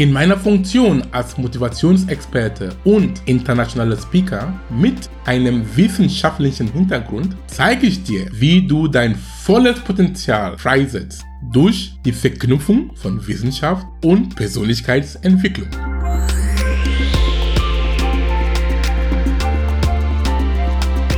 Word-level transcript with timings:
In 0.00 0.12
meiner 0.12 0.38
Funktion 0.38 1.02
als 1.12 1.36
Motivationsexperte 1.36 2.74
und 2.84 3.20
internationaler 3.26 3.98
Speaker 3.98 4.58
mit 4.70 5.10
einem 5.26 5.62
wissenschaftlichen 5.76 6.72
Hintergrund 6.72 7.36
zeige 7.48 7.86
ich 7.86 8.02
dir, 8.02 8.26
wie 8.32 8.66
du 8.66 8.88
dein 8.88 9.14
volles 9.14 9.78
Potenzial 9.80 10.56
freisetzt 10.56 11.26
durch 11.52 11.92
die 12.02 12.12
Verknüpfung 12.12 12.96
von 12.96 13.26
Wissenschaft 13.26 13.86
und 14.02 14.34
Persönlichkeitsentwicklung. 14.36 15.68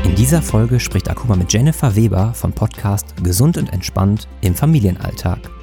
In 0.02 0.16
dieser 0.16 0.42
Folge 0.42 0.80
spricht 0.80 1.08
Akuma 1.08 1.36
mit 1.36 1.52
Jennifer 1.52 1.94
Weber 1.94 2.34
vom 2.34 2.52
Podcast 2.52 3.14
Gesund 3.22 3.58
und 3.58 3.72
Entspannt 3.72 4.26
im 4.40 4.56
Familienalltag. 4.56 5.61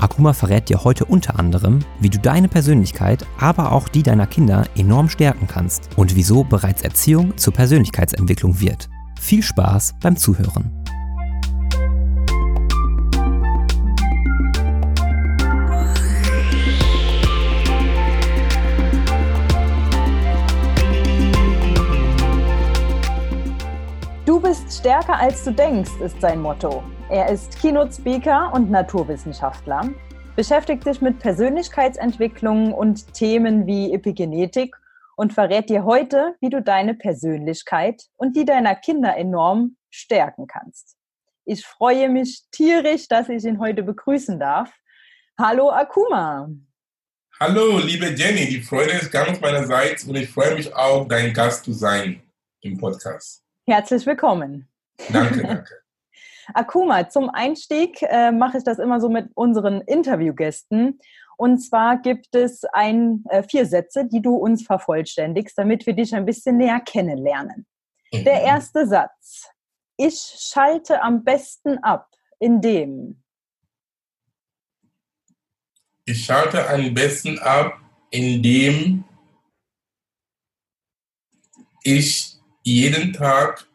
Akuma 0.00 0.32
verrät 0.32 0.70
dir 0.70 0.82
heute 0.82 1.04
unter 1.04 1.38
anderem, 1.38 1.80
wie 2.00 2.08
du 2.08 2.18
deine 2.18 2.48
Persönlichkeit, 2.48 3.26
aber 3.38 3.72
auch 3.72 3.88
die 3.88 4.02
deiner 4.02 4.26
Kinder 4.26 4.64
enorm 4.74 5.10
stärken 5.10 5.46
kannst 5.46 5.90
und 5.96 6.16
wieso 6.16 6.42
bereits 6.42 6.82
Erziehung 6.82 7.36
zur 7.36 7.52
Persönlichkeitsentwicklung 7.52 8.60
wird. 8.60 8.88
Viel 9.20 9.42
Spaß 9.42 9.96
beim 10.00 10.16
Zuhören. 10.16 10.79
Bist 24.50 24.80
stärker 24.80 25.16
als 25.16 25.44
du 25.44 25.52
denkst, 25.52 25.92
ist 26.04 26.20
sein 26.20 26.40
Motto. 26.40 26.82
Er 27.08 27.28
ist 27.28 27.56
Keynote-Speaker 27.60 28.52
und 28.52 28.68
Naturwissenschaftler, 28.68 29.90
beschäftigt 30.34 30.82
sich 30.82 31.00
mit 31.00 31.20
Persönlichkeitsentwicklung 31.20 32.74
und 32.74 33.14
Themen 33.14 33.68
wie 33.68 33.94
Epigenetik 33.94 34.74
und 35.14 35.32
verrät 35.32 35.70
dir 35.70 35.84
heute, 35.84 36.34
wie 36.40 36.50
du 36.50 36.60
deine 36.60 36.94
Persönlichkeit 36.94 38.02
und 38.16 38.36
die 38.36 38.44
deiner 38.44 38.74
Kinder 38.74 39.16
enorm 39.16 39.76
stärken 39.88 40.48
kannst. 40.48 40.96
Ich 41.44 41.64
freue 41.64 42.08
mich 42.08 42.42
tierisch, 42.50 43.06
dass 43.06 43.28
ich 43.28 43.44
ihn 43.44 43.60
heute 43.60 43.84
begrüßen 43.84 44.40
darf. 44.40 44.72
Hallo 45.38 45.70
Akuma. 45.70 46.48
Hallo, 47.38 47.78
liebe 47.78 48.06
Jenny, 48.06 48.48
die 48.48 48.62
Freude 48.62 48.94
ist 48.94 49.12
ganz 49.12 49.40
meinerseits 49.40 50.02
und 50.02 50.16
ich 50.16 50.28
freue 50.28 50.56
mich 50.56 50.74
auch, 50.74 51.06
dein 51.06 51.32
Gast 51.32 51.66
zu 51.66 51.72
sein 51.72 52.20
im 52.62 52.78
Podcast. 52.78 53.44
Herzlich 53.70 54.04
willkommen. 54.04 54.68
Danke, 55.12 55.42
danke. 55.46 55.74
Akuma, 56.54 57.08
zum 57.08 57.30
Einstieg 57.30 58.02
äh, 58.02 58.32
mache 58.32 58.58
ich 58.58 58.64
das 58.64 58.80
immer 58.80 59.00
so 59.00 59.08
mit 59.08 59.30
unseren 59.36 59.80
Interviewgästen. 59.82 60.98
Und 61.36 61.58
zwar 61.58 61.98
gibt 62.02 62.34
es 62.34 62.64
ein, 62.64 63.22
äh, 63.28 63.44
vier 63.44 63.66
Sätze, 63.66 64.06
die 64.06 64.20
du 64.20 64.34
uns 64.34 64.66
vervollständigst, 64.66 65.56
damit 65.56 65.86
wir 65.86 65.92
dich 65.92 66.12
ein 66.16 66.26
bisschen 66.26 66.56
näher 66.56 66.80
kennenlernen. 66.80 67.64
Mhm. 68.12 68.24
Der 68.24 68.42
erste 68.42 68.88
Satz. 68.88 69.48
Ich 69.96 70.18
schalte 70.18 71.00
am 71.00 71.22
besten 71.22 71.78
ab, 71.78 72.10
indem. 72.40 73.22
Ich 76.06 76.24
schalte 76.24 76.68
am 76.68 76.92
besten 76.92 77.38
ab, 77.38 77.78
indem 78.10 79.04
ich 81.84 82.39
jeden 82.62 83.12
Tag 83.12 83.66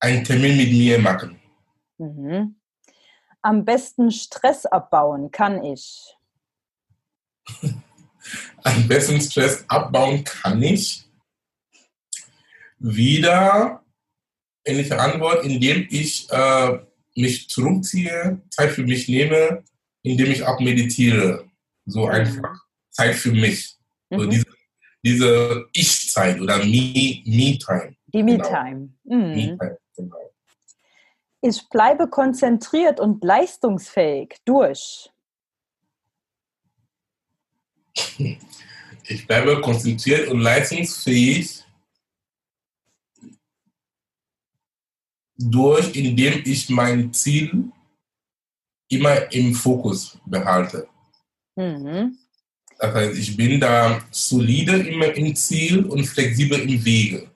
einen 0.00 0.24
Termin 0.24 0.56
mit 0.56 0.70
mir 0.70 0.98
machen. 0.98 1.40
Mhm. 1.98 2.56
Am 3.42 3.64
besten 3.64 4.10
Stress 4.10 4.66
abbauen 4.66 5.30
kann 5.30 5.62
ich. 5.64 6.16
Am 8.64 8.88
besten 8.88 9.20
Stress 9.20 9.64
abbauen 9.68 10.24
kann 10.24 10.62
ich. 10.62 11.04
Wieder 12.78 13.84
ähnliche 14.64 14.98
Antwort, 14.98 15.44
indem 15.44 15.86
ich 15.90 16.28
äh, 16.30 16.78
mich 17.14 17.48
zurückziehe, 17.48 18.42
Zeit 18.50 18.72
für 18.72 18.82
mich 18.82 19.08
nehme, 19.08 19.64
indem 20.02 20.30
ich 20.30 20.44
auch 20.44 20.60
meditiere. 20.60 21.48
So 21.86 22.06
mhm. 22.06 22.12
einfach 22.12 22.64
Zeit 22.90 23.14
für 23.14 23.32
mich. 23.32 23.76
Mhm. 24.10 24.18
So 24.18 24.26
diese, 24.26 24.46
diese 25.06 25.68
Ich-Zeit 25.72 26.40
oder 26.40 26.58
Me-Time. 26.58 27.96
Die 28.06 28.22
Me-Time. 28.22 28.90
Genau. 29.04 29.24
Mhm. 29.26 29.34
Me-Time. 29.34 29.78
Genau. 29.96 30.32
Ich 31.40 31.68
bleibe 31.68 32.08
konzentriert 32.08 32.98
und 32.98 33.22
leistungsfähig 33.22 34.36
durch. 34.44 35.10
Ich 39.08 39.24
bleibe 39.24 39.60
konzentriert 39.60 40.28
und 40.30 40.40
leistungsfähig 40.40 41.64
durch, 45.38 45.94
indem 45.94 46.42
ich 46.44 46.68
mein 46.70 47.12
Ziel 47.12 47.70
immer 48.88 49.30
im 49.32 49.54
Fokus 49.54 50.18
behalte. 50.26 50.88
Mhm. 51.54 52.18
Das 52.78 52.94
heißt, 52.94 53.18
ich 53.18 53.36
bin 53.36 53.60
da 53.60 54.00
solide 54.10 54.76
immer 54.76 55.12
im 55.14 55.34
Ziel 55.34 55.84
und 55.86 56.04
flexibel 56.04 56.60
im 56.60 56.84
Wege. 56.84 57.30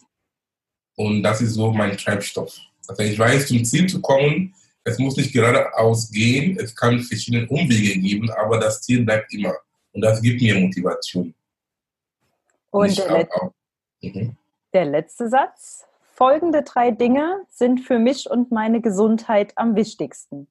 Und 0.96 1.22
das 1.22 1.40
ist 1.40 1.54
so 1.54 1.72
mein 1.72 1.96
Treibstoff. 1.96 2.58
Also 2.86 3.02
ich 3.02 3.18
weiß, 3.18 3.48
zum 3.48 3.64
Ziel 3.64 3.88
zu 3.88 4.00
kommen, 4.00 4.54
es 4.84 4.98
muss 4.98 5.16
nicht 5.16 5.32
geradeaus 5.32 6.10
gehen, 6.10 6.58
es 6.58 6.74
kann 6.74 7.00
verschiedene 7.00 7.46
Umwege 7.48 7.98
geben, 7.98 8.30
aber 8.30 8.58
das 8.58 8.82
Ziel 8.82 9.04
bleibt 9.04 9.32
immer. 9.32 9.54
Und 9.92 10.02
das 10.02 10.20
gibt 10.20 10.40
mir 10.40 10.58
Motivation. 10.58 11.34
Und, 12.70 12.98
der, 12.98 13.12
Let 13.12 13.28
mhm. 14.02 14.36
der 14.72 14.84
letzte 14.84 15.28
Satz. 15.28 15.86
Folgende 16.14 16.62
drei 16.62 16.90
Dinge 16.90 17.40
sind 17.48 17.80
für 17.80 17.98
mich 17.98 18.28
und 18.28 18.52
meine 18.52 18.80
Gesundheit 18.80 19.52
am 19.56 19.74
wichtigsten. 19.74 20.48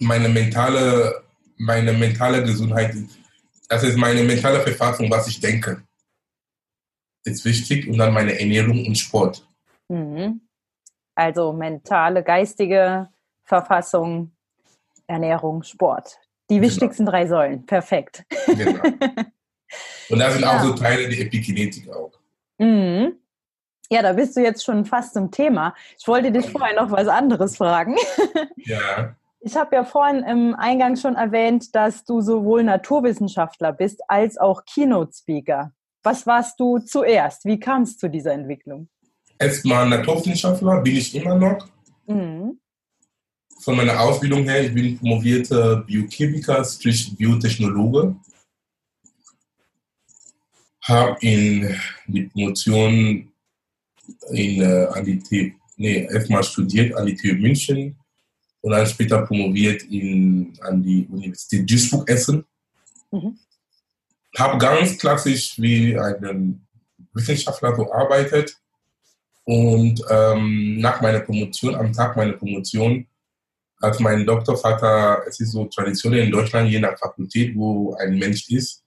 Meine 0.00 0.28
mentale, 0.28 1.22
meine 1.56 1.92
mentale 1.92 2.42
Gesundheit 2.42 2.94
das 3.70 3.84
ist 3.84 3.96
meine 3.96 4.24
mentale 4.24 4.60
Verfassung, 4.60 5.08
was 5.10 5.28
ich 5.28 5.38
denke. 5.38 5.80
Ist 7.24 7.44
wichtig 7.44 7.86
und 7.86 7.98
dann 7.98 8.12
meine 8.12 8.38
Ernährung 8.38 8.84
und 8.84 8.98
Sport. 8.98 9.46
Mhm. 9.88 10.40
Also 11.14 11.52
mentale, 11.52 12.24
geistige 12.24 13.08
Verfassung, 13.44 14.32
Ernährung, 15.06 15.62
Sport. 15.62 16.18
Die 16.50 16.56
genau. 16.56 16.66
wichtigsten 16.66 17.06
drei 17.06 17.28
Säulen. 17.28 17.64
Perfekt. 17.64 18.24
Genau. 18.46 18.82
Und 20.08 20.18
da 20.18 20.32
sind 20.32 20.42
ja. 20.42 20.58
auch 20.58 20.64
so 20.64 20.72
Teile 20.74 21.08
der 21.08 21.20
Epigenetik 21.20 21.88
auch. 21.90 22.10
Mhm. 22.58 23.14
Ja, 23.88 24.02
da 24.02 24.12
bist 24.12 24.36
du 24.36 24.40
jetzt 24.40 24.64
schon 24.64 24.84
fast 24.84 25.14
zum 25.14 25.30
Thema. 25.30 25.76
Ich 25.96 26.08
wollte 26.08 26.32
dich 26.32 26.50
vorher 26.50 26.74
noch 26.74 26.90
was 26.90 27.06
anderes 27.06 27.56
fragen. 27.56 27.94
Ja. 28.56 29.14
Ich 29.42 29.56
habe 29.56 29.74
ja 29.74 29.84
vorhin 29.84 30.22
im 30.22 30.54
Eingang 30.54 30.96
schon 30.96 31.16
erwähnt, 31.16 31.74
dass 31.74 32.04
du 32.04 32.20
sowohl 32.20 32.62
Naturwissenschaftler 32.62 33.72
bist 33.72 34.02
als 34.06 34.36
auch 34.36 34.64
Keynote-Speaker. 34.66 35.72
Was 36.02 36.26
warst 36.26 36.60
du 36.60 36.78
zuerst? 36.78 37.46
Wie 37.46 37.58
kam 37.58 37.82
es 37.82 37.96
zu 37.96 38.08
dieser 38.08 38.32
Entwicklung? 38.32 38.88
Erstmal 39.38 39.88
Naturwissenschaftler 39.88 40.82
bin 40.82 40.96
ich 40.96 41.14
immer 41.14 41.34
noch. 41.36 41.66
Mhm. 42.06 42.60
Von 43.62 43.76
meiner 43.76 43.98
Ausbildung 43.98 44.44
her, 44.44 44.64
ich 44.64 44.74
bin 44.74 44.98
promovierter 44.98 45.76
Biochemiker, 45.76 46.62
strich 46.64 47.16
Biotechnologe. 47.16 48.16
Habe 50.82 51.16
in 51.20 51.74
die 52.06 52.22
Promotion 52.24 53.32
in, 54.30 54.62
äh, 54.62 54.86
an 54.86 55.04
die 55.04 55.54
nee, 55.76 56.06
erstmal 56.10 56.42
studiert 56.42 56.94
an 56.94 57.06
die 57.06 57.14
TU 57.14 57.34
München, 57.34 57.99
und 58.60 58.72
dann 58.72 58.86
später 58.86 59.22
promoviert 59.22 59.82
in, 59.84 60.52
an 60.60 60.82
die 60.82 61.06
Universität 61.10 61.68
Duisburg-Essen. 61.70 62.44
Mhm. 63.10 63.38
Habe 64.36 64.58
ganz 64.58 64.96
klassisch 64.98 65.58
wie 65.58 65.98
ein 65.98 66.66
Wissenschaftler 67.12 67.72
gearbeitet 67.72 68.56
und 69.44 70.02
ähm, 70.08 70.78
nach 70.78 71.00
meiner 71.00 71.20
Promotion, 71.20 71.74
am 71.74 71.92
Tag 71.92 72.16
meiner 72.16 72.34
Promotion, 72.34 73.06
hat 73.82 73.98
mein 73.98 74.26
Doktorvater, 74.26 75.22
es 75.26 75.40
ist 75.40 75.52
so 75.52 75.64
traditionell 75.64 76.24
in 76.26 76.30
Deutschland, 76.30 76.70
je 76.70 76.78
nach 76.78 76.98
Fakultät, 76.98 77.56
wo 77.56 77.94
ein 77.94 78.18
Mensch 78.18 78.48
ist, 78.50 78.84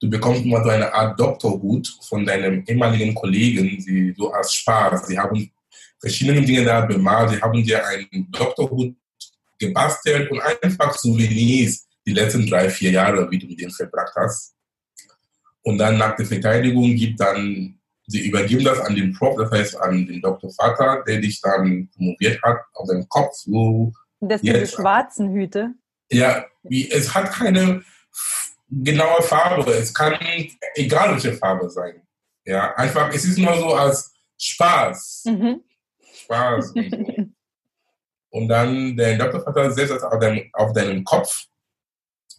du 0.00 0.10
bekommst 0.10 0.44
immer 0.44 0.62
so 0.62 0.70
eine 0.70 0.92
Art 0.92 1.18
Doktorhut 1.18 1.98
von 2.02 2.24
deinem 2.24 2.62
ehemaligen 2.66 3.14
Kollegen, 3.14 3.80
sie 3.80 4.14
so 4.16 4.30
als 4.30 4.52
Spaß. 4.52 5.06
Sie 5.06 5.18
haben 5.18 5.50
verschiedene 5.98 6.42
Dinge 6.42 6.64
da 6.64 6.82
bemalt, 6.82 7.30
sie 7.30 7.40
haben 7.40 7.64
dir 7.64 7.84
einen 7.86 8.30
Doktorhut 8.30 8.94
gebastelt 9.58 10.30
und 10.30 10.40
einfach 10.40 10.94
Souvenirs 10.94 11.86
die 12.06 12.12
letzten 12.12 12.46
drei, 12.46 12.70
vier 12.70 12.92
Jahre, 12.92 13.30
wie 13.30 13.38
du 13.38 13.46
mit 13.46 13.60
denen 13.60 13.72
verbracht 13.72 14.14
hast. 14.16 14.54
Und 15.62 15.78
dann 15.78 15.98
nach 15.98 16.14
der 16.14 16.26
Verteidigung 16.26 16.94
gibt 16.94 17.20
dann, 17.20 17.80
sie 18.06 18.26
übergeben 18.28 18.64
das 18.64 18.78
an 18.78 18.94
den 18.94 19.12
Prof, 19.12 19.36
das 19.36 19.50
heißt 19.50 19.80
an 19.80 20.06
den 20.06 20.20
Dr. 20.20 20.50
Vater, 20.52 21.02
der 21.06 21.20
dich 21.20 21.40
dann 21.40 21.88
promoviert 21.94 22.40
hat, 22.42 22.58
auf 22.74 22.86
seinem 22.86 23.08
Kopf. 23.08 23.34
So 23.34 23.92
das 24.20 24.40
sind 24.40 24.54
diese 24.54 24.66
schwarzen 24.68 25.32
Hüte? 25.32 25.74
Ja, 26.10 26.46
wie, 26.62 26.88
es 26.90 27.12
hat 27.14 27.32
keine 27.32 27.82
genaue 28.68 29.22
Farbe. 29.22 29.72
Es 29.72 29.92
kann 29.92 30.14
egal 30.74 31.12
welche 31.12 31.32
Farbe 31.32 31.68
sein. 31.68 32.02
Ja, 32.44 32.74
einfach, 32.76 33.12
es 33.12 33.24
ist 33.24 33.38
nur 33.38 33.56
so 33.56 33.74
als 33.74 34.12
Spaß. 34.38 35.24
Mhm. 35.26 35.62
Spaß. 36.14 36.72
Und, 36.72 36.90
so. 37.34 37.35
Und 38.36 38.48
dann 38.48 38.94
der 38.94 39.16
Doktorvater 39.16 39.70
setzt 39.70 39.92
das 39.92 40.02
auf, 40.02 40.18
dein, 40.20 40.50
auf 40.52 40.74
deinen 40.74 41.02
Kopf 41.04 41.46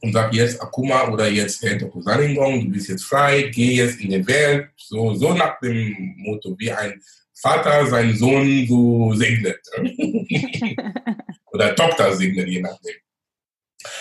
und 0.02 0.14
sagt 0.14 0.36
jetzt 0.36 0.62
Akuma 0.62 1.08
oder 1.08 1.28
jetzt 1.28 1.64
Herr 1.64 1.76
Dr. 1.76 2.04
Saningong, 2.04 2.66
du 2.66 2.70
bist 2.70 2.90
jetzt 2.90 3.06
frei, 3.06 3.50
geh 3.52 3.74
jetzt 3.78 4.00
in 4.00 4.12
die 4.12 4.28
Welt. 4.28 4.70
So, 4.78 5.16
so 5.16 5.34
nach 5.34 5.60
dem 5.60 6.14
Motto, 6.18 6.56
wie 6.60 6.72
ein 6.72 7.02
Vater 7.34 7.88
seinen 7.88 8.16
Sohn 8.16 8.68
so 8.68 9.12
segnet. 9.16 9.60
oder 11.48 11.76
Tochter 11.76 12.16
segnet, 12.16 12.48
je 12.48 12.62
nachdem. 12.62 12.96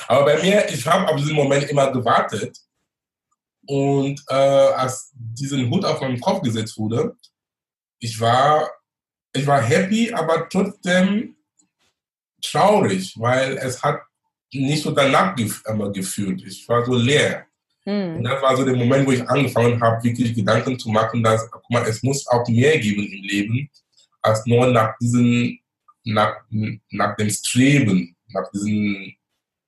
Aber 0.07 0.27
bei 0.27 0.43
mir, 0.43 0.69
ich 0.69 0.87
habe 0.87 1.09
auf 1.09 1.17
diesen 1.17 1.35
Moment 1.35 1.65
immer 1.71 1.91
gewartet. 1.91 2.59
Und 3.67 4.23
äh, 4.29 4.35
als 4.35 5.13
diesen 5.15 5.71
Hut 5.71 5.87
auf 5.87 6.03
meinen 6.03 6.21
Kopf 6.21 6.43
gesetzt 6.43 6.77
wurde, 6.77 7.17
ich 7.99 8.21
war, 8.21 8.71
ich 9.33 9.47
war 9.47 9.63
happy, 9.63 10.13
aber 10.13 10.47
trotzdem 10.51 11.36
traurig, 12.51 13.15
weil 13.19 13.57
es 13.59 13.83
hat 13.83 14.01
nicht 14.53 14.83
so 14.83 14.91
danach 14.91 15.35
gef 15.35 15.63
gefühlt. 15.93 16.43
Ich 16.47 16.69
war 16.69 16.85
so 16.85 16.95
leer. 16.95 17.47
Mhm. 17.85 18.17
Und 18.17 18.25
das 18.25 18.43
war 18.43 18.57
so 18.57 18.65
der 18.65 18.77
Moment, 18.77 19.07
wo 19.07 19.13
ich 19.13 19.29
angefangen 19.29 19.81
habe, 19.81 20.03
wirklich 20.03 20.35
Gedanken 20.35 20.79
zu 20.79 20.91
machen, 20.91 21.23
dass, 21.23 21.49
guck 21.51 21.71
mal, 21.71 21.87
es 21.87 22.03
muss 22.03 22.27
auch 22.27 22.47
mehr 22.49 22.79
geben 22.79 23.05
im 23.05 23.23
Leben, 23.23 23.71
als 24.23 24.45
nur 24.47 24.67
nach 24.67 24.97
diesen, 25.01 25.59
nach, 26.05 26.37
nach 26.91 27.17
dem 27.17 27.31
Streben, 27.31 28.17
nach 28.29 28.51
diesen 28.53 29.15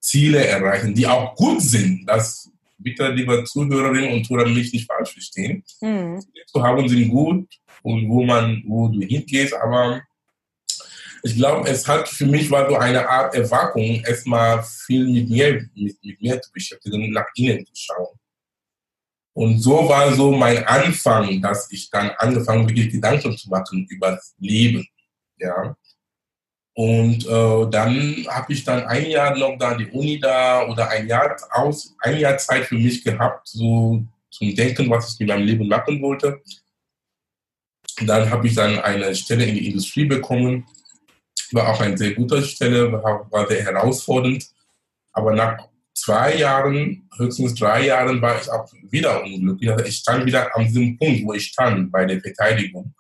Ziele 0.00 0.44
erreichen, 0.44 0.94
die 0.94 1.06
auch 1.06 1.34
gut 1.34 1.62
sind. 1.62 2.06
Das 2.06 2.50
bitte, 2.78 3.08
liebe 3.08 3.44
Zuhörerinnen 3.44 4.12
und 4.12 4.24
Zuhörer, 4.24 4.48
mich 4.48 4.72
nicht 4.72 4.86
falsch 4.86 5.12
verstehen. 5.12 5.62
Mhm. 5.80 6.22
Zu 6.46 6.62
haben 6.62 6.88
sind 6.88 7.08
gut 7.08 7.48
und 7.82 8.08
wo 8.08 8.24
man, 8.24 8.62
wo 8.66 8.88
du 8.88 9.00
hingehst, 9.00 9.54
aber 9.54 10.02
ich 11.22 11.36
glaube, 11.36 11.68
es 11.68 11.86
hat 11.86 12.08
für 12.08 12.26
mich 12.26 12.50
war 12.50 12.68
so 12.68 12.76
eine 12.76 13.08
Art 13.08 13.34
Erwackung, 13.34 14.02
erstmal 14.04 14.62
viel 14.62 15.06
mit 15.06 15.28
mir, 15.28 15.68
mit, 15.74 16.02
mit 16.02 16.20
mir 16.20 16.40
zu 16.40 16.52
beschäftigen, 16.52 17.12
nach 17.12 17.26
innen 17.34 17.64
zu 17.66 17.72
schauen. 17.74 18.18
Und 19.34 19.60
so 19.60 19.88
war 19.88 20.12
so 20.14 20.32
mein 20.32 20.64
Anfang, 20.66 21.40
dass 21.40 21.70
ich 21.70 21.88
dann 21.90 22.10
angefangen 22.18 22.68
wirklich 22.68 22.90
Gedanken 22.90 23.36
zu 23.36 23.48
machen 23.48 23.86
über 23.88 24.12
das 24.12 24.34
Leben. 24.38 24.86
Ja. 25.36 25.76
Und 26.74 27.26
äh, 27.26 27.70
dann 27.70 28.26
habe 28.28 28.52
ich 28.52 28.64
dann 28.64 28.84
ein 28.86 29.10
Jahr 29.10 29.36
noch 29.36 29.56
da 29.58 29.74
die 29.74 29.90
Uni 29.90 30.18
da 30.18 30.66
oder 30.66 30.88
ein 30.88 31.06
Jahr 31.06 31.36
aus, 31.50 31.94
ein 32.00 32.18
Jahr 32.18 32.36
Zeit 32.38 32.66
für 32.66 32.76
mich 32.76 33.02
gehabt, 33.02 33.48
so 33.48 34.04
zum 34.30 34.54
Denken, 34.54 34.90
was 34.90 35.12
ich 35.12 35.20
mit 35.20 35.28
meinem 35.28 35.46
Leben 35.46 35.68
machen 35.68 36.00
wollte. 36.02 36.40
Dann 38.02 38.30
habe 38.30 38.46
ich 38.46 38.54
dann 38.54 38.78
eine 38.78 39.14
Stelle 39.14 39.44
in 39.44 39.54
die 39.54 39.66
Industrie 39.68 40.04
bekommen. 40.04 40.66
War 41.52 41.68
auch 41.68 41.80
eine 41.80 41.96
sehr 41.96 42.14
gute 42.14 42.42
Stelle, 42.42 42.92
war, 42.92 43.30
war 43.30 43.48
sehr 43.48 43.64
herausfordernd. 43.64 44.46
Aber 45.12 45.34
nach 45.34 45.68
zwei 45.94 46.36
Jahren, 46.36 47.08
höchstens 47.16 47.54
drei 47.54 47.86
Jahren, 47.86 48.20
war 48.20 48.40
ich 48.40 48.50
auch 48.50 48.70
wieder 48.90 49.22
unglücklich. 49.22 49.70
Also 49.70 49.84
ich 49.84 49.96
stand 49.96 50.26
wieder 50.26 50.54
an 50.54 50.66
diesem 50.66 50.98
Punkt, 50.98 51.24
wo 51.24 51.32
ich 51.32 51.46
stand 51.46 51.90
bei 51.90 52.04
der 52.04 52.20
Verteidigung. 52.20 52.94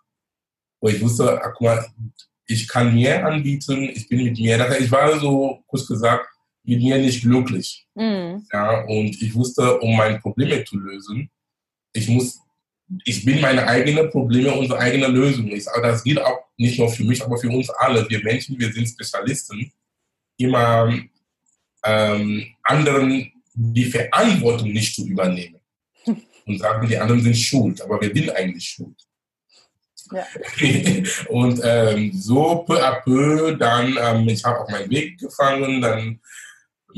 Wo 0.80 0.88
ich 0.88 1.00
wusste, 1.00 1.40
ach, 1.42 1.60
mal, 1.60 1.86
ich 2.46 2.66
kann 2.66 2.94
mehr 2.94 3.26
anbieten, 3.26 3.90
ich 3.94 4.08
bin 4.08 4.24
mit 4.24 4.38
mir, 4.38 4.78
ich 4.80 4.90
war 4.90 5.18
so, 5.20 5.62
kurz 5.66 5.86
gesagt, 5.86 6.26
mit 6.64 6.80
mir 6.80 6.98
nicht 6.98 7.22
glücklich. 7.22 7.86
Mhm. 7.94 8.46
Ja, 8.52 8.84
und 8.84 9.22
ich 9.22 9.34
wusste, 9.34 9.78
um 9.80 9.96
meine 9.96 10.18
Probleme 10.18 10.64
zu 10.64 10.78
lösen, 10.78 11.30
ich 11.92 12.08
muss, 12.08 12.40
ich 13.04 13.24
bin 13.24 13.40
meine 13.40 13.66
eigenen 13.66 14.10
Probleme, 14.10 14.52
unsere 14.52 14.78
eigene 14.78 15.08
Lösung. 15.08 15.48
Ich, 15.48 15.64
das 15.64 16.02
gilt 16.02 16.20
auch 16.20 16.44
nicht 16.56 16.78
nur 16.78 16.88
für 16.88 17.04
mich, 17.04 17.22
aber 17.22 17.38
für 17.38 17.50
uns 17.50 17.68
alle. 17.70 18.08
Wir 18.08 18.22
Menschen, 18.22 18.58
wir 18.58 18.72
sind 18.72 18.88
Spezialisten, 18.88 19.72
immer 20.38 20.92
ähm, 21.84 22.46
anderen 22.62 23.32
die 23.54 23.84
Verantwortung 23.84 24.72
nicht 24.72 24.94
zu 24.94 25.06
übernehmen 25.06 25.60
und 26.46 26.58
sagen, 26.58 26.88
die 26.88 26.96
anderen 26.96 27.22
sind 27.22 27.36
schuld, 27.36 27.80
aber 27.82 28.00
wir 28.00 28.12
sind 28.14 28.30
eigentlich 28.30 28.68
schuld. 28.68 28.96
Ja. 30.12 30.26
und 31.28 31.60
ähm, 31.62 32.12
so 32.14 32.64
peu 32.66 32.82
à 32.82 33.02
peu 33.02 33.54
dann, 33.56 33.98
ähm, 34.00 34.28
ich 34.28 34.42
habe 34.42 34.60
auch 34.60 34.70
meinen 34.70 34.90
Weg 34.90 35.18
gefangen, 35.18 35.82
dann 35.82 36.20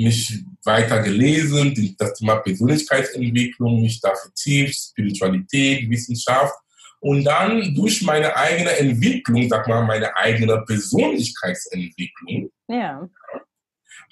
mich 0.05 0.45
weiter 0.65 1.03
gelesen, 1.03 1.95
das 1.99 2.15
Thema 2.15 2.37
Persönlichkeitsentwicklung, 2.37 3.83
mich 3.83 4.01
da 4.01 4.15
vertieft, 4.15 4.75
Spiritualität, 4.75 5.89
Wissenschaft. 5.89 6.55
Und 7.01 7.25
dann 7.25 7.75
durch 7.75 8.03
meine 8.03 8.37
eigene 8.37 8.71
Entwicklung, 8.73 9.49
sag 9.49 9.67
mal, 9.67 9.85
meine 9.85 10.15
eigene 10.17 10.63
Persönlichkeitsentwicklung, 10.67 12.51
ja 12.69 13.09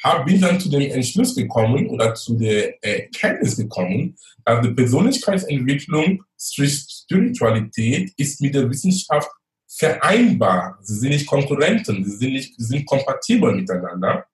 hab, 0.02 0.26
bin 0.26 0.40
dann 0.40 0.60
zu 0.60 0.70
dem 0.70 0.90
Entschluss 0.90 1.34
gekommen 1.34 1.88
oder 1.88 2.14
zu 2.14 2.36
der 2.36 2.82
Erkenntnis 2.82 3.56
gekommen, 3.56 4.16
dass 4.44 4.62
die 4.62 4.70
Persönlichkeitsentwicklung, 4.70 6.22
Spiritualität 6.38 8.12
ist 8.16 8.40
mit 8.40 8.54
der 8.54 8.70
Wissenschaft 8.70 9.28
vereinbar. 9.66 10.78
Sie 10.82 10.94
sind 10.94 11.10
nicht 11.10 11.26
Konkurrenten, 11.26 12.04
sie 12.04 12.16
sind, 12.16 12.32
nicht, 12.32 12.54
sie 12.56 12.64
sind 12.64 12.86
kompatibel 12.86 13.54
miteinander. 13.54 14.24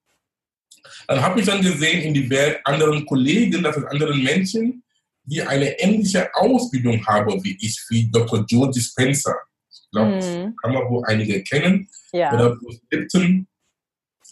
Dann 1.07 1.21
habe 1.21 1.41
ich 1.41 1.47
dann 1.47 1.63
gesehen 1.63 2.03
in 2.03 2.15
die 2.15 2.29
Welt 2.31 2.61
anderen 2.65 3.05
Kollegen, 3.07 3.63
das 3.63 3.75
sind 3.75 3.87
anderen 3.87 4.23
Menschen, 4.23 4.83
die 5.25 5.43
eine 5.43 5.79
ähnliche 5.81 6.35
Ausbildung 6.35 7.05
haben 7.07 7.43
wie 7.43 7.57
ich, 7.61 7.83
wie 7.89 8.11
Dr. 8.11 8.45
Joe 8.49 8.71
Dispenza. 8.71 9.35
Ich 9.71 9.91
glaube, 9.91 10.17
mhm. 10.17 10.57
kann 10.57 10.73
man 10.73 10.89
wohl 10.89 11.03
einige 11.07 11.43
kennen. 11.43 11.89
Ja. 12.13 12.33
Oder 12.33 12.57
Bruce 12.57 12.81
Lipton, 12.91 13.47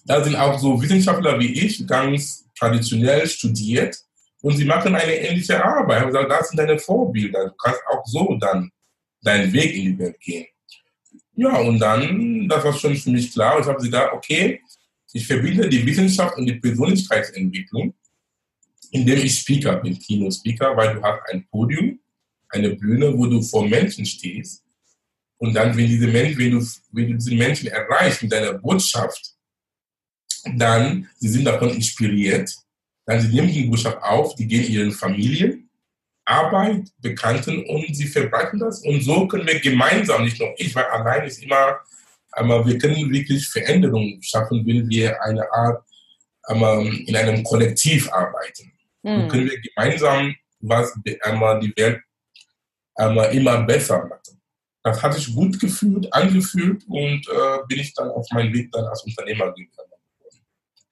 da 0.04 0.23
sind 0.23 0.37
auch 0.37 0.59
so 0.59 0.81
Wissenschaftler 0.81 1.38
wie 1.38 1.52
ich 1.64 1.87
ganz 1.87 2.45
traditionell 2.59 3.26
studiert 3.26 3.97
und 4.42 4.57
sie 4.57 4.64
machen 4.64 4.95
eine 4.95 5.14
ähnliche 5.14 5.64
Arbeit. 5.64 5.99
Ich 5.99 6.02
habe 6.02 6.12
gesagt, 6.12 6.31
das 6.31 6.49
sind 6.49 6.59
deine 6.59 6.78
Vorbilder. 6.78 7.47
Du 7.47 7.54
kannst 7.54 7.81
auch 7.88 8.04
so 8.04 8.37
dann 8.40 8.71
deinen 9.23 9.52
Weg 9.52 9.75
in 9.76 9.85
die 9.85 9.99
Welt 9.99 10.21
gehen. 10.21 10.47
Ja, 11.35 11.59
und 11.61 11.78
dann, 11.78 12.49
das 12.49 12.64
war 12.64 12.73
schon 12.73 12.95
für 12.97 13.11
mich 13.11 13.33
klar. 13.33 13.61
Ich 13.61 13.66
habe 13.66 13.83
gesagt, 13.83 14.12
okay, 14.12 14.61
ich 15.12 15.26
verbinde 15.26 15.69
die 15.69 15.85
Wissenschaft 15.85 16.37
und 16.37 16.47
die 16.47 16.54
Persönlichkeitsentwicklung, 16.54 17.95
indem 18.90 19.19
ich 19.19 19.38
Speaker 19.38 19.76
bin, 19.76 19.99
Keynote-Speaker, 19.99 20.76
weil 20.76 20.95
du 20.95 21.02
hast 21.02 21.21
ein 21.33 21.47
Podium, 21.49 21.99
eine 22.49 22.71
Bühne, 22.71 23.16
wo 23.16 23.26
du 23.26 23.42
vor 23.42 23.66
Menschen 23.66 24.04
stehst. 24.04 24.62
Und 25.38 25.54
dann, 25.54 25.76
wenn 25.76 25.87
diese 25.87 26.07
Menschen, 26.07 26.38
wenn 26.38 26.50
du, 26.52 26.66
wenn 26.92 27.09
du 27.09 27.14
diese 27.14 27.35
Menschen 27.35 27.69
erreichst 27.69 28.23
mit 28.23 28.33
deiner 28.33 28.54
Botschaft, 28.54 29.35
dann, 30.57 31.09
sie 31.16 31.28
sind 31.28 31.45
davon 31.45 31.71
inspiriert, 31.71 32.54
dann 33.07 33.21
sie 33.21 33.28
nehmen 33.28 33.52
die 33.52 33.64
Botschaft 33.64 33.99
auf, 34.02 34.35
die 34.37 34.47
gehen 34.47 34.71
ihren 34.71 34.92
Familien, 34.92 35.69
Arbeit, 36.25 36.88
Bekannten 36.99 37.64
und 37.66 37.95
sie 37.95 38.07
verbreiten 38.07 38.61
das. 38.61 38.83
Und 38.83 39.02
so 39.02 39.26
können 39.26 39.47
wir 39.47 39.59
gemeinsam, 39.61 40.25
nicht 40.25 40.38
nur 40.38 40.54
ich, 40.57 40.75
weil 40.75 40.85
allein 40.85 41.26
ist 41.26 41.42
immer, 41.42 41.81
aber 42.32 42.66
wir 42.66 42.78
können 42.78 43.10
wirklich 43.10 43.48
Veränderungen 43.48 44.22
schaffen, 44.22 44.66
wenn 44.66 44.88
wir 44.88 45.22
eine 45.22 45.50
Art 45.52 45.84
aber 46.44 46.80
in 46.80 47.14
einem 47.14 47.44
Kollektiv 47.44 48.12
arbeiten. 48.12 48.72
Mhm. 49.02 49.22
So 49.22 49.28
können 49.28 49.50
wir 49.50 49.60
gemeinsam 49.60 50.34
was 50.60 50.92
einmal 51.22 51.60
die 51.60 51.74
Welt 51.76 52.00
einmal 52.94 53.34
immer 53.34 53.62
besser 53.62 54.04
machen. 54.04 54.40
Das 54.84 55.02
hat 55.02 55.14
sich 55.14 55.32
gut 55.34 55.60
gefühlt, 55.60 56.12
angefühlt 56.12 56.84
und 56.88 57.26
äh, 57.28 57.66
bin 57.68 57.78
ich 57.78 57.94
dann 57.94 58.10
auf 58.10 58.26
meinen 58.32 58.52
Weg 58.52 58.70
dann 58.72 58.84
als 58.84 59.04
Unternehmer 59.04 59.52
gegangen. 59.52 59.90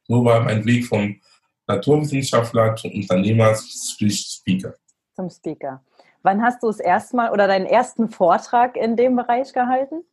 So 0.07 0.25
war 0.25 0.41
mein 0.41 0.65
Weg 0.65 0.87
vom 0.87 1.21
Naturwissenschaftler 1.67 2.75
zum 2.77 2.93
Unternehmer, 2.93 3.55
Speaker. 3.57 4.75
Zum 5.15 5.31
Speaker. 5.31 5.85
Wann 6.23 6.43
hast 6.43 6.63
du 6.63 6.69
es 6.69 6.81
erstmal 6.81 7.31
oder 7.31 7.47
deinen 7.47 7.67
ersten 7.67 8.11
Vortrag 8.11 8.77
in 8.77 8.97
dem 8.97 9.17
Bereich 9.17 9.53
gehalten? 9.53 10.05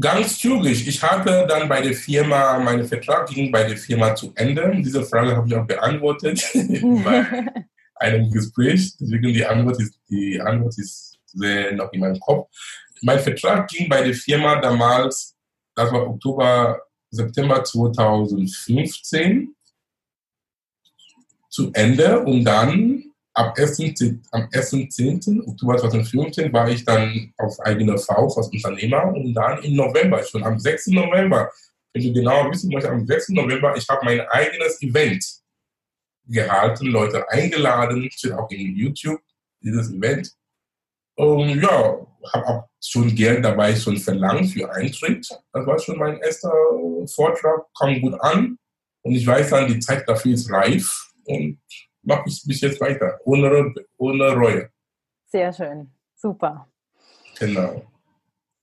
Ganz 0.00 0.38
zügig. 0.38 0.88
Ich 0.88 1.02
hatte 1.02 1.46
dann 1.46 1.68
bei 1.68 1.82
der 1.82 1.92
Firma, 1.92 2.58
mein 2.58 2.84
Vertrag 2.84 3.28
ging 3.28 3.52
bei 3.52 3.64
der 3.64 3.76
Firma 3.76 4.14
zu 4.14 4.32
Ende. 4.34 4.72
Diese 4.76 5.04
Frage 5.04 5.36
habe 5.36 5.46
ich 5.46 5.54
auch 5.54 5.66
beantwortet 5.66 6.42
bei 6.54 7.26
einem 7.96 8.30
Gespräch. 8.30 8.94
Deswegen 8.98 9.32
die 9.32 9.44
Antwort 9.44 9.80
ist, 9.80 10.00
die 10.08 10.40
Antwort 10.40 10.78
ist 10.78 11.18
noch 11.34 11.92
in 11.92 12.00
meinem 12.00 12.18
Kopf. 12.20 12.48
Mein 13.02 13.20
Vertrag 13.20 13.68
ging 13.68 13.88
bei 13.88 14.02
der 14.02 14.14
Firma 14.14 14.56
damals, 14.60 15.34
das 15.74 15.92
war 15.92 16.08
Oktober 16.08 16.80
September 17.10 17.62
2015 17.62 19.54
zu 21.50 21.70
Ende 21.72 22.20
und 22.20 22.44
dann 22.44 23.04
ab 23.34 23.58
1. 23.58 23.80
am 24.30 24.42
1.10. 24.48 25.46
Oktober 25.46 25.76
2015 25.76 26.52
war 26.52 26.68
ich 26.68 26.84
dann 26.84 27.32
auf 27.36 27.58
eigene 27.60 27.98
Faust 27.98 28.38
als 28.38 28.48
Unternehmer 28.48 29.06
und 29.12 29.34
dann 29.34 29.62
im 29.62 29.74
November, 29.74 30.22
schon 30.22 30.44
am 30.44 30.58
6. 30.58 30.88
November, 30.88 31.50
wenn 31.92 32.02
du 32.02 32.12
genau 32.12 32.50
wissen 32.50 32.70
möchtest, 32.70 32.92
am 32.92 33.06
6. 33.06 33.30
November, 33.30 33.76
ich 33.76 33.88
habe 33.88 34.04
mein 34.04 34.20
eigenes 34.20 34.80
Event 34.82 35.24
gehalten, 36.26 36.86
Leute 36.86 37.28
eingeladen, 37.28 38.08
steht 38.10 38.32
auch 38.32 38.50
in 38.50 38.76
YouTube, 38.76 39.20
dieses 39.60 39.92
Event. 39.92 40.32
Und 41.16 41.60
ja, 41.60 42.06
habe 42.32 42.46
auch 42.46 42.68
schon 42.82 43.14
Geld 43.14 43.44
dabei 43.44 43.76
schon 43.76 43.96
verlangt 43.98 44.50
für 44.50 44.70
Eintritt. 44.72 45.28
Das 45.52 45.66
war 45.66 45.78
schon 45.78 45.98
mein 45.98 46.18
erster 46.18 46.52
Vortrag, 47.06 47.66
kam 47.78 48.00
gut 48.00 48.14
an. 48.20 48.58
Und 49.02 49.12
ich 49.12 49.26
weiß 49.26 49.50
dann, 49.50 49.68
die 49.68 49.78
Zeit 49.78 50.08
dafür 50.08 50.32
ist 50.32 50.50
reif 50.50 51.12
und 51.24 51.60
mache 52.04 52.24
ich 52.26 52.42
bis 52.46 52.60
jetzt 52.60 52.80
weiter, 52.80 53.18
ohne, 53.24 53.74
ohne 53.96 54.32
Reue. 54.32 54.68
Sehr 55.26 55.52
schön, 55.52 55.90
super. 56.14 56.68
Genau. 57.38 57.82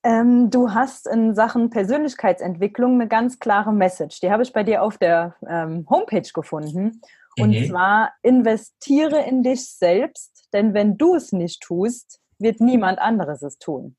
Ähm, 0.03 0.49
du 0.49 0.73
hast 0.73 1.07
in 1.07 1.35
Sachen 1.35 1.69
Persönlichkeitsentwicklung 1.69 2.95
eine 2.95 3.07
ganz 3.07 3.39
klare 3.39 3.71
Message. 3.71 4.19
Die 4.19 4.31
habe 4.31 4.43
ich 4.43 4.51
bei 4.51 4.63
dir 4.63 4.81
auf 4.81 4.97
der 4.97 5.35
ähm, 5.47 5.85
Homepage 5.89 6.27
gefunden. 6.33 7.01
Und 7.39 7.51
mhm. 7.51 7.67
zwar 7.67 8.11
investiere 8.23 9.21
in 9.21 9.43
dich 9.43 9.65
selbst, 9.69 10.47
denn 10.53 10.73
wenn 10.73 10.97
du 10.97 11.15
es 11.15 11.31
nicht 11.31 11.61
tust, 11.61 12.19
wird 12.39 12.59
niemand 12.59 12.99
anderes 12.99 13.41
es 13.41 13.57
tun. 13.57 13.95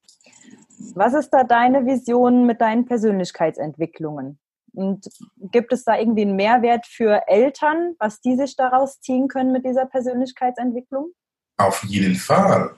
Was 0.94 1.14
ist 1.14 1.30
da 1.30 1.44
deine 1.44 1.86
Vision 1.86 2.46
mit 2.46 2.60
deinen 2.60 2.84
Persönlichkeitsentwicklungen? 2.84 4.38
Und 4.74 5.06
gibt 5.50 5.72
es 5.72 5.84
da 5.84 5.98
irgendwie 5.98 6.22
einen 6.22 6.36
Mehrwert 6.36 6.86
für 6.86 7.22
Eltern, 7.28 7.94
was 7.98 8.20
die 8.20 8.36
sich 8.36 8.56
daraus 8.56 9.00
ziehen 9.00 9.28
können 9.28 9.52
mit 9.52 9.64
dieser 9.64 9.86
Persönlichkeitsentwicklung? 9.86 11.12
Auf 11.58 11.84
jeden 11.84 12.14
Fall. 12.14 12.74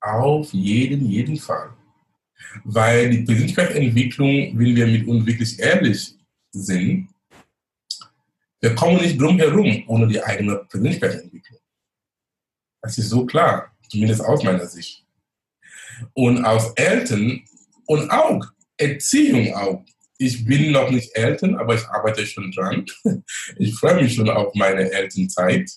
Auf 0.00 0.52
jeden, 0.52 1.06
jeden 1.06 1.36
Fall. 1.36 1.70
Weil 2.64 3.10
die 3.10 3.22
Persönlichkeitsentwicklung, 3.22 4.58
wenn 4.58 4.76
wir 4.76 4.86
mit 4.86 5.06
uns 5.06 5.24
wirklich 5.24 5.58
ehrlich 5.58 6.16
sind, 6.52 7.08
wir 8.60 8.74
kommen 8.74 8.96
nicht 8.96 9.20
drum 9.20 9.38
herum 9.38 9.84
ohne 9.86 10.06
die 10.08 10.22
eigene 10.22 10.56
Persönlichkeitsentwicklung. 10.56 11.60
Das 12.82 12.98
ist 12.98 13.08
so 13.08 13.24
klar, 13.24 13.70
zumindest 13.88 14.22
aus 14.22 14.42
meiner 14.42 14.66
Sicht. 14.66 15.06
Und 16.14 16.44
aus 16.44 16.72
Eltern 16.74 17.44
und 17.86 18.10
auch 18.10 18.44
Erziehung 18.76 19.54
auch. 19.54 19.84
Ich 20.22 20.44
bin 20.44 20.70
noch 20.70 20.90
nicht 20.90 21.16
Eltern, 21.16 21.56
aber 21.56 21.74
ich 21.76 21.86
arbeite 21.88 22.26
schon 22.26 22.52
dran. 22.52 22.84
Ich 23.56 23.74
freue 23.74 24.02
mich 24.02 24.14
schon 24.14 24.28
auf 24.28 24.54
meine 24.54 24.92
Elternzeit, 24.92 25.70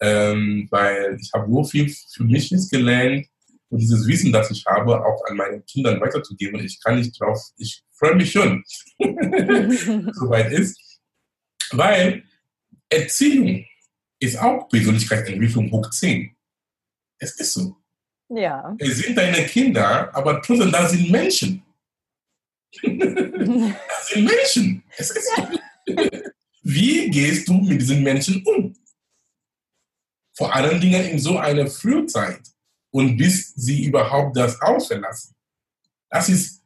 ähm, 0.00 0.68
weil 0.70 1.18
ich 1.20 1.32
habe 1.32 1.50
so 1.50 1.64
viel 1.64 1.92
für 2.14 2.22
mich 2.22 2.50
jetzt 2.50 2.70
gelernt 2.70 3.26
und 3.68 3.78
dieses 3.80 4.06
Wissen, 4.06 4.30
das 4.30 4.48
ich 4.52 4.64
habe, 4.64 5.04
auch 5.04 5.24
an 5.24 5.36
meine 5.36 5.60
Kindern 5.62 6.00
weiterzugeben. 6.00 6.64
Ich 6.64 6.80
kann 6.80 6.98
nicht 6.98 7.20
drauf, 7.20 7.40
ich 7.56 7.82
freue 7.90 8.14
mich 8.14 8.30
schon, 8.30 8.62
soweit 10.12 10.52
ist. 10.52 10.78
Weil 11.72 12.22
Erziehung 12.88 13.66
ist 14.20 14.38
auch 14.38 14.68
Persönlichkeitsentwicklung 14.68 15.68
hoch 15.72 15.90
10. 15.90 16.32
Es 17.18 17.32
ist 17.40 17.54
so. 17.54 17.76
Ja. 18.28 18.76
Es 18.78 18.98
sind 18.98 19.18
deine 19.18 19.44
Kinder, 19.46 20.14
aber 20.14 20.40
trotzdem, 20.42 20.70
da 20.70 20.88
sind 20.88 21.10
Menschen. 21.10 21.64
das 22.82 24.08
sind 24.08 24.24
Menschen. 24.24 24.84
Es 24.96 25.10
ist. 25.10 25.28
Wie 26.62 27.10
gehst 27.10 27.48
du 27.48 27.54
mit 27.54 27.80
diesen 27.80 28.02
Menschen 28.02 28.44
um? 28.44 28.76
Vor 30.36 30.54
allen 30.54 30.80
Dingen 30.80 31.04
in 31.06 31.18
so 31.18 31.38
einer 31.38 31.66
Frühzeit 31.66 32.40
und 32.92 33.16
bis 33.16 33.54
sie 33.54 33.84
überhaupt 33.84 34.36
das 34.36 34.60
Haus 34.60 34.86
verlassen. 34.86 35.34
Das 36.10 36.28
ist 36.28 36.60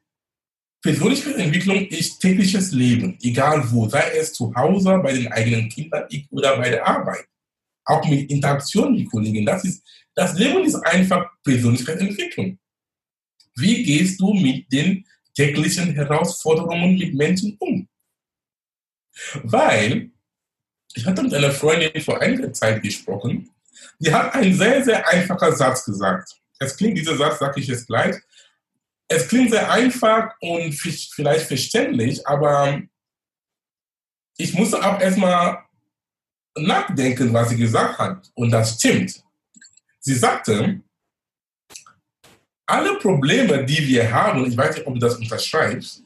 Persönlichkeitsentwicklung 0.84 1.86
ist 1.86 2.18
tägliches 2.20 2.72
Leben, 2.72 3.16
egal 3.22 3.64
wo, 3.72 3.88
sei 3.88 4.18
es 4.18 4.34
zu 4.34 4.54
Hause, 4.54 4.98
bei 5.02 5.14
den 5.14 5.32
eigenen 5.32 5.70
Kindern 5.70 6.06
oder 6.30 6.58
bei 6.58 6.68
der 6.68 6.86
Arbeit. 6.86 7.26
Auch 7.86 8.06
mit 8.06 8.30
Interaktion 8.30 8.94
mit 8.94 9.10
Kollegen. 9.10 9.46
Das, 9.46 9.64
ist, 9.64 9.82
das 10.14 10.38
Leben 10.38 10.62
ist 10.64 10.74
einfach 10.74 11.26
Persönlichkeitsentwicklung. 11.42 12.58
Wie 13.56 13.82
gehst 13.82 14.20
du 14.20 14.34
mit 14.34 14.70
den 14.70 15.06
täglichen 15.34 15.92
Herausforderungen 15.94 16.96
mit 16.96 17.14
Menschen 17.14 17.56
um? 17.58 17.88
Weil, 19.42 20.10
ich 20.94 21.04
hatte 21.06 21.22
mit 21.22 21.34
einer 21.34 21.52
Freundin 21.52 22.00
vor 22.00 22.20
einiger 22.20 22.52
Zeit 22.52 22.82
gesprochen, 22.82 23.50
die 23.98 24.12
hat 24.12 24.34
einen 24.34 24.54
sehr, 24.54 24.84
sehr 24.84 25.06
einfachen 25.08 25.54
Satz 25.54 25.84
gesagt. 25.84 26.40
Es 26.58 26.76
klingt, 26.76 26.98
dieser 26.98 27.16
Satz 27.16 27.38
sage 27.38 27.60
ich 27.60 27.66
jetzt 27.66 27.86
gleich. 27.86 28.16
Es 29.08 29.28
klingt 29.28 29.50
sehr 29.50 29.70
einfach 29.70 30.30
und 30.40 30.72
vielleicht 30.72 31.46
verständlich, 31.46 32.26
aber 32.26 32.82
ich 34.36 34.54
musste 34.54 34.82
auch 34.82 35.00
erstmal 35.00 35.64
nachdenken, 36.56 37.32
was 37.32 37.50
sie 37.50 37.56
gesagt 37.56 37.98
hat. 37.98 38.30
Und 38.34 38.50
das 38.50 38.74
stimmt. 38.74 39.22
Sie 40.00 40.14
sagte, 40.14 40.80
alle 42.66 42.98
Probleme, 42.98 43.64
die 43.64 43.86
wir 43.88 44.10
haben, 44.12 44.46
ich 44.46 44.56
weiß 44.56 44.76
nicht, 44.76 44.86
ob 44.86 44.94
du 44.94 45.00
das 45.00 45.16
unterschreibst, 45.16 46.02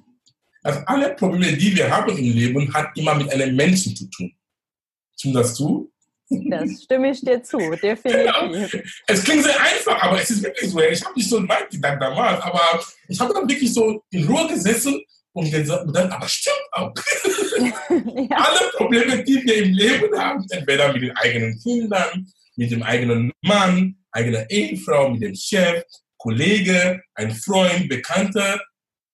also 0.62 0.80
alle 0.86 1.14
Probleme, 1.14 1.56
die 1.56 1.76
wir 1.76 1.90
haben 1.90 2.16
im 2.16 2.32
Leben, 2.32 2.72
hat 2.74 2.96
immer 2.96 3.14
mit 3.14 3.32
einem 3.32 3.54
Menschen 3.54 3.94
zu 3.94 4.06
tun. 4.10 4.32
Stimmt 5.16 5.36
das 5.36 5.54
zu? 5.54 5.90
Das 6.30 6.82
stimme 6.82 7.10
ich 7.10 7.20
dir 7.20 7.42
zu, 7.42 7.58
definitiv. 7.82 8.70
Genau. 8.70 8.84
Es 9.06 9.24
klingt 9.24 9.44
sehr 9.44 9.58
einfach, 9.60 10.02
aber 10.02 10.20
es 10.20 10.30
ist 10.30 10.42
wirklich 10.42 10.70
so. 10.70 10.80
Ich 10.80 11.04
habe 11.04 11.14
nicht 11.14 11.28
so 11.28 11.48
weit 11.48 11.70
gedacht 11.70 11.98
damals, 12.00 12.42
aber 12.42 12.84
ich 13.08 13.18
habe 13.18 13.32
dann 13.32 13.48
wirklich 13.48 13.72
so 13.72 14.02
in 14.10 14.26
Ruhe 14.26 14.46
gesessen 14.48 15.00
und 15.32 15.50
gesagt, 15.50 15.96
aber 15.96 16.28
stimmt 16.28 16.56
auch. 16.72 16.92
ja. 18.30 18.36
Alle 18.36 18.70
Probleme, 18.76 19.24
die 19.24 19.42
wir 19.42 19.56
im 19.64 19.72
Leben 19.72 20.18
haben, 20.18 20.44
entweder 20.50 20.92
mit 20.92 21.02
den 21.02 21.16
eigenen 21.16 21.58
Kindern, 21.60 22.26
mit 22.56 22.70
dem 22.70 22.82
eigenen 22.82 23.32
Mann, 23.42 23.96
eigener 24.10 24.48
Ehefrau, 24.50 25.10
mit 25.10 25.22
dem 25.22 25.34
Chef, 25.34 25.82
Kollege, 26.18 27.02
ein 27.14 27.30
Freund, 27.30 27.88
Bekannter, 27.88 28.60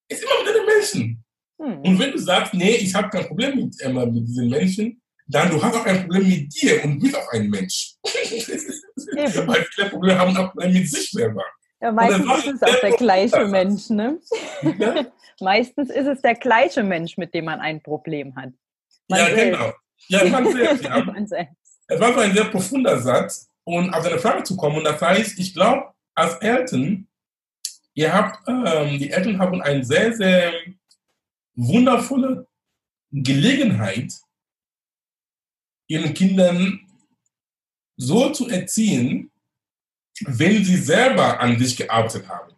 ist 0.08 0.22
immer 0.22 0.44
mit 0.44 0.54
den 0.54 0.66
Menschen. 0.66 1.24
Hm. 1.60 1.80
Und 1.80 1.98
wenn 1.98 2.12
du 2.12 2.18
sagst, 2.18 2.54
nee, 2.54 2.76
ich 2.76 2.94
habe 2.94 3.08
kein 3.10 3.26
Problem 3.26 3.56
mit, 3.56 3.80
äh, 3.80 3.92
mit 3.92 4.26
diesen 4.28 4.48
Menschen, 4.48 5.00
dann 5.26 5.50
du 5.50 5.62
hast 5.62 5.76
auch 5.76 5.86
ein 5.86 6.02
Problem 6.02 6.28
mit 6.28 6.54
dir 6.54 6.84
und 6.84 6.98
bist 6.98 7.16
auch 7.16 7.32
ein 7.32 7.48
Mensch. 7.48 7.94
Weil 8.04 9.66
viele 9.74 9.90
Probleme 9.90 10.18
haben 10.18 10.36
auch 10.36 10.54
mit 10.54 10.88
sich 10.88 11.10
selber. 11.10 11.44
Ja, 11.80 11.92
meistens 11.92 12.44
ist 12.44 12.54
es 12.54 12.62
auch 12.62 12.80
der 12.80 12.92
gleiche 12.92 13.46
Mensch, 13.46 13.90
ne? 13.90 14.18
Ja? 14.78 15.06
meistens 15.40 15.90
ist 15.90 16.06
es 16.06 16.20
der 16.22 16.34
gleiche 16.34 16.82
Mensch, 16.82 17.16
mit 17.16 17.34
dem 17.34 17.46
man 17.46 17.60
ein 17.60 17.82
Problem 17.82 18.34
hat. 18.36 18.50
Man 19.08 19.18
ja, 19.18 19.26
selbst. 19.26 19.60
genau. 19.60 19.72
Ja, 20.08 20.24
man 20.24 20.52
selbst. 20.52 20.84
Ja. 20.88 21.04
man 21.04 21.26
selbst. 21.26 21.54
Es 21.86 22.00
war 22.00 22.12
so 22.14 22.20
ein 22.20 22.32
sehr 22.32 22.44
profunder 22.46 22.98
Satz. 22.98 23.48
Und 23.64 23.94
auf 23.94 24.04
deine 24.04 24.18
Frage 24.18 24.42
zu 24.42 24.56
kommen, 24.56 24.84
das 24.84 25.00
heißt, 25.00 25.38
ich 25.38 25.54
glaube, 25.54 25.93
als 26.14 26.34
Eltern, 26.36 27.08
ihr 27.94 28.12
habt, 28.12 28.48
ähm, 28.48 28.98
die 28.98 29.10
Eltern 29.10 29.38
haben 29.38 29.62
eine 29.62 29.84
sehr, 29.84 30.14
sehr 30.16 30.52
wundervolle 31.54 32.46
Gelegenheit, 33.10 34.12
ihren 35.86 36.14
Kindern 36.14 36.80
so 37.96 38.30
zu 38.30 38.48
erziehen, 38.48 39.30
wenn 40.20 40.64
sie 40.64 40.76
selber 40.76 41.40
an 41.40 41.58
sich 41.58 41.76
gearbeitet 41.76 42.28
haben. 42.28 42.54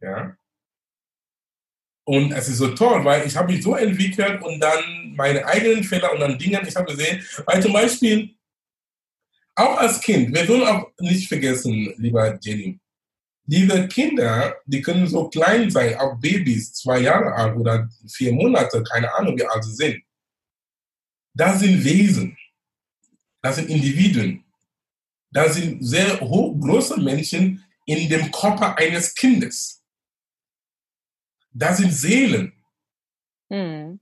Ja. 0.00 0.36
Und 2.06 2.32
es 2.32 2.48
ist 2.48 2.58
so 2.58 2.68
toll, 2.74 3.02
weil 3.04 3.26
ich 3.26 3.34
habe 3.36 3.52
mich 3.52 3.62
so 3.62 3.74
entwickelt 3.74 4.42
und 4.42 4.60
dann 4.60 5.14
meine 5.16 5.44
eigenen 5.46 5.84
Fehler 5.84 6.12
und 6.12 6.20
dann 6.20 6.38
Dinge, 6.38 6.60
ich 6.66 6.76
habe 6.76 6.94
gesehen, 6.94 7.24
weil 7.46 7.62
zum 7.62 7.72
Beispiel 7.72 8.34
auch 9.54 9.78
als 9.78 10.00
Kind, 10.00 10.34
wir 10.34 10.46
sollen 10.46 10.66
auch 10.66 10.90
nicht 10.98 11.28
vergessen, 11.28 11.94
lieber 11.96 12.38
Jenny, 12.40 12.78
diese 13.46 13.86
Kinder, 13.88 14.56
die 14.64 14.80
können 14.80 15.06
so 15.06 15.28
klein 15.28 15.70
sein, 15.70 15.96
auch 15.96 16.18
Babys, 16.18 16.72
zwei 16.72 17.00
Jahre 17.00 17.34
alt 17.34 17.56
oder 17.56 17.88
vier 18.08 18.32
Monate, 18.32 18.82
keine 18.82 19.12
Ahnung, 19.14 19.36
wie 19.36 19.44
alt 19.44 19.64
sie 19.64 19.74
sind. 19.74 20.02
Das 21.34 21.60
sind 21.60 21.84
Wesen. 21.84 22.36
Das 23.42 23.56
sind 23.56 23.68
Individuen. 23.68 24.44
Das 25.30 25.54
sind 25.56 25.84
sehr 25.84 26.16
große 26.16 26.98
Menschen 27.00 27.62
in 27.84 28.08
dem 28.08 28.30
Körper 28.30 28.78
eines 28.78 29.14
Kindes. 29.14 29.82
Das 31.52 31.76
sind 31.76 31.92
Seelen. 31.92 32.52
Mhm. 33.50 34.00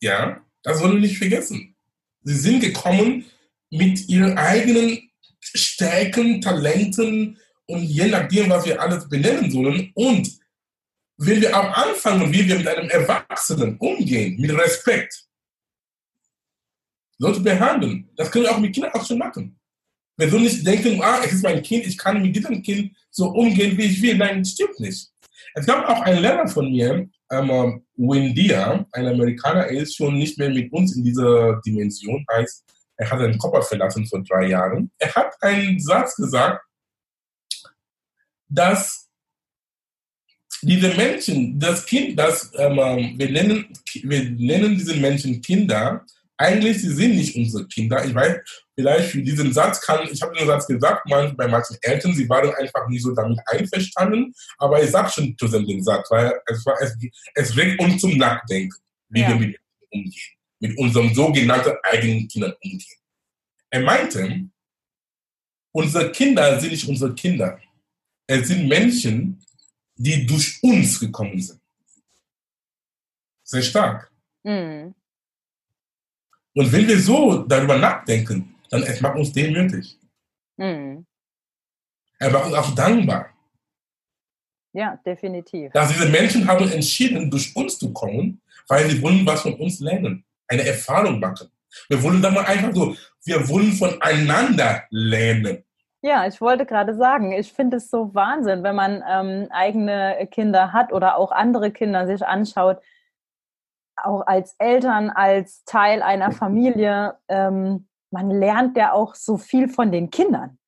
Ja, 0.00 0.44
das 0.62 0.80
wollen 0.80 0.94
wir 0.94 1.00
nicht 1.00 1.18
vergessen. 1.18 1.74
Sie 2.22 2.36
sind 2.36 2.60
gekommen 2.60 3.24
mit 3.70 4.08
ihren 4.08 4.36
eigenen 4.36 5.10
Stärken, 5.40 6.40
Talenten 6.40 7.38
und 7.66 7.82
je 7.82 8.06
nachdem, 8.06 8.50
was 8.50 8.66
wir 8.66 8.80
alles 8.80 9.08
benennen 9.08 9.50
sollen. 9.50 9.90
Und 9.94 10.38
wenn 11.18 11.40
wir 11.40 11.56
auch 11.56 11.76
anfangen, 11.76 12.32
wie 12.32 12.46
wir 12.46 12.56
mit 12.56 12.68
einem 12.68 12.88
Erwachsenen 12.88 13.76
umgehen, 13.78 14.40
mit 14.40 14.50
Respekt, 14.52 15.24
Leute 17.18 17.40
behandeln, 17.40 18.08
das 18.16 18.30
können 18.30 18.44
wir 18.44 18.52
auch 18.52 18.60
mit 18.60 18.72
Kindern 18.72 18.92
auch 18.92 19.04
schon 19.04 19.18
machen. 19.18 19.58
Wir 20.16 20.28
sollen 20.28 20.44
nicht 20.44 20.66
denken, 20.66 21.00
ah, 21.02 21.20
es 21.24 21.32
ist 21.32 21.44
mein 21.44 21.62
Kind, 21.62 21.86
ich 21.86 21.96
kann 21.96 22.20
mit 22.22 22.34
diesem 22.34 22.62
Kind 22.62 22.96
so 23.10 23.28
umgehen, 23.30 23.76
wie 23.76 23.84
ich 23.84 24.02
will. 24.02 24.16
Nein, 24.16 24.40
das 24.40 24.52
stimmt 24.52 24.78
nicht. 24.80 25.08
Es 25.54 25.66
gab 25.66 25.88
auch 25.88 26.00
einen 26.02 26.22
Lehrer 26.22 26.46
von 26.48 26.70
mir, 26.70 27.08
ähm, 27.30 27.82
Wendia, 27.96 28.86
ein 28.92 29.06
Amerikaner, 29.06 29.66
er 29.66 29.82
ist 29.82 29.96
schon 29.96 30.18
nicht 30.18 30.38
mehr 30.38 30.50
mit 30.50 30.72
uns 30.72 30.96
in 30.96 31.04
dieser 31.04 31.60
Dimension, 31.64 32.24
heißt, 32.32 32.64
er 32.98 33.10
hat 33.10 33.20
den 33.20 33.38
Körper 33.38 33.62
verlassen 33.62 34.06
vor 34.06 34.22
drei 34.24 34.48
Jahren. 34.48 34.90
Er 34.98 35.14
hat 35.14 35.40
einen 35.40 35.80
Satz 35.80 36.16
gesagt, 36.16 36.64
dass 38.48 39.08
diese 40.62 40.92
Menschen, 40.94 41.58
das 41.60 41.86
Kind, 41.86 42.18
das 42.18 42.50
ähm, 42.56 42.76
wir 43.16 43.30
nennen, 43.30 43.72
wir 44.02 44.30
nennen 44.30 44.76
diese 44.76 44.96
Menschen 44.96 45.40
Kinder, 45.40 46.04
eigentlich 46.36 46.80
sie 46.80 46.92
sind 46.92 47.14
nicht 47.14 47.36
unsere 47.36 47.66
Kinder. 47.68 48.04
Ich 48.04 48.14
weiß, 48.14 48.38
vielleicht 48.74 49.10
für 49.10 49.22
diesen 49.22 49.52
Satz 49.52 49.80
kann, 49.80 50.08
ich 50.10 50.20
habe 50.20 50.36
den 50.36 50.46
Satz 50.46 50.66
gesagt, 50.66 51.08
man, 51.08 51.36
bei 51.36 51.46
manchen 51.46 51.76
Eltern, 51.82 52.14
sie 52.14 52.28
waren 52.28 52.52
einfach 52.54 52.88
nicht 52.88 53.02
so 53.02 53.14
damit 53.14 53.38
einverstanden, 53.46 54.32
aber 54.58 54.82
ich 54.82 54.90
sage 54.90 55.10
schon 55.10 55.36
zu 55.38 55.46
den 55.46 55.82
Satz, 55.82 56.10
weil 56.10 56.32
es, 56.46 56.66
war, 56.66 56.76
es, 56.80 56.96
es 57.34 57.56
regt 57.56 57.80
uns 57.80 58.00
zum 58.00 58.16
Nachdenken, 58.16 58.76
wie 59.08 59.20
ja. 59.20 59.28
wir 59.28 59.36
mit 59.36 59.60
umgehen, 59.90 60.37
mit 60.60 60.76
unserem 60.78 61.14
sogenannten 61.14 61.72
eigenen 61.82 62.28
Kindern 62.28 62.54
umgehen. 62.62 62.98
Er 63.70 63.80
meinte, 63.80 64.48
unsere 65.72 66.10
Kinder 66.12 66.58
sind 66.60 66.72
nicht 66.72 66.88
unsere 66.88 67.14
Kinder. 67.14 67.60
Es 68.26 68.48
sind 68.48 68.68
Menschen, 68.68 69.44
die 69.96 70.26
durch 70.26 70.58
uns 70.62 70.98
gekommen 70.98 71.40
sind. 71.40 71.60
Sehr 73.42 73.62
stark. 73.62 74.12
Mhm. 74.42 74.94
Und 76.54 76.72
wenn 76.72 76.88
wir 76.88 76.98
so 76.98 77.44
darüber 77.44 77.78
nachdenken, 77.78 78.54
dann 78.70 78.82
es 78.82 79.00
macht 79.00 79.16
uns 79.16 79.32
demütig. 79.32 79.98
Mhm. 80.56 81.06
Er 82.18 82.30
macht 82.30 82.46
uns 82.46 82.54
auch 82.54 82.74
dankbar. 82.74 83.30
Ja, 84.72 84.96
definitiv. 85.04 85.72
Dass 85.72 85.92
diese 85.92 86.08
Menschen 86.08 86.46
haben 86.46 86.70
entschieden, 86.70 87.30
durch 87.30 87.54
uns 87.56 87.78
zu 87.78 87.92
kommen, 87.92 88.40
weil 88.66 88.90
sie 88.90 89.00
wollen 89.00 89.24
was 89.24 89.42
von 89.42 89.54
uns 89.54 89.80
lernen, 89.80 90.24
eine 90.48 90.66
Erfahrung 90.66 91.20
machen. 91.20 91.48
Wir 91.88 92.02
wollen 92.02 92.22
da 92.22 92.30
mal 92.30 92.44
einfach 92.44 92.72
so, 92.72 92.96
wir 93.24 93.48
wollen 93.48 93.72
voneinander 93.72 94.84
lernen. 94.90 95.64
Ja, 96.00 96.26
ich 96.26 96.40
wollte 96.40 96.64
gerade 96.64 96.94
sagen, 96.94 97.32
ich 97.32 97.52
finde 97.52 97.78
es 97.78 97.90
so 97.90 98.14
Wahnsinn, 98.14 98.62
wenn 98.62 98.76
man 98.76 99.02
ähm, 99.08 99.48
eigene 99.50 100.28
Kinder 100.30 100.72
hat 100.72 100.92
oder 100.92 101.16
auch 101.16 101.32
andere 101.32 101.72
Kinder 101.72 102.06
sich 102.06 102.24
anschaut, 102.24 102.80
auch 103.96 104.26
als 104.26 104.54
Eltern, 104.58 105.10
als 105.10 105.64
Teil 105.64 106.02
einer 106.02 106.30
Familie, 106.30 107.16
ähm, 107.28 107.88
man 108.10 108.30
lernt 108.30 108.76
ja 108.76 108.92
auch 108.92 109.16
so 109.16 109.36
viel 109.36 109.68
von 109.68 109.90
den 109.90 110.10
Kindern. 110.10 110.58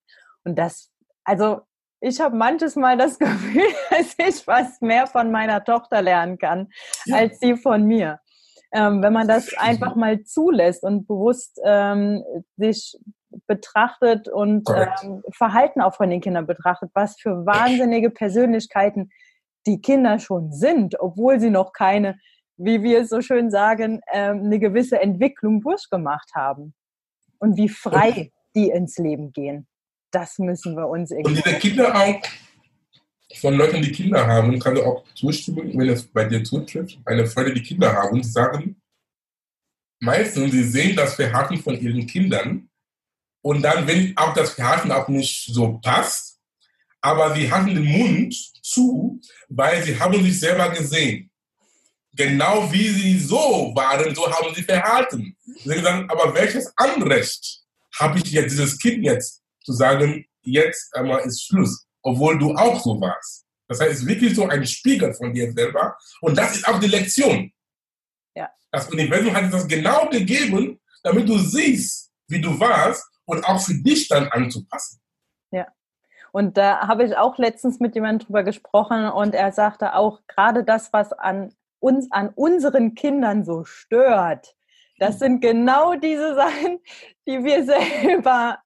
Und 0.44 0.58
das, 0.58 0.90
also 1.24 1.62
ich 2.00 2.20
habe 2.20 2.36
manches 2.36 2.76
Mal 2.76 2.96
das 2.96 3.18
Gefühl, 3.18 3.62
dass 3.90 4.14
ich 4.18 4.42
fast 4.44 4.82
mehr 4.82 5.06
von 5.06 5.30
meiner 5.30 5.62
Tochter 5.62 6.02
lernen 6.02 6.38
kann, 6.38 6.70
ja. 7.04 7.16
als 7.16 7.38
sie 7.40 7.56
von 7.56 7.84
mir. 7.84 8.20
Ähm, 8.72 9.02
wenn 9.02 9.12
man 9.12 9.26
das 9.26 9.52
einfach 9.56 9.96
mal 9.96 10.22
zulässt 10.22 10.84
und 10.84 11.06
bewusst 11.06 11.60
ähm, 11.64 12.22
sich 12.56 12.96
betrachtet 13.46 14.28
und 14.28 14.68
ähm, 14.70 15.22
Verhalten 15.32 15.80
auch 15.80 15.94
von 15.94 16.10
den 16.10 16.20
Kindern 16.20 16.46
betrachtet, 16.46 16.90
was 16.94 17.20
für 17.20 17.46
wahnsinnige 17.46 18.10
Persönlichkeiten 18.10 19.10
die 19.66 19.80
Kinder 19.80 20.18
schon 20.18 20.52
sind, 20.52 20.98
obwohl 21.00 21.40
sie 21.40 21.50
noch 21.50 21.72
keine, 21.72 22.18
wie 22.56 22.82
wir 22.82 23.00
es 23.00 23.08
so 23.08 23.20
schön 23.20 23.50
sagen, 23.50 24.00
ähm, 24.12 24.44
eine 24.44 24.58
gewisse 24.58 25.00
Entwicklung 25.00 25.60
durchgemacht 25.60 26.30
haben. 26.34 26.74
Und 27.38 27.56
wie 27.56 27.68
frei 27.68 28.30
die 28.54 28.68
ins 28.68 28.98
Leben 28.98 29.32
gehen. 29.32 29.66
Das 30.10 30.38
müssen 30.38 30.76
wir 30.76 30.88
uns 30.88 31.10
irgendwie. 31.10 31.36
Und 31.36 31.46
diese 31.46 31.58
Kinder 31.58 31.94
auch, 31.94 32.14
von 33.38 33.54
Leuten, 33.54 33.82
die 33.82 33.92
Kinder 33.92 34.26
haben, 34.26 34.58
kann 34.58 34.74
du 34.74 34.84
auch 34.84 35.04
zustimmen, 35.14 35.78
wenn 35.78 35.88
es 35.88 36.06
bei 36.06 36.24
dir 36.24 36.42
zutrifft, 36.42 36.98
eine 37.04 37.26
Freude, 37.26 37.54
die 37.54 37.62
Kinder 37.62 37.92
haben, 37.92 38.22
sie 38.22 38.30
sagen, 38.30 38.80
meistens, 40.00 40.52
sie 40.52 40.64
sehen 40.64 40.96
das 40.96 41.14
Verhalten 41.14 41.58
von 41.58 41.78
ihren 41.80 42.06
Kindern 42.06 42.68
und 43.42 43.62
dann, 43.62 43.86
wenn 43.86 44.16
auch 44.16 44.34
das 44.34 44.50
Verhalten 44.50 44.90
auch 44.90 45.08
nicht 45.08 45.52
so 45.52 45.78
passt, 45.78 46.38
aber 47.00 47.34
sie 47.34 47.50
hatten 47.50 47.74
den 47.74 47.84
Mund 47.84 48.34
zu, 48.62 49.20
weil 49.48 49.82
sie 49.82 49.98
haben 49.98 50.22
sich 50.22 50.38
selber 50.38 50.70
gesehen. 50.70 51.30
Genau 52.12 52.70
wie 52.72 52.88
sie 52.88 53.18
so 53.18 53.72
waren, 53.74 54.14
so 54.14 54.30
haben 54.30 54.54
sie 54.54 54.62
verhalten. 54.62 55.36
Sie 55.64 55.80
sagen, 55.80 56.10
aber 56.10 56.34
welches 56.34 56.72
Anrecht 56.76 57.62
habe 57.98 58.18
ich 58.18 58.30
jetzt, 58.32 58.52
dieses 58.52 58.78
Kind 58.78 59.04
jetzt 59.04 59.42
zu 59.64 59.72
sagen, 59.72 60.26
jetzt 60.42 60.94
einmal 60.94 61.20
ist 61.20 61.46
Schluss, 61.46 61.86
obwohl 62.02 62.38
du 62.38 62.54
auch 62.54 62.80
so 62.80 63.00
warst. 63.00 63.46
Das 63.68 63.80
heißt, 63.80 63.92
es 63.92 63.98
ist 64.00 64.06
wirklich 64.06 64.34
so 64.34 64.48
ein 64.48 64.66
Spiegel 64.66 65.14
von 65.14 65.32
dir 65.32 65.52
selber. 65.52 65.96
Und 66.20 66.36
das 66.36 66.56
ist 66.56 66.66
auch 66.66 66.80
die 66.80 66.88
Lektion. 66.88 67.52
Ja. 68.34 68.50
Das 68.72 68.90
Universum 68.90 69.34
hat 69.34 69.52
das 69.52 69.68
genau 69.68 70.08
gegeben, 70.08 70.80
damit 71.02 71.28
du 71.28 71.38
siehst, 71.38 72.10
wie 72.28 72.40
du 72.40 72.58
warst 72.58 73.04
und 73.26 73.44
auch 73.44 73.60
für 73.60 73.74
dich 73.74 74.08
dann 74.08 74.28
anzupassen. 74.28 75.00
Ja. 75.52 75.68
Und 76.32 76.56
da 76.56 76.88
habe 76.88 77.04
ich 77.04 77.16
auch 77.16 77.38
letztens 77.38 77.80
mit 77.80 77.94
jemandem 77.94 78.26
drüber 78.26 78.42
gesprochen 78.42 79.08
und 79.08 79.34
er 79.34 79.52
sagte 79.52 79.94
auch, 79.94 80.20
gerade 80.26 80.64
das, 80.64 80.92
was 80.92 81.12
an 81.12 81.54
uns, 81.80 82.10
an 82.10 82.30
unseren 82.30 82.94
Kindern 82.94 83.44
so 83.44 83.64
stört, 83.64 84.54
das 85.00 85.18
sind 85.18 85.40
genau 85.40 85.94
diese 85.94 86.34
Sachen, 86.34 86.78
die 87.26 87.42
wir 87.42 87.64
selber, 88.04 88.58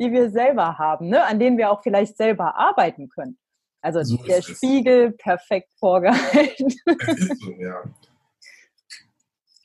die 0.00 0.10
wir 0.10 0.30
selber 0.30 0.78
haben, 0.78 1.08
ne? 1.08 1.24
an 1.24 1.38
denen 1.38 1.58
wir 1.58 1.70
auch 1.70 1.82
vielleicht 1.82 2.16
selber 2.16 2.56
arbeiten 2.56 3.08
können. 3.08 3.38
Also 3.82 4.02
so 4.02 4.16
der 4.24 4.42
Spiegel 4.42 5.08
es. 5.10 5.16
perfekt 5.18 5.70
vorgehalten. 5.78 6.68
Ist 6.86 7.40
so, 7.42 7.50
ja. 7.58 7.82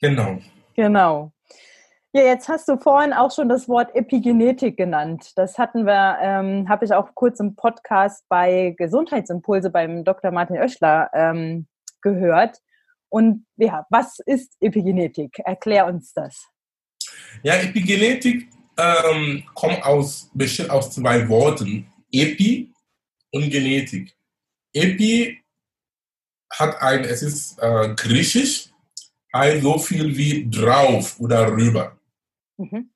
Genau. 0.00 0.38
Genau. 0.74 1.32
Ja, 2.12 2.22
jetzt 2.22 2.48
hast 2.48 2.68
du 2.68 2.78
vorhin 2.78 3.12
auch 3.12 3.30
schon 3.30 3.48
das 3.48 3.68
Wort 3.68 3.94
Epigenetik 3.94 4.76
genannt. 4.76 5.32
Das 5.36 5.58
hatten 5.58 5.86
wir, 5.86 6.18
ähm, 6.20 6.68
habe 6.68 6.84
ich 6.84 6.92
auch 6.92 7.14
kurz 7.14 7.38
im 7.38 7.54
Podcast 7.54 8.24
bei 8.28 8.74
Gesundheitsimpulse 8.76 9.70
beim 9.70 10.04
Dr. 10.04 10.30
Martin 10.30 10.56
Oeschler 10.56 11.10
ähm, 11.12 11.68
gehört. 12.02 12.58
Und 13.10 13.46
ja, 13.56 13.86
was 13.90 14.18
ist 14.26 14.56
Epigenetik? 14.60 15.38
Erklär 15.40 15.86
uns 15.86 16.12
das. 16.12 16.46
Ja, 17.42 17.54
Epigenetik 17.54 18.48
ähm, 18.76 19.44
kommt 19.54 19.82
aus, 19.82 20.30
besteht 20.34 20.70
aus 20.70 20.90
zwei 20.90 21.28
Worten, 21.28 21.90
Epi 22.12 22.72
und 23.32 23.50
Genetik. 23.50 24.14
Epi 24.72 25.42
hat 26.50 26.80
ein, 26.80 27.04
es 27.04 27.22
ist 27.22 27.58
äh, 27.58 27.94
griechisch, 27.94 28.70
heißt 29.34 29.62
so 29.62 29.78
viel 29.78 30.16
wie 30.16 30.48
drauf 30.48 31.18
oder 31.20 31.50
rüber. 31.50 31.98
Mhm. 32.56 32.90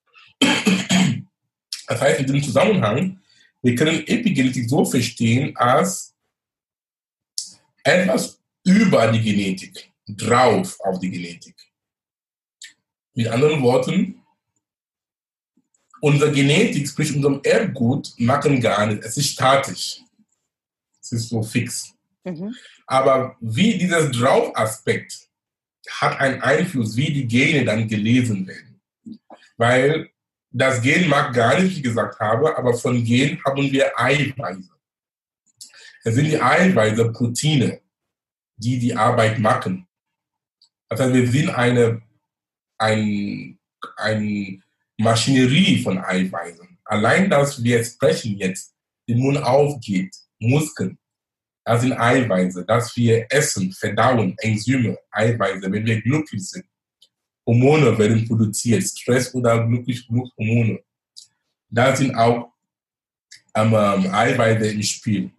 Das 1.87 2.01
heißt, 2.01 2.21
in 2.21 2.27
diesem 2.27 2.43
Zusammenhang, 2.43 3.21
wir 3.61 3.75
können 3.75 4.07
Epigenetik 4.07 4.69
so 4.69 4.85
verstehen 4.85 5.57
als 5.57 6.15
etwas 7.85 8.41
über 8.65 9.11
die 9.13 9.21
Genetik, 9.21 9.92
drauf 10.07 10.79
auf 10.81 10.99
die 10.99 11.11
Genetik. 11.11 11.57
Mit 13.15 13.29
anderen 13.29 13.63
Worten, 13.63 14.23
unsere 16.01 16.33
Genetik, 16.33 16.89
sprich 16.89 17.15
unserem 17.15 17.41
Erbgut, 17.43 18.13
machen 18.19 18.61
gar 18.61 18.87
nicht. 18.87 19.03
Es 19.05 19.17
ist 19.17 19.33
statisch. 19.33 20.01
Es 21.01 21.13
ist 21.13 21.29
so 21.29 21.43
fix. 21.43 21.95
Mhm. 22.25 22.55
Aber 22.87 23.37
wie 23.41 23.77
dieser 23.77 24.11
Drauf-Aspekt 24.11 25.29
hat 25.89 26.19
einen 26.21 26.41
Einfluss, 26.41 26.97
wie 26.97 27.13
die 27.13 27.27
Gene 27.27 27.65
dann 27.65 27.89
gelesen 27.89 28.47
werden 28.47 28.73
weil 29.63 30.11
das 30.51 30.83
Gen 30.83 31.09
mag 31.09 31.33
gar 31.33 31.55
nicht, 31.55 31.71
wie 31.71 31.77
ich 31.79 31.83
gesagt 31.83 32.19
habe, 32.21 32.57
aber 32.57 32.75
von 32.75 33.03
Gen 33.05 33.43
haben 33.45 33.71
wir 33.71 33.99
Eiweiße. 33.99 34.71
Es 36.05 36.15
sind 36.15 36.27
die 36.27 36.41
Eiweiße, 36.41 37.13
Proteine, 37.13 37.81
die 38.57 38.79
die 38.79 38.95
Arbeit 38.95 39.39
machen. 39.39 39.87
Heißt, 41.01 41.13
wir 41.13 41.31
sind 41.31 41.51
eine, 41.51 42.03
ein, 42.79 43.59
ein 43.97 44.63
Maschinerie 44.99 45.83
von 45.83 45.99
Eiweißen. 45.99 46.79
Allein, 46.85 47.31
dass 47.31 47.63
wir 47.63 47.85
sprechen 47.85 48.37
jetzt, 48.39 48.75
den 49.09 49.19
Mund 49.19 49.39
aufgeht, 49.39 50.15
Muskeln, 50.39 50.99
das 51.65 51.83
sind 51.83 51.93
Eiweiße, 51.93 52.65
dass 52.65 52.97
wir 52.97 53.27
essen, 53.31 53.73
verdauen, 53.73 54.35
Enzyme, 54.39 54.99
Eiweiße, 55.11 55.71
wenn 55.71 55.87
wir 55.87 56.01
glücklich 56.01 56.49
sind. 56.49 56.65
Hormone 57.47 57.97
werden 57.99 58.27
produziert, 58.27 58.83
Stress 58.85 59.33
oder 59.35 59.67
glücklich 59.67 60.07
genug 60.07 60.31
Hormone. 60.37 60.81
Da 61.69 61.95
sind 61.95 62.15
auch 62.15 62.53
ähm, 63.55 63.75
Eiweiße 63.75 64.73
im 64.73 64.83
Spiel. 64.83 65.31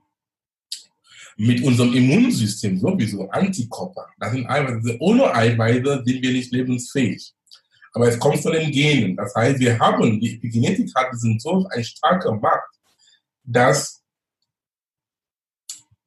Mit 1.37 1.63
unserem 1.63 1.93
Immunsystem 1.93 2.77
sowieso, 2.77 3.29
Antikörper. 3.29 4.07
Das 4.19 4.31
sind 4.31 4.47
Eiweiße. 4.47 4.97
Ohne 4.99 5.33
Eiweiße 5.33 6.03
sind 6.05 6.21
wir 6.21 6.31
nicht 6.31 6.51
lebensfähig. 6.51 7.33
Aber 7.93 8.07
es 8.07 8.19
kommt 8.19 8.39
von 8.39 8.53
den 8.53 8.71
Genen. 8.71 9.15
Das 9.15 9.33
heißt, 9.35 9.59
wir 9.59 9.77
haben, 9.79 10.19
die 10.19 10.35
Epigenetik 10.35 10.93
hat 10.95 11.11
diesen 11.13 11.39
so 11.39 11.67
ein 11.69 11.83
starker 11.83 12.33
Macht, 12.33 12.69
dass 13.43 14.03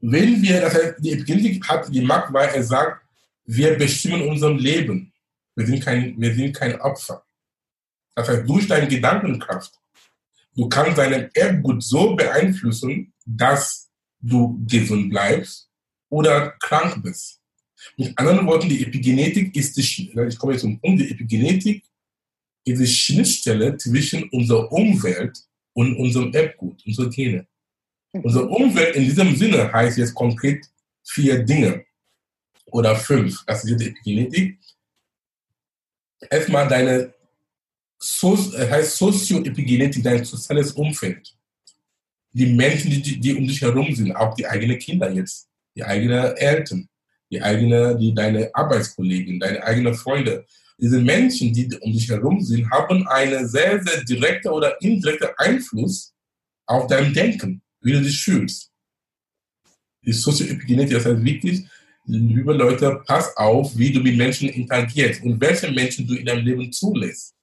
wenn 0.01 0.43
wir, 0.43 0.61
das 0.61 0.75
heißt, 0.75 0.95
die 0.99 1.13
Epigenetik 1.13 1.69
hat 1.69 1.93
die 1.93 2.03
Macht, 2.03 2.33
weil 2.33 2.49
er 2.51 2.63
sagt, 2.63 3.05
wir 3.45 3.77
bestimmen 3.77 4.29
unser 4.29 4.53
Leben. 4.53 5.13
Wir 5.55 5.67
sind 5.67 5.85
kein, 5.85 6.21
wir 6.21 6.35
sind 6.35 6.55
kein 6.55 6.81
Opfer. 6.81 7.25
Das 8.15 8.29
heißt, 8.29 8.49
durch 8.49 8.67
deine 8.67 8.89
Gedankenkraft, 8.89 9.73
du 10.55 10.69
kannst 10.69 10.99
deinen 10.99 11.31
Erbgut 11.35 11.83
so 11.83 12.15
beeinflussen, 12.15 13.13
dass 13.25 13.86
du 14.21 14.63
gesund 14.67 15.11
bleibst 15.11 15.69
oder 16.09 16.51
krank 16.61 17.03
bist. 17.03 17.41
Mit 17.97 18.19
anderen 18.19 18.47
Worten, 18.47 18.69
die 18.69 18.83
Epigenetik 18.83 19.55
ist 19.55 19.77
die, 19.77 20.11
ich 20.29 20.39
komme 20.39 20.55
jetzt 20.55 20.63
Punkt, 20.63 21.01
die 21.01 21.11
Epigenetik 21.11 21.85
ist 22.65 22.81
die 22.81 22.87
Schnittstelle 22.87 23.77
zwischen 23.77 24.29
unserer 24.31 24.71
Umwelt 24.73 25.39
und 25.75 25.97
unserem 25.97 26.33
Erbgut, 26.33 26.83
unsere 26.87 27.11
Gene. 27.11 27.47
Unsere 28.13 28.49
Umwelt 28.49 28.97
in 28.97 29.05
diesem 29.05 29.37
Sinne 29.37 29.73
heißt 29.73 29.99
jetzt 29.99 30.15
konkret 30.15 30.67
vier 31.05 31.45
Dinge 31.45 31.85
oder 32.67 32.97
fünf. 32.97 33.45
Das 33.47 33.65
ist 33.65 33.79
die 33.79 33.89
Epigenetik. 33.89 34.59
Erstmal 36.31 36.67
deine 36.67 37.15
so, 37.99 38.37
heißt 38.37 38.97
Sozioepigenetik, 38.97 40.03
dein 40.03 40.25
soziales 40.25 40.73
Umfeld. 40.73 41.37
Die 42.37 42.47
Menschen, 42.47 42.91
die, 42.91 43.19
die 43.19 43.35
um 43.35 43.47
dich 43.47 43.63
herum 43.63 43.95
sind, 43.95 44.15
auch 44.15 44.35
die 44.35 44.47
eigenen 44.47 44.79
Kinder 44.79 45.11
jetzt, 45.11 45.49
die 45.75 45.83
eigenen 45.83 46.37
Eltern, 46.37 46.89
die 47.31 47.41
eigene, 47.41 47.97
die 47.99 48.15
deine 48.15 48.55
Arbeitskollegen, 48.55 49.41
deine 49.41 49.63
eigenen 49.63 49.95
Freunde. 49.95 50.45
Diese 50.79 51.01
Menschen, 51.01 51.53
die 51.55 51.75
um 51.81 51.93
dich 51.93 52.09
herum 52.11 52.43
sind, 52.43 52.71
haben 52.71 53.07
einen 53.09 53.49
sehr, 53.49 53.83
sehr 53.83 54.05
direkten 54.05 54.49
oder 54.49 54.81
indirekten 54.83 55.31
Einfluss 55.39 56.13
auf 56.67 56.87
dein 56.89 57.15
Denken 57.15 57.63
wie 57.87 57.93
du 57.93 58.03
dich 58.03 58.23
fühlst. 58.23 58.71
Die 60.05 60.13
Sozioepigenetik, 60.13 60.95
das 60.95 61.07
heißt 61.07 61.25
wirklich, 61.25 61.65
liebe 62.05 62.53
Leute, 62.53 63.01
pass 63.07 63.37
auf, 63.37 63.77
wie 63.77 63.93
du 63.93 64.01
mit 64.01 64.17
Menschen 64.17 64.49
interagierst 64.49 65.23
und 65.23 65.41
welche 65.41 65.71
Menschen 65.71 66.07
du 66.07 66.15
in 66.15 66.27
deinem 66.27 66.45
Leben 66.45 66.73
zulässt. 66.73 67.35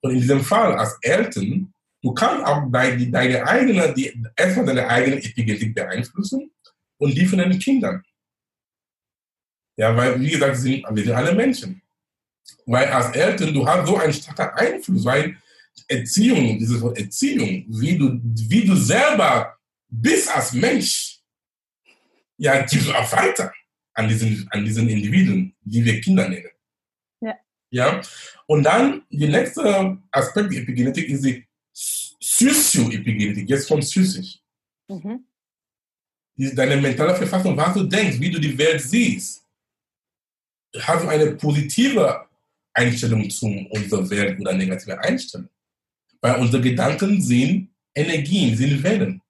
Und 0.00 0.12
in 0.12 0.20
diesem 0.20 0.42
Fall 0.42 0.74
als 0.74 0.96
Eltern, 1.02 1.72
du 2.02 2.12
kannst 2.14 2.46
auch 2.46 2.70
deine, 2.70 3.10
deine 3.10 3.46
eigene, 3.46 3.94
die, 3.94 4.22
erstmal 4.36 4.66
deine 4.66 4.88
eigene 4.88 5.16
Epigenetik 5.16 5.74
beeinflussen 5.74 6.50
und 6.98 7.14
die 7.16 7.26
von 7.26 7.38
deinen 7.38 7.58
Kindern. 7.58 8.02
Ja, 9.76 9.96
weil, 9.96 10.20
wie 10.20 10.30
gesagt, 10.30 10.52
wir 10.52 10.60
sind, 10.60 10.84
wir 10.90 11.04
sind 11.04 11.14
alle 11.14 11.34
Menschen. 11.34 11.80
Weil 12.66 12.86
als 12.88 13.14
Eltern, 13.14 13.54
du 13.54 13.66
hast 13.66 13.86
so 13.86 13.96
einen 13.96 14.12
starken 14.12 14.58
Einfluss, 14.58 15.04
weil 15.04 15.36
Erziehung, 15.86 16.58
dieses 16.58 16.80
Wort 16.80 16.98
Erziehung, 16.98 17.64
wie 17.68 17.96
du, 17.96 18.20
wie 18.22 18.64
du 18.64 18.74
selber 18.74 19.56
bis 19.88 20.26
als 20.28 20.52
Mensch, 20.52 21.20
ja, 22.36 22.62
gibst 22.62 22.88
du 22.88 22.92
auch 22.92 23.12
weiter 23.12 23.52
an 23.94 24.08
diesen, 24.08 24.46
an 24.50 24.64
diesen 24.64 24.88
Individuen, 24.88 25.54
die 25.60 25.84
wir 25.84 26.00
Kinder 26.00 26.28
nennen. 26.28 26.50
Ja. 27.20 27.34
ja. 27.70 28.00
Und 28.46 28.64
dann, 28.64 29.02
der 29.10 29.28
nächste 29.28 29.98
Aspekt 30.10 30.52
der 30.52 30.62
Epigenetik 30.62 31.08
ist 31.08 31.24
die 31.24 31.47
Sozioepigenetik, 32.20 33.48
jetzt 33.48 33.68
von 33.68 33.80
psychisch. 33.80 34.38
Mhm. 34.88 35.24
Deine 36.36 36.76
mentale 36.76 37.14
Verfassung, 37.16 37.56
was 37.56 37.74
du 37.74 37.84
denkst, 37.84 38.20
wie 38.20 38.30
du 38.30 38.40
die 38.40 38.56
Welt 38.56 38.80
siehst. 38.80 39.44
Hast 40.80 41.04
du 41.04 41.08
eine 41.08 41.32
positive 41.32 42.26
Einstellung 42.72 43.28
zu 43.30 43.46
unserer 43.70 44.08
Welt 44.10 44.40
oder 44.40 44.52
negative 44.52 44.98
Einstellung? 45.00 45.48
Weil 46.20 46.40
unsere 46.40 46.62
Gedanken 46.62 47.20
sind 47.20 47.70
Energien, 47.94 48.56
sind 48.56 48.82
Wellen 48.82 49.20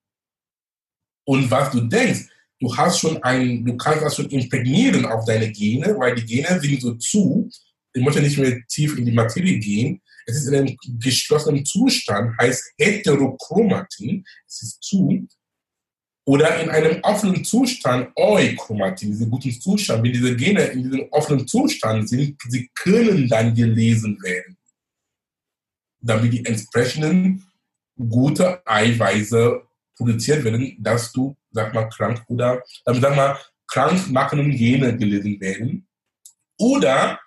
und 1.24 1.50
was 1.50 1.70
du 1.70 1.80
denkst. 1.80 2.26
Du 2.60 2.74
hast 2.76 2.98
schon 2.98 3.22
ein, 3.22 3.64
du 3.64 3.76
kannst 3.76 4.02
das 4.02 4.16
schon 4.16 4.28
imprägnieren 4.30 5.06
auf 5.06 5.24
deine 5.24 5.50
Gene, 5.52 5.96
weil 5.98 6.14
die 6.14 6.24
Gene 6.24 6.60
sind 6.60 6.80
so 6.80 6.94
zu. 6.94 7.48
Ich 7.92 8.02
möchte 8.02 8.20
nicht 8.20 8.36
mehr 8.36 8.60
tief 8.66 8.98
in 8.98 9.04
die 9.04 9.12
Materie 9.12 9.58
gehen. 9.58 10.00
Es 10.28 10.36
ist 10.36 10.48
in 10.48 10.56
einem 10.56 10.76
geschlossenen 11.00 11.64
Zustand, 11.64 12.36
heißt 12.38 12.74
Heterochromatin, 12.76 14.22
es 14.46 14.62
ist 14.62 14.82
zu. 14.82 15.26
Oder 16.26 16.60
in 16.60 16.68
einem 16.68 17.00
offenen 17.02 17.42
Zustand, 17.42 18.10
Euchromatin, 18.14 19.10
dieser 19.10 19.24
guten 19.24 19.58
Zustand. 19.58 20.04
Wenn 20.04 20.12
diese 20.12 20.36
Gene 20.36 20.64
in 20.64 20.82
diesem 20.82 21.08
offenen 21.12 21.48
Zustand 21.48 22.10
sind, 22.10 22.36
sie 22.46 22.70
können 22.74 23.26
dann 23.26 23.54
gelesen 23.54 24.22
werden. 24.22 24.58
Damit 26.00 26.34
die 26.34 26.44
entsprechenden 26.44 27.46
gute 27.96 28.60
Eiweiße 28.66 29.62
produziert 29.96 30.44
werden, 30.44 30.76
dass 30.78 31.10
du, 31.10 31.34
sag 31.52 31.72
mal, 31.72 31.88
krank 31.88 32.22
oder, 32.28 32.62
ähm, 32.86 33.00
sag 33.00 33.16
mal, 33.16 33.38
krankmachenden 33.66 34.50
Gene 34.54 34.94
gelesen 34.94 35.40
werden. 35.40 35.88
Oder, 36.58 37.18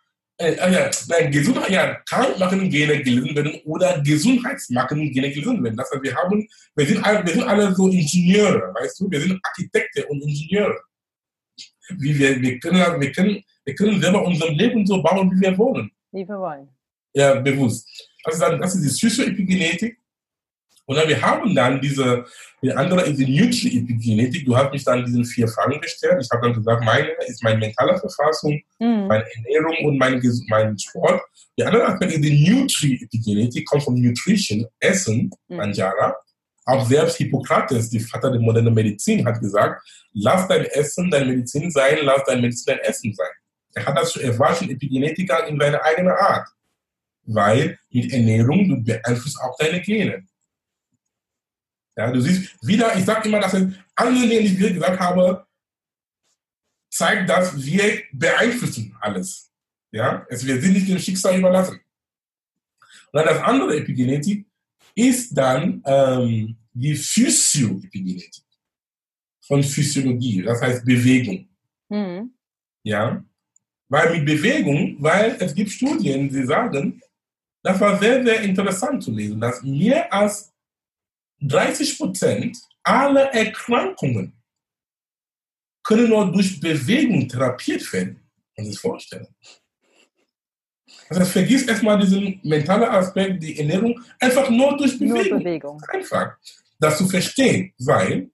äh, 0.41 0.53
äh, 0.53 0.73
ja, 0.73 0.91
nein, 1.07 1.31
Gesundheit, 1.31 1.69
ja, 1.69 1.95
krankmachenden 2.09 2.69
Gene 2.69 3.01
gelesen 3.03 3.35
werden 3.35 3.61
oder 3.65 4.01
gesundheitsmachenden 4.01 5.11
Gene 5.11 5.29
gelesen 5.29 5.63
werden. 5.63 5.77
Das 5.77 5.91
heißt, 5.91 6.03
wir 6.03 6.15
haben, 6.15 6.47
wir 6.75 6.85
sind, 6.85 7.03
alle, 7.05 7.25
wir 7.25 7.33
sind 7.33 7.43
alle 7.43 7.73
so 7.73 7.87
Ingenieure, 7.87 8.73
weißt 8.73 8.99
du, 8.99 9.11
wir 9.11 9.21
sind 9.21 9.39
Architekten 9.43 10.03
und 10.09 10.21
Ingenieure. 10.21 10.79
Wie 11.97 12.17
wir, 12.17 12.41
wir, 12.41 12.59
können, 12.59 13.01
wir, 13.01 13.11
können, 13.11 13.43
wir 13.65 13.75
können 13.75 14.01
selber 14.01 14.23
unser 14.23 14.49
Leben 14.49 14.85
so 14.85 15.01
bauen, 15.01 15.31
wie 15.31 15.41
wir 15.41 15.57
wollen. 15.57 15.91
Wie 16.11 16.27
wir 16.27 16.39
wollen. 16.39 16.69
Ja, 17.13 17.35
bewusst. 17.35 17.87
Also 18.23 18.57
das 18.57 18.75
ist 18.75 19.01
die 19.01 19.07
Psychoepigenetik. 19.07 20.00
Und 20.91 20.97
dann, 20.97 21.07
wir 21.07 21.21
haben 21.21 21.55
dann 21.55 21.79
diese, 21.79 22.25
die 22.61 22.73
andere 22.73 23.03
ist 23.03 23.17
die 23.17 23.25
Nutri-Epigenetik. 23.25 24.45
Du 24.45 24.57
hast 24.57 24.73
mich 24.73 24.83
dann 24.83 25.05
diesen 25.05 25.23
vier 25.23 25.47
Fragen 25.47 25.79
gestellt. 25.79 26.17
Ich 26.21 26.29
habe 26.29 26.45
dann 26.45 26.53
gesagt, 26.53 26.83
meine 26.83 27.07
ist 27.27 27.41
meine 27.41 27.59
mentale 27.59 27.97
Verfassung, 27.97 28.61
mhm. 28.77 29.07
meine 29.07 29.23
Ernährung 29.35 29.85
und 29.85 29.97
mein, 29.97 30.21
mein 30.49 30.77
Sport. 30.77 31.21
Die 31.57 31.63
andere 31.63 31.85
Aspekt 31.85 32.11
ist 32.11 32.25
die 32.25 32.51
Nutri-Epigenetik, 32.51 33.65
kommt 33.65 33.83
von 33.83 33.95
Nutrition, 33.95 34.65
Essen, 34.81 35.31
mhm. 35.47 35.55
Manjara. 35.55 36.13
Auch 36.65 36.85
selbst 36.85 37.15
Hippokrates, 37.15 37.89
der 37.89 38.01
Vater 38.01 38.29
der 38.29 38.41
modernen 38.41 38.73
Medizin, 38.73 39.25
hat 39.25 39.39
gesagt, 39.39 39.81
lass 40.11 40.45
dein 40.49 40.65
Essen 40.65 41.09
deine 41.09 41.27
Medizin 41.27 41.71
sein, 41.71 41.99
lass 42.01 42.25
dein 42.25 42.41
Medizin 42.41 42.75
dein 42.75 42.79
Essen 42.79 43.13
sein. 43.13 43.31
Er 43.75 43.85
hat 43.85 43.97
das, 43.97 44.17
er 44.17 44.37
war 44.37 44.53
schon 44.53 44.69
Epigenetiker 44.69 45.47
in 45.47 45.57
seiner 45.57 45.81
eigenen 45.81 46.11
Art. 46.11 46.49
Weil 47.23 47.79
mit 47.91 48.11
Ernährung, 48.11 48.67
du 48.67 48.83
beeinflusst 48.83 49.39
auch 49.39 49.55
deine 49.57 49.79
Gene. 49.79 50.25
Ja, 52.01 52.11
du 52.11 52.19
siehst 52.19 52.57
wieder, 52.65 52.97
ich 52.97 53.05
sage 53.05 53.29
immer, 53.29 53.39
dass 53.39 53.53
andere 53.53 54.27
Dinge, 54.27 54.41
die 54.41 54.65
ich 54.65 54.73
gesagt 54.73 54.99
habe, 54.99 55.45
zeigt, 56.89 57.29
dass 57.29 57.63
wir 57.63 58.01
beeinflussen 58.11 58.97
alles. 58.99 59.51
Ja, 59.91 60.25
es, 60.27 60.43
wir 60.43 60.59
sind 60.59 60.73
nicht 60.73 60.89
dem 60.89 60.97
Schicksal 60.97 61.37
überlassen. 61.37 61.79
Und 63.11 63.17
dann 63.19 63.25
das 63.25 63.43
andere 63.43 63.77
Epigenetik 63.77 64.47
ist 64.95 65.37
dann 65.37 65.83
ähm, 65.85 66.57
die 66.73 66.95
Physioepigenetik 66.95 68.45
von 69.45 69.61
Physiologie, 69.61 70.41
das 70.41 70.59
heißt 70.59 70.83
Bewegung. 70.83 71.47
Mhm. 71.87 72.33
Ja, 72.83 73.23
weil 73.89 74.17
mit 74.17 74.25
Bewegung, 74.25 74.95
weil 74.97 75.35
es 75.39 75.53
gibt 75.53 75.69
Studien, 75.69 76.29
die 76.29 76.45
sagen, 76.45 76.99
das 77.61 77.79
war 77.79 77.99
sehr, 77.99 78.23
sehr 78.23 78.41
interessant 78.41 79.03
zu 79.03 79.11
lesen, 79.11 79.39
dass 79.39 79.61
mehr 79.61 80.11
als 80.11 80.50
30 81.41 81.97
Prozent 81.97 82.57
aller 82.83 83.33
Erkrankungen 83.33 84.33
können 85.83 86.09
nur 86.09 86.31
durch 86.31 86.59
Bewegung 86.59 87.27
therapiert 87.27 87.91
werden. 87.93 88.19
Kann 88.55 88.65
sich 88.65 88.79
vorstellen. 88.79 89.27
Heißt, 91.09 91.31
vergiss 91.31 91.67
erstmal 91.67 91.99
diesen 91.99 92.39
mentalen 92.43 92.83
Aspekt, 92.89 93.41
die 93.43 93.57
Ernährung, 93.59 93.99
einfach 94.19 94.49
nur 94.49 94.77
durch 94.77 94.97
Bewegung. 94.97 95.29
Nur 95.29 95.39
Bewegung. 95.39 95.81
Einfach. 95.89 96.37
Das 96.79 96.97
zu 96.97 97.07
verstehen, 97.07 97.73
weil 97.79 98.31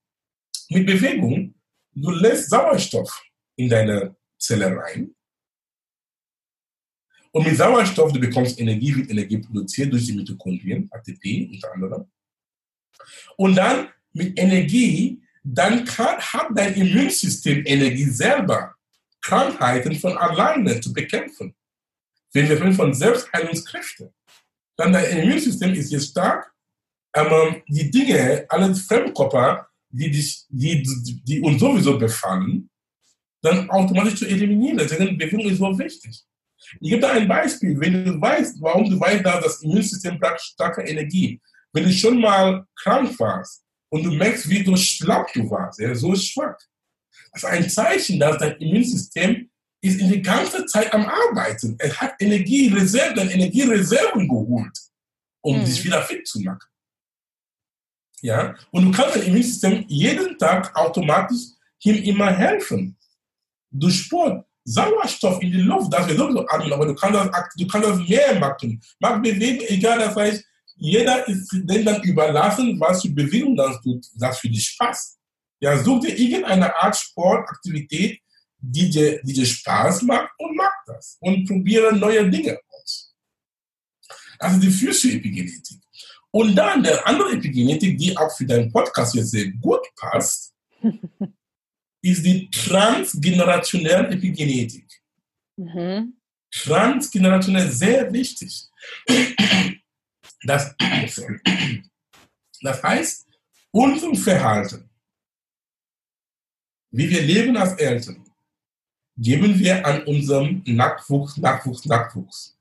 mit 0.70 0.86
Bewegung, 0.86 1.56
du 1.94 2.12
lässt 2.12 2.50
Sauerstoff 2.50 3.24
in 3.56 3.70
deine 3.70 4.16
Zelle 4.38 4.76
rein. 4.76 5.14
Und 7.32 7.46
mit 7.46 7.58
Sauerstoff, 7.58 8.12
du 8.12 8.20
bekommst 8.20 8.60
Energie, 8.60 8.96
wird 8.96 9.10
Energie 9.10 9.38
produziert 9.38 9.92
durch 9.92 10.06
die 10.06 10.14
Mitochondrien, 10.14 10.90
ATP 10.92 11.50
unter 11.52 11.74
anderem. 11.74 12.12
Und 13.36 13.56
dann 13.56 13.90
mit 14.14 14.38
Energie, 14.40 15.22
dann 15.44 15.86
kann, 15.86 16.18
hat 16.20 16.48
dein 16.56 16.74
Immunsystem 16.74 17.64
Energie 17.66 18.06
selber, 18.06 18.76
Krankheiten 19.22 19.96
von 19.96 20.18
alleine 20.18 20.80
zu 20.82 20.94
bekämpfen. 20.94 21.56
Wenn 22.34 22.50
wir 22.50 22.74
von 22.74 22.94
Selbstheilungskräften, 22.94 24.14
dann 24.76 24.94
dein 24.94 25.20
Immunsystem 25.20 25.74
ist 25.74 25.92
jetzt 25.92 26.12
stark, 26.12 26.54
ähm, 27.16 27.64
die 27.68 27.90
Dinge, 27.90 28.46
alle 28.50 28.76
Fremdkörper 28.76 29.68
die, 29.90 30.12
dich, 30.12 30.46
die, 30.50 30.84
die 31.24 31.42
uns 31.42 31.60
sowieso 31.60 31.98
befallen, 31.98 32.70
dann 33.42 33.70
automatisch 33.70 34.16
zu 34.16 34.28
eliminieren. 34.28 34.78
Deswegen 34.78 35.18
Bewegung 35.18 35.50
ist 35.50 35.60
so 35.60 35.78
wichtig. 35.78 36.24
Ich 36.80 36.90
gebe 36.90 37.02
da 37.02 37.12
ein 37.12 37.28
Beispiel. 37.28 37.80
Wenn 37.80 38.06
du 38.06 38.20
weißt, 38.20 38.62
warum 38.62 38.90
du 38.90 39.00
weißt, 39.00 39.26
dass 39.26 39.44
das 39.44 39.64
Immunsystem 39.64 40.20
braucht 40.20 40.42
starke 40.42 40.82
Energie. 40.82 41.40
Wenn 41.78 41.84
du 41.84 41.94
schon 41.94 42.20
mal 42.20 42.66
krank 42.76 43.20
warst 43.20 43.64
und 43.90 44.02
du 44.02 44.10
merkst, 44.10 44.50
wie 44.50 44.64
du 44.64 44.76
schlapp 44.76 45.32
du 45.32 45.48
warst, 45.48 45.80
ja, 45.80 45.94
so 45.94 46.16
schwach. 46.16 46.58
Das 47.32 47.44
ist 47.44 47.50
ein 47.50 47.70
Zeichen, 47.70 48.20
dass 48.20 48.40
dein 48.40 48.58
Immunsystem 48.58 49.48
ist 49.80 50.00
in 50.00 50.12
die 50.12 50.24
ganze 50.24 50.66
Zeit 50.66 50.92
am 50.92 51.06
Arbeiten. 51.06 51.76
Es 51.78 52.02
hat 52.02 52.16
Energiereserven, 52.20 53.30
Energiereserven 53.30 54.28
geholt, 54.28 54.76
um 55.42 55.60
mhm. 55.60 55.66
sich 55.68 55.84
wieder 55.84 56.02
fit 56.02 56.28
zu 56.28 56.40
machen. 56.40 56.68
Ja? 58.22 58.56
Und 58.72 58.86
du 58.86 58.92
kannst 58.92 59.18
dein 59.18 59.28
Immunsystem 59.28 59.86
jeden 59.88 60.36
Tag 60.40 60.76
automatisch 60.76 61.42
ihm 61.84 62.02
immer 62.06 62.32
helfen. 62.32 62.98
Durch 63.70 64.00
Sport, 64.00 64.48
Sauerstoff 64.64 65.44
in 65.44 65.52
die 65.52 65.62
Luft, 65.62 65.94
das 65.94 66.08
wir 66.08 66.16
sowieso 66.16 66.44
atmen, 66.48 66.74
aber 66.74 66.88
du 66.88 66.96
kannst 66.96 67.20
das, 67.20 67.50
du 67.56 67.68
kannst 67.68 67.88
das 67.88 68.00
mehr 68.00 68.40
machen. 68.40 68.82
Mach 69.00 69.22
Bewegung, 69.22 69.64
egal, 69.68 70.00
das 70.00 70.16
heißt, 70.16 70.44
jeder 70.78 71.28
ist 71.28 71.52
dem 71.52 71.86
dann 71.86 72.02
überlassen, 72.04 72.80
was 72.80 73.02
für 73.02 73.10
Bewegung 73.10 73.56
das 73.56 73.82
tut, 73.82 74.06
das 74.16 74.40
für 74.40 74.50
dich 74.50 74.76
passt. 74.78 75.18
Ja, 75.60 75.78
such 75.84 76.02
dir 76.02 76.18
irgendeine 76.18 76.76
Art 76.76 76.96
Sportaktivität, 76.96 78.22
die 78.60 78.90
dir, 78.90 79.22
die 79.24 79.34
dir 79.34 79.46
Spaß 79.46 80.04
macht 80.04 80.30
und 80.38 80.56
mach 80.56 80.74
das. 80.86 81.18
Und 81.20 81.48
probiere 81.48 81.96
neue 81.96 82.30
Dinge 82.30 82.60
aus. 82.70 83.14
Also 84.40 84.60
die 84.60 84.70
Physio-Epigenetik. 84.70 85.80
Und 86.32 86.56
dann 86.56 86.84
der 86.84 87.06
andere 87.08 87.32
Epigenetik, 87.32 87.98
die 87.98 88.16
auch 88.16 88.36
für 88.36 88.46
deinen 88.46 88.72
Podcast 88.72 89.16
jetzt 89.16 89.32
sehr 89.32 89.50
gut 89.54 89.82
passt, 89.96 90.54
ist 92.02 92.26
die 92.26 92.50
transgenerationelle 92.52 94.10
Epigenetik. 94.10 94.86
Mhm. 95.56 96.14
Transgenerationell 96.52 97.72
sehr 97.72 98.14
wichtig. 98.14 98.68
Das, 100.44 100.76
das 102.62 102.84
heißt, 102.84 103.28
unser 103.72 104.16
Verhalten, 104.16 104.90
wie 106.92 107.10
wir 107.10 107.22
leben 107.22 107.58
als 107.58 107.74
Eltern, 107.74 108.24
geben 109.18 109.58
wir 109.58 109.86
an 109.86 110.04
unserem 110.04 110.64
Nachwuchs, 110.66 111.38
Nachwuchs, 111.38 111.86
Nachwuchs. 111.86 112.58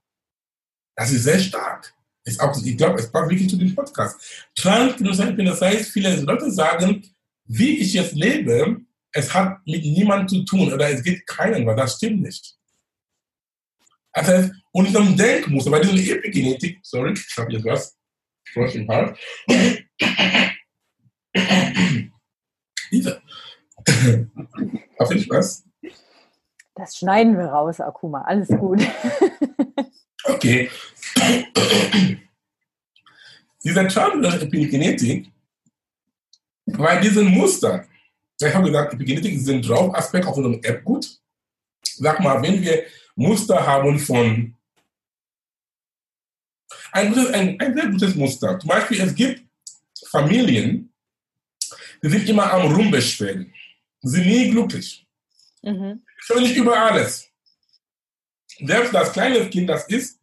Das 0.96 1.12
ist 1.12 1.24
sehr 1.24 1.38
stark. 1.38 1.94
Ist 2.24 2.40
auch, 2.40 2.56
ich 2.64 2.76
glaube, 2.76 2.98
es 2.98 3.10
passt 3.12 3.30
wirklich 3.30 3.48
zu 3.48 3.56
dem 3.56 3.74
Podcast. 3.74 4.48
Transgenerationell, 4.54 5.46
das 5.46 5.60
heißt, 5.60 5.90
viele 5.90 6.16
Leute 6.22 6.50
sagen, 6.50 7.06
wie 7.44 7.78
ich 7.78 7.92
jetzt 7.92 8.14
lebe, 8.14 8.80
es 9.12 9.32
hat 9.32 9.64
mit 9.66 9.84
niemandem 9.84 10.28
zu 10.28 10.44
tun 10.44 10.72
oder 10.72 10.90
es 10.90 11.02
gibt 11.02 11.26
keinen, 11.26 11.64
weil 11.66 11.76
das 11.76 11.96
stimmt 11.96 12.22
nicht. 12.22 12.55
Das 14.16 14.28
heißt, 14.28 14.52
unserem 14.72 15.14
Denkmuster, 15.14 15.70
bei 15.70 15.80
dieser 15.80 16.16
Epigenetik, 16.16 16.78
sorry, 16.82 17.12
ich 17.12 17.36
habe 17.36 17.52
jetzt 17.52 17.66
was, 17.66 17.98
Frosch 18.50 18.74
im 18.74 18.88
Hals. 18.88 19.18
Diese. 22.90 23.20
Auf 24.98 25.12
jeden 25.12 25.28
was? 25.28 25.64
Das 26.74 26.96
schneiden 26.96 27.36
wir 27.36 27.44
raus, 27.44 27.78
Akuma, 27.78 28.22
alles 28.22 28.48
gut. 28.48 28.80
okay. 30.24 30.70
Diese 33.62 33.86
Chart 33.88 34.42
Epigenetik, 34.42 35.30
bei 36.64 37.00
diesen 37.00 37.26
Mustern, 37.26 37.86
ich 38.40 38.54
habe 38.54 38.66
gesagt, 38.66 38.94
Epigenetik 38.94 39.38
sind 39.38 39.68
drauf 39.68 39.94
Aspekt 39.94 40.26
auf 40.26 40.38
unserem 40.38 40.62
App 40.62 40.82
gut. 40.84 41.20
Sag 41.84 42.20
mal, 42.20 42.40
wenn 42.42 42.62
wir 42.62 42.86
Muster 43.16 43.66
haben 43.66 43.98
von 43.98 44.54
ein, 46.92 47.12
gutes, 47.12 47.32
ein, 47.32 47.60
ein 47.60 47.74
sehr 47.74 47.88
gutes 47.88 48.14
Muster. 48.14 48.58
Zum 48.58 48.68
Beispiel, 48.68 49.00
es 49.00 49.14
gibt 49.14 49.42
Familien, 50.10 50.92
die 52.02 52.08
sind 52.08 52.28
immer 52.28 52.52
am 52.52 52.72
Rumbeschweren. 52.72 53.52
Sie 54.02 54.10
sind 54.10 54.26
nie 54.26 54.50
glücklich. 54.50 55.06
Mhm. 55.62 56.02
nicht 56.38 56.56
über 56.56 56.78
alles. 56.78 57.28
Selbst 58.58 58.94
das 58.94 59.12
kleine 59.12 59.48
Kind, 59.50 59.68
das 59.68 59.86
ist, 59.88 60.20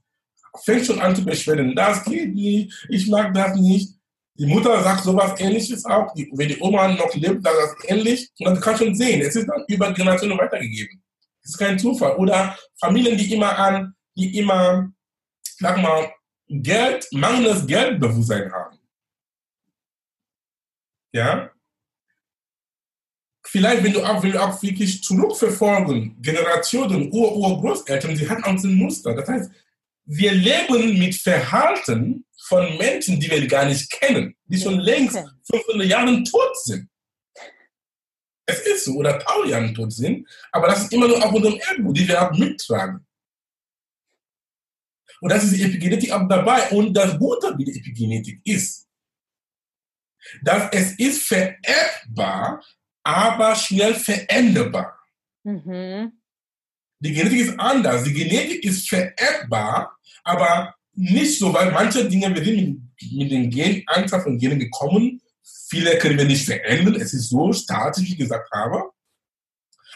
fängt 0.64 0.86
schon 0.86 1.00
an 1.00 1.16
zu 1.16 1.26
beschweren. 1.26 1.76
Das 1.76 2.04
geht 2.06 2.34
nicht, 2.34 2.74
ich 2.90 3.08
mag 3.08 3.34
das 3.34 3.56
nicht. 3.58 3.94
Die 4.36 4.48
Mutter 4.48 4.82
sagt 4.82 5.04
sowas 5.04 5.40
ähnliches 5.40 5.86
auch. 5.86 6.14
Die, 6.14 6.32
wenn 6.34 6.48
die 6.48 6.60
Oma 6.60 6.88
noch 6.88 7.14
lebt, 7.14 7.44
sagt 7.44 7.56
das 7.56 7.90
ähnlich. 7.90 8.32
Und 8.40 8.46
dann 8.46 8.62
kann 8.62 8.78
schon 8.78 8.96
sehen, 8.96 9.22
es 9.22 9.36
ist 9.36 9.48
dann 9.48 9.64
über 9.68 9.92
Generationen 9.94 10.38
weitergegeben. 10.38 11.04
Das 11.44 11.52
ist 11.52 11.58
kein 11.58 11.78
Zufall. 11.78 12.16
Oder 12.16 12.58
Familien, 12.80 13.18
die 13.18 13.34
immer 13.34 13.58
an, 13.58 13.96
die 14.16 14.38
immer, 14.38 14.92
sag 15.60 15.78
mal, 15.82 16.14
Geld, 16.48 17.08
mangelndes 17.12 17.66
Geldbewusstsein 17.66 18.52
haben. 18.52 18.80
Ja? 21.14 21.50
Vielleicht, 23.46 23.84
wenn 23.84 23.94
du 23.94 24.04
auch, 24.04 24.24
wenn 24.24 24.32
du 24.32 24.42
auch 24.42 24.62
wirklich 24.64 25.04
zurückverfolgen, 25.04 26.22
Generationen, 26.22 27.12
Ur-Ur-Großeltern, 27.12 28.16
sie 28.16 28.28
hatten 28.30 28.44
auch 28.44 28.64
ein 28.64 28.76
Muster. 28.76 29.14
Das 29.14 29.28
heißt, 29.28 29.52
wir 30.06 30.32
leben 30.32 30.98
mit 30.98 31.16
Verhalten 31.16 32.26
von 32.48 32.78
Menschen, 32.78 33.20
die 33.20 33.30
wir 33.30 33.46
gar 33.48 33.66
nicht 33.66 33.90
kennen, 33.92 34.36
die 34.46 34.60
schon 34.60 34.80
längst 34.80 35.18
500 35.50 35.88
Jahre 35.88 36.24
tot 36.24 36.58
sind. 36.64 36.90
Es 38.46 38.60
ist 38.60 38.86
so, 38.86 38.96
oder 38.96 39.16
1000 39.16 39.50
Jahre 39.50 39.74
tot 39.74 39.94
sind, 39.94 40.28
aber 40.52 40.68
das 40.68 40.84
ist 40.84 40.94
immer 40.94 41.08
nur 41.08 41.24
auf 41.24 41.34
unserem 41.34 41.56
Erbe, 41.56 41.94
die 41.94 42.08
wir 42.08 42.22
auch 42.22 42.38
mittragen. 42.38 43.06
Und 45.22 45.32
das 45.32 45.46
ist 45.46 45.56
die 45.56 45.64
Epigenetik 45.64 46.12
auch 46.12 46.28
dabei. 46.28 46.70
Und 46.72 46.94
das 46.94 47.18
Gute 47.18 47.58
wie 47.58 47.64
die 47.64 47.80
Epigenetik 47.80 48.42
ist, 48.44 48.88
dass 50.42 50.70
es 50.74 51.00
ist 51.00 51.24
vererbbar, 51.24 52.62
aber 53.04 53.56
schnell 53.56 53.96
veränderbar. 53.96 55.00
Mhm. 55.44 56.12
Die 57.00 57.14
Genetik 57.14 57.40
ist 57.40 57.60
anders. 57.60 58.04
Die 58.04 58.14
Genetik 58.14 58.64
ist 58.64 58.90
vererbbar, 58.90 59.98
aber 60.24 60.76
nicht 60.94 61.40
so, 61.40 61.54
weil 61.54 61.72
manche 61.72 62.08
Dinge, 62.08 62.34
wir 62.36 62.44
sind 62.44 62.92
mit, 63.12 63.32
den 63.32 63.50
Gen, 63.50 63.84
Anzahl 63.88 64.22
von 64.22 64.38
Genen 64.38 64.60
gekommen. 64.60 65.22
Viele 65.74 65.98
können 65.98 66.20
wir 66.20 66.26
nicht 66.26 66.46
verändern. 66.46 67.02
Es 67.02 67.16
ist 67.16 67.30
so 67.30 67.52
statisch, 67.52 68.08
wie 68.08 68.16
gesagt 68.16 68.48
habe. 68.52 68.92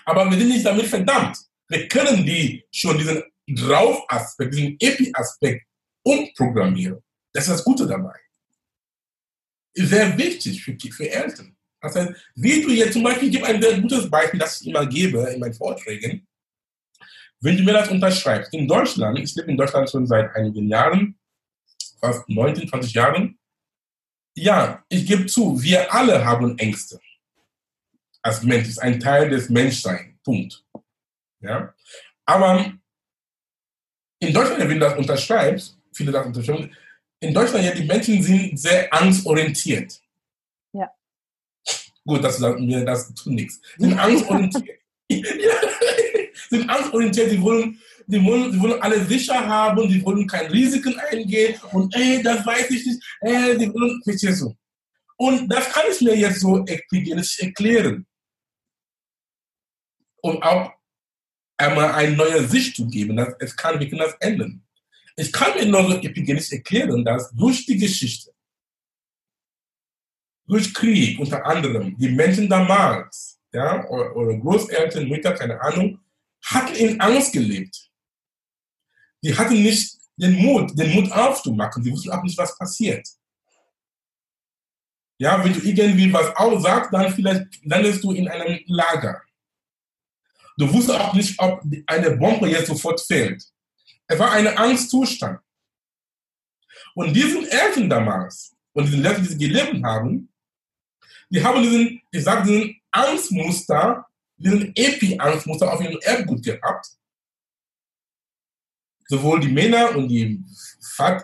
Aber 0.06 0.26
wir 0.28 0.36
sind 0.36 0.48
nicht 0.48 0.66
damit 0.66 0.88
verdammt. 0.88 1.38
Wir 1.68 1.88
können 1.88 2.26
die 2.26 2.66
schon 2.72 2.98
diesen 2.98 3.22
Drauf-Aspekt, 3.48 4.56
diesen 4.56 4.76
Epi-Aspekt 4.80 5.68
umprogrammieren. 6.04 6.98
Das 7.32 7.44
ist 7.44 7.52
das 7.52 7.64
Gute 7.64 7.86
dabei. 7.86 8.16
Sehr 9.76 10.18
wichtig 10.18 10.64
für, 10.64 10.76
für 10.92 11.12
Eltern. 11.12 11.56
Das 11.80 11.96
heißt, 11.96 12.12
wie 12.34 12.64
du 12.64 12.72
jetzt 12.72 12.94
zum 12.94 13.04
Beispiel, 13.04 13.28
ich 13.28 13.36
gebe 13.36 13.46
ein 13.46 13.62
sehr 13.62 13.80
gutes 13.80 14.10
Beispiel, 14.10 14.40
das 14.40 14.60
ich 14.60 14.70
immer 14.70 14.88
gebe 14.88 15.30
in 15.30 15.40
meinen 15.40 15.54
Vorträgen. 15.54 16.28
Wenn 17.40 17.56
du 17.56 17.62
mir 17.62 17.74
das 17.74 17.92
unterschreibst, 17.92 18.52
in 18.52 18.68
Deutschland, 18.68 19.20
ich 19.20 19.36
lebe 19.36 19.52
in 19.52 19.58
Deutschland 19.58 19.88
schon 19.92 20.08
seit 20.08 20.36
einigen 20.36 20.70
Jahren, 20.70 21.20
fast 22.00 22.28
19, 22.28 22.68
20 22.68 22.94
Jahren, 22.94 23.38
ja, 24.38 24.84
ich 24.88 25.06
gebe 25.06 25.26
zu, 25.26 25.62
wir 25.62 25.92
alle 25.94 26.24
haben 26.24 26.58
Ängste. 26.60 27.00
Als 28.22 28.44
Mensch 28.44 28.68
ist 28.68 28.78
ein 28.80 29.00
Teil 29.00 29.30
des 29.30 29.50
Menschseins. 29.50 30.16
Punkt. 30.24 30.64
Ja? 31.40 31.74
Aber 32.26 32.74
in 34.20 34.34
Deutschland, 34.34 34.60
wenn 34.60 34.70
du 34.70 34.80
das 34.80 34.98
unterschreibst, 34.98 35.78
viele 35.94 36.12
das 36.12 36.26
unterschreiben, 36.26 36.76
in 37.20 37.34
Deutschland, 37.34 37.66
ja, 37.66 37.72
die 37.72 37.86
Menschen 37.86 38.22
sind 38.22 38.60
sehr 38.60 38.94
angstorientiert. 38.94 40.00
Ja. 40.74 40.92
Gut, 42.06 42.24
dass 42.24 42.38
du 42.38 42.60
mir 42.60 42.86
das 42.86 43.14
tut 43.14 43.34
nichts. 43.34 43.60
Sind 43.78 43.98
angstorientiert. 43.98 44.80
sind 46.50 46.70
angstorientiert, 46.70 47.32
die 47.32 47.42
wollen, 47.42 47.80
die 48.08 48.24
wollen, 48.24 48.52
die 48.54 48.60
wollen 48.60 48.82
alle 48.82 49.06
sicher 49.06 49.46
haben, 49.46 49.88
die 49.90 50.04
wollen 50.04 50.26
keine 50.26 50.52
Risiken 50.52 50.98
eingehen 50.98 51.60
und 51.74 51.94
ey, 51.94 52.24
das 52.24 52.46
weiß 52.46 52.72
ich 52.72 52.86
nicht, 52.86 53.04
ey, 53.20 53.58
die 53.58 53.72
wollen, 53.74 54.02
verstehst? 54.04 54.46
Und 55.18 55.50
das 55.50 55.70
kann 55.70 55.84
ich 55.92 56.00
mir 56.02 56.16
jetzt 56.16 56.40
so 56.40 56.64
erklären. 56.66 58.06
Und 60.22 60.42
auch 60.42 60.72
einmal 61.58 61.92
eine 61.92 62.16
neue 62.16 62.48
Sicht 62.48 62.76
zu 62.76 62.88
geben, 62.88 63.18
dass 63.18 63.34
es 63.40 63.56
kann, 63.56 63.80
wir 63.80 63.90
können 63.90 64.02
das 64.02 64.16
ändern. 64.20 64.64
Ich 65.16 65.34
kann 65.34 65.56
mir 65.56 65.66
neuroepigenisch 65.66 66.52
erklären, 66.52 67.04
dass 67.04 67.32
durch 67.32 67.66
die 67.66 67.78
Geschichte, 67.78 68.32
durch 70.46 70.74
Krieg 70.74 71.20
unter 71.20 71.44
anderem, 71.46 71.98
die 71.98 72.10
Menschen 72.10 72.48
damals, 72.48 73.40
ja, 73.52 73.86
oder 73.90 74.38
Großeltern, 74.38 75.10
Mütter, 75.10 75.34
keine 75.34 75.60
Ahnung, 75.60 76.00
hatten 76.46 76.76
in 76.76 77.02
Angst 77.02 77.34
gelebt. 77.34 77.87
Die 79.24 79.36
hatten 79.36 79.62
nicht 79.62 79.98
den 80.16 80.34
Mut, 80.34 80.78
den 80.78 80.94
Mut 80.94 81.12
aufzumachen. 81.12 81.84
Die 81.84 81.92
wussten 81.92 82.12
auch 82.12 82.24
nicht, 82.24 82.38
was 82.38 82.58
passiert. 82.58 83.08
Ja, 85.20 85.44
wenn 85.44 85.54
du 85.54 85.60
irgendwie 85.60 86.12
was 86.14 86.36
aussagst, 86.36 86.94
dann 86.94 87.12
vielleicht 87.12 87.66
landest 87.66 88.04
du 88.04 88.12
in 88.12 88.28
einem 88.28 88.60
Lager. 88.68 89.22
Du 90.58 90.72
wusstest 90.72 91.00
auch 91.00 91.14
nicht, 91.14 91.40
ob 91.40 91.62
eine 91.86 92.12
Bombe 92.12 92.50
jetzt 92.50 92.68
sofort 92.68 93.02
fällt. 93.02 93.44
Es 94.08 94.18
war 94.18 94.32
ein 94.32 94.48
Angstzustand. 94.48 95.40
Und 96.96 97.14
diesen 97.14 97.48
Eltern 97.48 97.90
damals 97.90 98.56
und 98.74 98.86
diesen 98.86 99.04
Leuten, 99.04 99.22
die 99.22 99.30
sie 99.30 99.38
gelebt 99.38 99.84
haben, 99.84 100.32
die 101.30 101.44
haben 101.44 101.62
diesen, 101.62 102.02
ich 102.12 102.24
sage, 102.24 102.48
diesen 102.48 102.82
Angstmuster, 102.92 104.06
diesen 104.38 104.72
Epi-Angstmuster 104.76 105.72
auf 105.72 105.82
ihrem 105.82 106.00
Erbgut 106.02 106.44
gehabt. 106.44 106.88
Sowohl 109.10 109.40
die 109.40 109.52
Männer 109.52 109.96
und 109.96 110.10
die, 110.10 110.44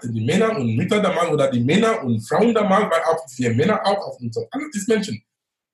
die 0.04 0.26
Männer 0.26 0.58
und 0.58 0.76
Mütter 0.76 1.02
damals 1.02 1.30
oder 1.30 1.52
die 1.52 1.60
Männer 1.60 2.04
und 2.04 2.22
Frauen 2.22 2.54
damals, 2.54 2.89
weil 2.91 3.04
auch 3.04 3.26
wir 3.36 3.54
Männer 3.54 3.86
auch 3.86 4.08
auf 4.08 4.19
uns, 4.19 4.38
alle 4.52 4.69
diese 4.74 4.91
Menschen 4.91 5.24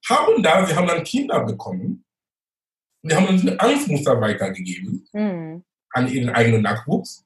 haben 0.08 0.42
da, 0.42 0.66
sie 0.66 0.76
haben 0.76 0.88
dann 0.88 1.04
Kinder 1.04 1.44
bekommen. 1.44 2.06
Die 3.04 3.16
haben 3.16 3.28
uns 3.28 3.44
ein 3.44 3.60
Angstmuster 3.60 4.20
weitergegeben 4.20 5.08
mhm. 5.14 5.64
an 5.92 6.08
ihren 6.12 6.30
eigenen 6.30 6.64
Nachwuchs. 6.64 7.26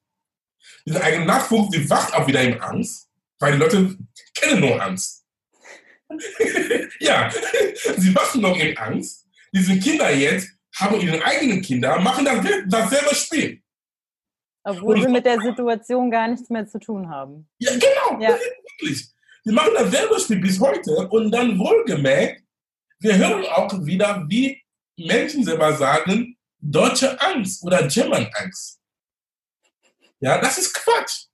Dieser 0.86 1.04
eigene 1.04 1.26
Nachwuchs, 1.26 1.72
die 1.72 1.90
wacht 1.90 2.14
auch 2.14 2.28
wieder 2.28 2.42
in 2.42 2.60
Angst, 2.60 3.10
weil 3.40 3.54
die 3.54 3.60
Leute 3.60 3.98
kennen 4.36 4.62
nur 4.62 4.82
Angst. 4.82 5.26
ja, 7.00 7.32
sie 7.98 8.16
wachen 8.16 8.42
noch 8.42 8.58
in 8.58 8.78
Angst. 8.78 9.28
Diese 9.52 9.80
Kinder 9.80 10.12
jetzt 10.12 10.50
haben 10.76 11.00
ihre 11.00 11.24
eigenen 11.24 11.62
Kinder, 11.62 12.00
machen 12.00 12.26
das, 12.26 12.46
dasselbe 12.68 13.16
Spiel. 13.16 13.63
Obwohl 14.64 15.02
sie 15.02 15.10
mit 15.10 15.26
der 15.26 15.42
Situation 15.42 16.10
gar 16.10 16.28
nichts 16.28 16.50
mehr 16.50 16.66
zu 16.66 16.80
tun 16.80 17.10
haben. 17.10 17.50
Ja, 17.60 17.72
genau. 17.74 18.22
Ja. 18.22 18.30
Wirklich. 18.30 19.10
Die 19.46 19.52
machen 19.52 19.74
dasselbe 19.74 20.20
Spiel 20.20 20.40
bis 20.40 20.60
heute 20.60 21.10
und 21.10 21.32
dann 21.32 21.60
wohlgemerkt, 21.60 22.44
wir 23.00 23.18
hören 23.18 23.46
auch 23.46 23.86
wieder, 23.86 24.26
wie 24.30 24.62
Menschen 24.98 25.44
selber 25.44 25.74
sagen, 25.74 26.38
deutsche 26.60 27.20
Angst 27.22 27.62
oder 27.64 27.86
German 27.88 28.30
Angst. 28.34 28.80
Ja, 30.22 30.40
das 30.40 30.58
ist 30.58 30.74
Quatsch. 30.74 31.26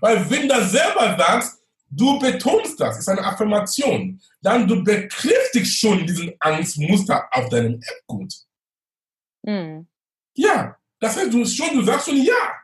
Weil 0.00 0.30
wenn 0.30 0.48
du 0.48 0.64
selber 0.64 1.16
sagst, 1.18 1.60
du 1.90 2.18
betonst 2.20 2.78
das, 2.78 2.98
ist 2.98 3.08
eine 3.08 3.24
Affirmation, 3.24 4.20
dann 4.40 4.68
du 4.68 4.84
bekräftigst 4.84 5.80
schon 5.80 6.06
diesen 6.06 6.32
Angstmuster 6.38 7.28
auf 7.32 7.48
deinem 7.48 7.80
Erbgut. 7.80 8.32
Mhm. 9.42 9.88
Ja, 10.34 10.76
das 11.00 11.16
heißt, 11.16 11.32
du, 11.32 11.44
schon, 11.44 11.74
du 11.74 11.82
sagst 11.82 12.06
schon 12.06 12.22
ja, 12.22 12.60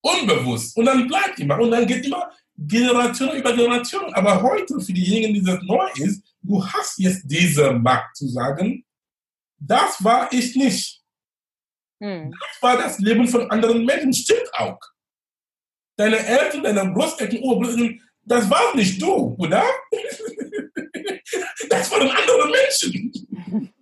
unbewusst. 0.00 0.76
Und 0.76 0.86
dann 0.86 1.06
bleibt 1.06 1.38
immer. 1.38 1.58
Und 1.58 1.70
dann 1.70 1.86
geht 1.86 2.04
immer 2.06 2.30
Generation 2.56 3.36
über 3.36 3.52
Generation. 3.52 4.12
Aber 4.14 4.42
heute, 4.42 4.80
für 4.80 4.92
diejenigen, 4.92 5.34
die 5.34 5.42
das 5.42 5.62
neu 5.62 5.88
ist, 5.96 6.22
du 6.42 6.64
hast 6.64 6.98
jetzt 6.98 7.22
diese 7.24 7.72
Macht 7.72 8.16
zu 8.16 8.28
sagen, 8.28 8.84
das 9.58 10.02
war 10.02 10.32
ich 10.32 10.54
nicht. 10.54 11.02
Hm. 12.00 12.30
Das 12.30 12.62
war 12.62 12.76
das 12.76 12.98
Leben 12.98 13.26
von 13.26 13.50
anderen 13.50 13.84
Menschen. 13.84 14.12
Stimmt 14.12 14.52
auch. 14.54 14.78
Deine 15.96 16.18
Eltern, 16.18 16.62
deine 16.62 16.92
Großeltern, 16.92 17.42
Urgroßeltern, 17.42 18.00
das 18.22 18.50
war 18.50 18.74
nicht 18.74 19.00
du, 19.00 19.34
oder? 19.38 19.64
das 21.70 21.90
waren 21.90 22.10
andere 22.10 22.50
Menschen. 22.50 23.72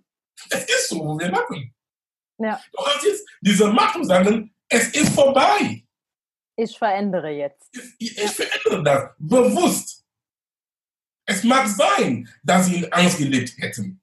Es 0.49 0.63
ist 0.63 0.89
so, 0.89 0.99
wo 0.99 1.19
wir 1.19 1.29
machen. 1.29 1.73
Ja. 2.37 2.61
Du 2.71 2.85
hast 2.85 3.03
jetzt 3.03 3.27
diese 3.41 3.67
Macht 3.67 3.95
und 3.95 4.05
sagen, 4.05 4.53
es 4.69 4.89
ist 4.89 5.09
vorbei. 5.09 5.83
Ich 6.57 6.77
verändere 6.77 7.29
jetzt. 7.29 7.69
Ich, 7.97 8.17
ich 8.17 8.31
verändere 8.31 8.83
das 8.83 9.09
bewusst. 9.17 10.03
Es 11.27 11.43
mag 11.43 11.67
sein, 11.67 12.29
dass 12.43 12.67
sie 12.67 12.75
in 12.77 12.93
Angst 12.93 13.17
gelebt 13.17 13.57
hätten. 13.57 14.01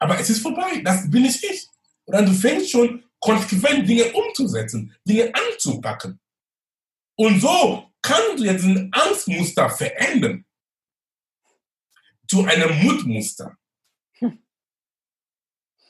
Aber 0.00 0.18
es 0.18 0.30
ist 0.30 0.42
vorbei. 0.42 0.80
Das 0.84 1.10
bin 1.10 1.24
ich 1.24 1.42
ich. 1.42 1.68
Und 2.04 2.14
dann 2.14 2.26
du 2.26 2.32
fängst 2.32 2.70
schon 2.70 3.04
konsequent 3.20 3.88
Dinge 3.88 4.12
umzusetzen, 4.12 4.94
Dinge 5.04 5.32
anzupacken. 5.34 6.20
Und 7.16 7.40
so 7.40 7.90
kannst 8.00 8.38
du 8.38 8.44
jetzt 8.44 8.64
ein 8.64 8.90
Angstmuster 8.92 9.68
verändern 9.70 10.44
zu 12.28 12.44
einem 12.44 12.78
Mutmuster. 12.84 13.56
Hm. 14.18 14.42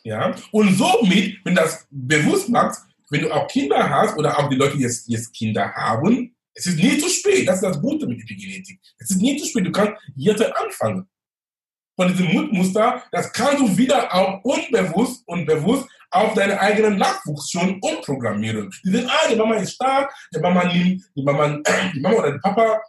Ja? 0.09 0.35
Und 0.53 0.75
somit, 0.75 1.39
wenn 1.45 1.55
du 1.55 1.61
das 1.61 1.87
bewusst 1.91 2.49
machst, 2.49 2.83
wenn 3.11 3.23
du 3.23 3.31
auch 3.31 3.47
Kinder 3.49 3.89
hast 3.89 4.17
oder 4.19 4.39
auch 4.39 4.49
die 4.49 4.57
Leute, 4.57 4.77
die 4.77 4.83
jetzt, 4.83 5.09
jetzt 5.09 5.33
Kinder 5.35 5.73
haben, 5.75 6.35
es 6.55 6.67
ist 6.67 6.77
nie 6.77 6.99
zu 6.99 7.09
spät. 7.09 7.47
Das 7.47 7.57
ist 7.57 7.65
das 7.65 7.81
Gute 7.81 8.07
mit 8.07 8.21
Epigenetik. 8.21 8.81
Es 8.99 9.11
ist 9.11 9.21
nie 9.21 9.37
zu 9.37 9.47
spät. 9.47 9.67
Du 9.67 9.71
kannst 9.71 9.95
jetzt 10.17 10.43
anfangen. 10.43 11.09
Von 11.97 12.09
diesem 12.09 12.33
Mutmuster, 12.33 13.03
das 13.13 13.33
kannst 13.33 13.61
du 13.61 13.77
wieder 13.77 14.13
auch 14.15 14.43
unbewusst 14.45 15.23
und 15.27 15.47
bewusst 15.47 15.89
auf 16.11 16.35
deinen 16.35 16.59
eigenen 16.59 16.97
Nachwuchs 16.97 17.51
schon 17.51 17.79
umprogrammieren. 17.81 18.71
Die 18.85 18.91
sind, 18.91 19.09
ah, 19.11 19.29
die 19.31 19.37
Mama 19.37 19.57
ist 19.57 19.75
stark, 19.75 20.13
die 20.35 20.41
Mama 20.41 20.65
nimmt, 20.65 21.03
die 21.15 21.23
Mama, 21.23 21.61
die 21.95 22.01
Mama 22.01 22.17
oder 22.17 22.33
der 22.33 22.39
Papa 22.39 22.81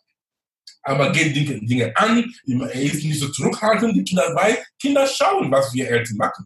aber 0.84 1.12
geht 1.12 1.36
Dinge, 1.36 1.60
Dinge 1.65 1.95
an, 1.95 2.34
er 2.47 2.82
ist 2.82 3.03
nicht 3.03 3.19
so 3.19 3.27
zurückhaltend, 3.29 3.95
die 3.95 4.03
Kinder 4.03 4.27
dabei. 4.27 4.63
Kinder 4.82 5.05
schauen, 5.05 5.51
was 5.51 5.73
wir 5.73 5.89
Eltern 5.89 6.17
machen. 6.17 6.45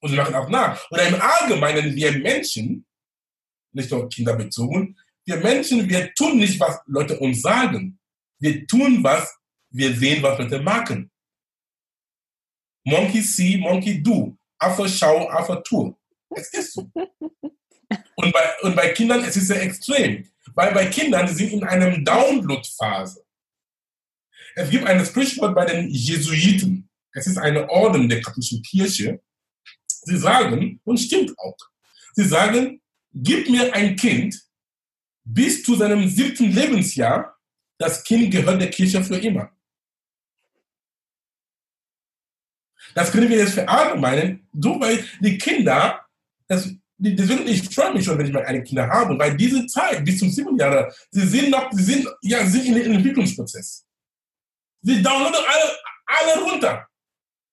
Und 0.00 0.10
sie 0.10 0.16
machen 0.16 0.34
auch 0.34 0.48
nach. 0.48 0.90
Oder 0.90 1.08
im 1.08 1.20
Allgemeinen, 1.20 1.94
wir 1.94 2.12
Menschen, 2.18 2.86
nicht 3.72 3.90
nur 3.90 4.08
kinderbezogen, 4.08 4.98
wir 5.24 5.36
Menschen, 5.38 5.88
wir 5.88 6.12
tun 6.14 6.38
nicht, 6.38 6.58
was 6.60 6.80
Leute 6.86 7.18
uns 7.18 7.42
sagen. 7.42 7.98
Wir 8.38 8.66
tun, 8.66 9.02
was 9.02 9.34
wir 9.70 9.94
sehen, 9.94 10.22
was 10.22 10.38
Leute 10.38 10.60
machen. 10.60 11.10
Monkey 12.84 13.20
see, 13.20 13.56
monkey 13.56 14.02
do. 14.02 14.36
Affe 14.58 14.88
schau, 14.88 15.28
Affe 15.28 15.62
tu. 15.64 15.98
Es 16.30 16.52
ist 16.52 16.74
so. 16.74 16.90
Und 18.16 18.32
bei, 18.32 18.60
und 18.62 18.74
bei 18.74 18.88
Kindern 18.88 19.20
es 19.20 19.36
ist 19.36 19.42
es 19.42 19.48
sehr 19.48 19.62
extrem. 19.62 20.28
Weil 20.54 20.72
bei 20.72 20.86
Kindern, 20.86 21.26
die 21.26 21.34
sind 21.34 21.52
in 21.52 21.64
einem 21.64 22.04
Download-Phase. 22.04 23.24
Es 24.56 24.70
gibt 24.70 24.86
ein 24.86 25.04
Sprichwort 25.04 25.54
bei 25.54 25.66
den 25.66 25.88
Jesuiten. 25.88 26.88
Es 27.12 27.26
ist 27.26 27.36
eine 27.36 27.68
Orden 27.68 28.08
der 28.08 28.22
katholischen 28.22 28.62
Kirche. 28.62 29.20
Sie 30.06 30.16
sagen, 30.18 30.80
und 30.84 30.98
stimmt 30.98 31.36
auch, 31.36 31.56
sie 32.14 32.24
sagen, 32.24 32.80
gib 33.12 33.50
mir 33.50 33.74
ein 33.74 33.96
Kind 33.96 34.40
bis 35.24 35.64
zu 35.64 35.74
seinem 35.74 36.08
siebten 36.08 36.52
Lebensjahr, 36.52 37.36
das 37.76 38.04
Kind 38.04 38.30
gehört 38.30 38.60
der 38.60 38.70
Kirche 38.70 39.02
für 39.02 39.16
immer. 39.16 39.50
Das 42.94 43.10
können 43.10 43.28
wir 43.28 43.38
jetzt 43.38 43.54
verallgemeinern, 43.54 44.46
so 44.52 44.78
weil 44.78 45.04
die 45.18 45.36
Kinder, 45.36 46.06
das, 46.46 46.70
deswegen 46.96 47.48
ich 47.48 47.68
freue 47.74 47.92
mich 47.92 48.04
schon, 48.04 48.16
wenn 48.16 48.26
ich 48.26 48.32
mal 48.32 48.44
eine 48.44 48.62
Kinder 48.62 48.88
habe, 48.88 49.18
weil 49.18 49.36
diese 49.36 49.66
Zeit 49.66 50.04
bis 50.04 50.20
zum 50.20 50.30
sieben 50.30 50.56
Jahre, 50.56 50.94
sie 51.10 51.26
sind 51.26 51.50
noch, 51.50 51.68
sie 51.72 51.82
sind, 51.82 52.08
ja, 52.22 52.46
sind 52.46 52.64
in 52.64 52.76
einem 52.76 52.92
Entwicklungsprozess. 52.92 53.84
Sie 54.82 55.02
downloaden 55.02 55.34
alle, 55.34 55.76
alle 56.06 56.42
runter. 56.44 56.86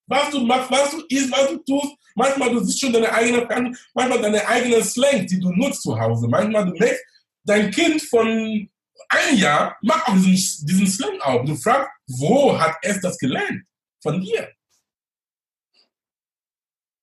Was 0.05 0.29
du 0.29 0.45
machst, 0.45 0.69
was 0.69 0.91
du 0.91 1.03
isst, 1.09 1.31
was 1.31 1.47
du 1.49 1.57
tust. 1.57 1.97
Manchmal 2.15 2.51
du 2.51 2.63
siehst 2.63 2.79
schon 2.79 2.93
deine 2.93 3.11
eigene, 3.11 3.47
manchmal 3.93 4.21
deine 4.21 4.47
eigene 4.47 4.83
Slang, 4.83 5.25
die 5.25 5.39
du 5.39 5.51
nutzt 5.51 5.81
zu 5.81 5.99
Hause. 5.99 6.27
Manchmal 6.27 6.65
du 6.65 6.77
merkst, 6.77 7.03
dein 7.43 7.71
Kind 7.71 8.01
von 8.03 8.69
einem 9.09 9.37
Jahr 9.37 9.77
macht 9.81 10.07
auch 10.07 10.13
diesen, 10.13 10.65
diesen 10.67 10.87
Slang 10.87 11.19
auf. 11.21 11.45
Du 11.45 11.55
fragst, 11.55 11.89
wo 12.07 12.57
hat 12.57 12.77
es 12.81 13.01
das 13.01 13.17
gelernt? 13.17 13.63
Von 14.01 14.21
dir. 14.21 14.51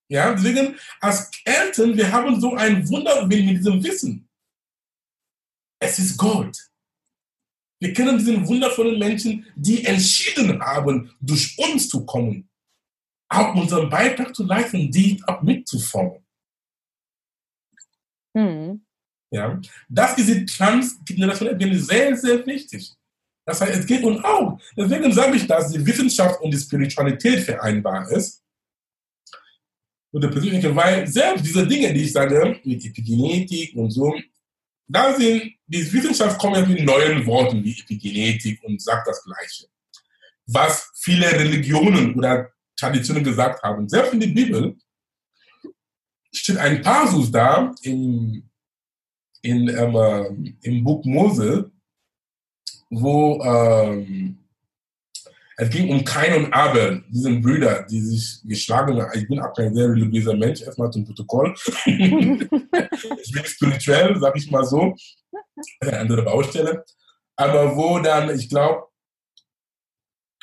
Ja, 0.09 0.33
deswegen 0.33 0.77
als 0.99 1.31
Eltern, 1.45 1.95
wir 1.95 2.11
haben 2.11 2.39
so 2.39 2.53
ein 2.55 2.87
Wunder 2.89 3.25
mit 3.25 3.39
diesem 3.39 3.81
Wissen. 3.81 4.27
Es 5.79 5.97
ist 5.99 6.17
Gold. 6.17 6.57
Wir 7.79 7.93
kennen 7.93 8.17
diesen 8.17 8.47
wundervollen 8.47 8.99
Menschen, 8.99 9.47
die 9.55 9.83
entschieden 9.85 10.61
haben, 10.61 11.15
durch 11.19 11.57
uns 11.57 11.89
zu 11.89 12.05
kommen, 12.05 12.47
auch 13.31 13.55
unseren 13.55 13.89
Beitrag 13.89 14.35
zu 14.35 14.43
leisten, 14.43 14.91
die 14.91 15.21
auch 15.25 15.41
mitzuformen. 15.41 16.23
Mhm. 18.33 18.85
Ja, 19.33 19.59
das 19.87 20.17
ist 20.17 20.29
die 20.29 20.45
transgenerationelle 20.45 21.79
sehr, 21.79 22.15
sehr 22.17 22.45
wichtig. 22.45 22.93
Das 23.45 23.61
heißt, 23.61 23.79
es 23.79 23.85
geht 23.85 24.03
uns 24.03 24.23
auch. 24.23 24.59
Deswegen 24.75 25.11
sage 25.13 25.37
ich, 25.37 25.47
dass 25.47 25.71
die 25.71 25.85
Wissenschaft 25.85 26.41
und 26.41 26.51
die 26.51 26.59
Spiritualität 26.59 27.39
vereinbar 27.39 28.09
ist 28.11 28.43
oder 30.13 30.29
persönliche, 30.29 30.75
weil 30.75 31.07
selbst 31.07 31.45
diese 31.45 31.65
Dinge, 31.65 31.93
die 31.93 32.03
ich 32.03 32.11
sage, 32.11 32.59
mit 32.63 32.85
Epigenetik 32.85 33.75
und 33.75 33.91
so, 33.91 34.13
da 34.87 35.15
sind, 35.15 35.53
die 35.65 35.93
Wissenschaft 35.93 36.37
kommt 36.37 36.57
ja 36.57 36.65
mit 36.65 36.83
neuen 36.83 37.25
Worten 37.25 37.63
wie 37.63 37.79
Epigenetik 37.79 38.61
und 38.63 38.81
sagt 38.81 39.07
das 39.07 39.23
Gleiche. 39.23 39.67
Was 40.47 40.91
viele 40.95 41.31
Religionen 41.31 42.13
oder 42.15 42.51
Traditionen 42.81 43.23
gesagt 43.23 43.61
haben. 43.63 43.87
Selbst 43.87 44.13
in 44.13 44.19
der 44.19 44.27
Bibel 44.27 44.75
steht 46.33 46.57
ein 46.57 46.81
Passus 46.81 47.31
da 47.31 47.73
im, 47.83 48.49
in, 49.41 49.69
ähm, 49.69 50.57
im 50.61 50.83
Buch 50.83 51.05
Mose, 51.05 51.71
wo 52.89 53.41
ähm, 53.43 54.37
es 55.57 55.69
ging 55.69 55.91
um 55.91 56.03
Kain 56.03 56.45
und 56.45 56.53
Abel, 56.53 57.03
diesen 57.09 57.39
Brüder, 57.39 57.83
die 57.83 58.01
sich 58.01 58.41
geschlagen 58.45 58.99
haben. 58.99 59.11
Ich 59.13 59.27
bin 59.27 59.39
auch 59.39 59.53
kein 59.53 59.75
sehr 59.75 59.89
religiöser 59.89 60.35
Mensch, 60.35 60.61
erstmal 60.61 60.89
zum 60.89 61.05
Protokoll. 61.05 61.53
ich 61.85 63.31
bin 63.31 63.45
spirituell, 63.45 64.17
sag 64.19 64.35
ich 64.35 64.49
mal 64.49 64.65
so. 64.65 64.95
Eine 65.81 65.99
andere 65.99 66.23
Baustelle. 66.23 66.83
Aber 67.35 67.75
wo 67.75 67.99
dann, 67.99 68.35
ich 68.35 68.49
glaube, 68.49 68.87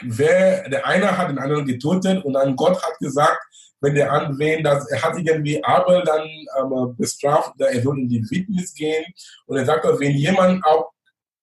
wer, 0.02 0.68
der 0.68 0.86
eine 0.86 1.16
hat 1.16 1.30
den 1.30 1.38
anderen 1.38 1.66
getötet 1.66 2.24
und 2.24 2.34
dann 2.34 2.56
Gott 2.56 2.82
hat 2.82 2.98
gesagt, 2.98 3.38
wenn 3.80 3.94
der 3.94 4.12
andere, 4.12 4.62
dass 4.62 4.88
er 4.90 5.02
hat 5.02 5.18
irgendwie 5.18 5.62
Abel 5.62 6.02
dann 6.04 6.26
ähm, 6.26 6.96
bestraft, 6.96 7.52
er 7.60 7.80
soll 7.82 7.98
in 7.98 8.08
die 8.08 8.22
Witness 8.30 8.74
gehen 8.74 9.04
und 9.46 9.56
er 9.56 9.64
sagt, 9.64 9.84
wenn 10.00 10.12
jemand 10.12 10.64
auch 10.64 10.90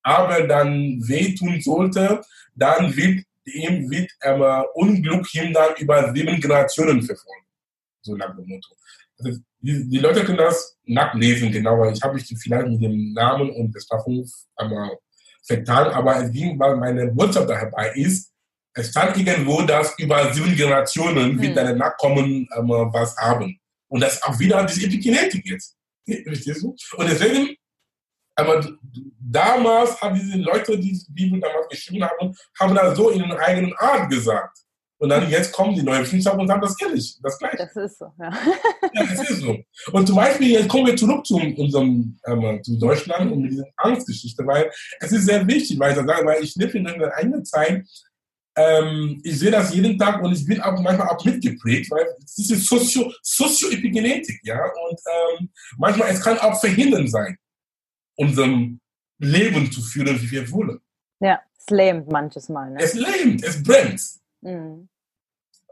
Abel 0.03 0.47
dann 0.47 0.99
wehtun 1.07 1.61
sollte, 1.61 2.21
dann 2.55 2.95
wird 2.95 3.23
ihm 3.45 3.89
wird 3.89 4.09
ähm, 4.21 4.43
Unglück 4.73 5.33
ihm 5.33 5.53
dann 5.53 5.75
über 5.77 6.13
sieben 6.13 6.39
Generationen 6.39 7.01
verfolgen. 7.01 7.45
So 8.01 8.15
nach 8.15 8.35
dem 8.35 8.47
Motto. 8.47 8.75
Also 9.17 9.39
die, 9.59 9.87
die, 9.89 9.99
Leute 9.99 10.23
können 10.23 10.37
das 10.37 10.77
nachlesen, 10.85 11.51
genauer. 11.51 11.91
Ich 11.91 12.01
habe 12.03 12.15
mich 12.15 12.27
vielleicht 12.37 12.67
mit 12.67 12.81
dem 12.81 13.13
Namen 13.13 13.49
und 13.51 13.71
Bestrafung 13.71 14.27
einmal 14.55 14.97
vertan, 15.43 15.87
aber 15.87 16.23
es 16.23 16.31
ging, 16.31 16.59
weil 16.59 16.75
meine 16.75 17.07
Botschaft 17.07 17.49
dabei 17.49 17.91
ist, 17.95 18.31
es 18.75 18.89
stand 18.89 19.17
irgendwo, 19.17 19.61
dass 19.61 19.97
über 19.97 20.33
sieben 20.33 20.55
Generationen 20.55 21.39
wird 21.39 21.49
hm. 21.49 21.55
deine 21.55 21.75
Nachkommen 21.75 22.47
ähm, 22.55 22.67
was 22.67 23.15
haben. 23.17 23.57
Und 23.87 24.01
das 24.01 24.15
ist 24.15 24.23
auch 24.23 24.37
wieder 24.37 24.63
diese 24.65 24.85
Epigenetik 24.85 25.45
jetzt. 25.45 25.75
Verstehst 26.05 26.61
du? 26.61 26.75
Und 26.97 27.09
deswegen, 27.09 27.55
aber 28.35 28.67
damals 29.19 29.99
haben 30.01 30.15
diese 30.15 30.37
Leute, 30.37 30.77
die 30.77 30.91
die 30.91 31.11
Bibel 31.11 31.39
damals 31.39 31.69
geschrieben 31.69 32.03
haben, 32.03 32.35
haben 32.59 32.75
das 32.75 32.97
so 32.97 33.09
in 33.09 33.23
ihrer 33.23 33.39
eigenen 33.39 33.73
Art 33.77 34.09
gesagt. 34.09 34.59
Und 34.97 35.09
dann 35.09 35.29
jetzt 35.29 35.51
kommen 35.51 35.75
die 35.75 35.83
neuen 35.83 36.03
Wissenschaftler 36.03 36.41
und 36.41 36.47
sagen 36.47 36.61
das 36.61 36.81
ehrlich, 36.81 37.17
das 37.21 37.37
gleiche. 37.37 37.57
Das 37.57 37.75
ist 37.75 37.99
so, 37.99 38.11
ja. 38.19 38.29
ja, 38.93 39.05
das 39.05 39.29
ist 39.29 39.41
so. 39.41 39.57
Und 39.91 40.07
zum 40.07 40.15
Beispiel, 40.15 40.51
jetzt 40.51 40.69
kommen 40.69 40.87
wir 40.87 40.95
zurück 40.95 41.25
zu 41.25 41.35
unserem, 41.35 42.17
ähm, 42.25 42.63
zu 42.63 42.77
Deutschland 42.77 43.31
und 43.31 43.41
mit 43.41 43.51
dieser 43.51 43.67
Angstgeschichte, 43.77 44.45
weil 44.45 44.71
es 44.99 45.11
ist 45.11 45.25
sehr 45.25 45.45
wichtig, 45.47 45.79
weil 45.79 45.91
ich 45.91 45.97
sage, 45.97 46.25
weil 46.25 46.43
ich 46.43 46.55
lebe 46.55 46.77
in 46.77 46.87
einer 46.87 47.13
eigenen 47.13 47.43
Zeit, 47.43 47.85
ähm, 48.55 49.19
ich 49.23 49.39
sehe 49.39 49.51
das 49.51 49.73
jeden 49.73 49.97
Tag 49.97 50.21
und 50.23 50.33
ich 50.33 50.45
bin 50.45 50.61
auch 50.61 50.79
manchmal 50.79 51.09
auch 51.09 51.23
mitgeprägt, 51.23 51.91
weil 51.91 52.07
es 52.23 52.37
ist 52.37 52.65
Sozio, 52.65 53.11
Sozioepigenetik, 53.21 54.39
ja. 54.43 54.63
Und 54.87 54.99
ähm, 55.39 55.49
manchmal, 55.77 56.11
es 56.11 56.21
kann 56.21 56.37
auch 56.39 56.59
verhindern 56.59 57.07
sein, 57.07 57.37
unserem 58.15 58.79
Leben 59.19 59.71
zu 59.71 59.81
führen, 59.81 60.21
wie 60.21 60.31
wir 60.31 60.51
wollen. 60.51 60.79
Ja, 61.19 61.41
es 61.57 61.69
lähmt 61.69 62.09
manches 62.11 62.49
Mal. 62.49 62.71
Ne? 62.71 62.77
Es 62.79 62.93
lähmt, 62.93 63.43
es 63.43 63.61
brennt. 63.61 64.01
Mhm. 64.41 64.87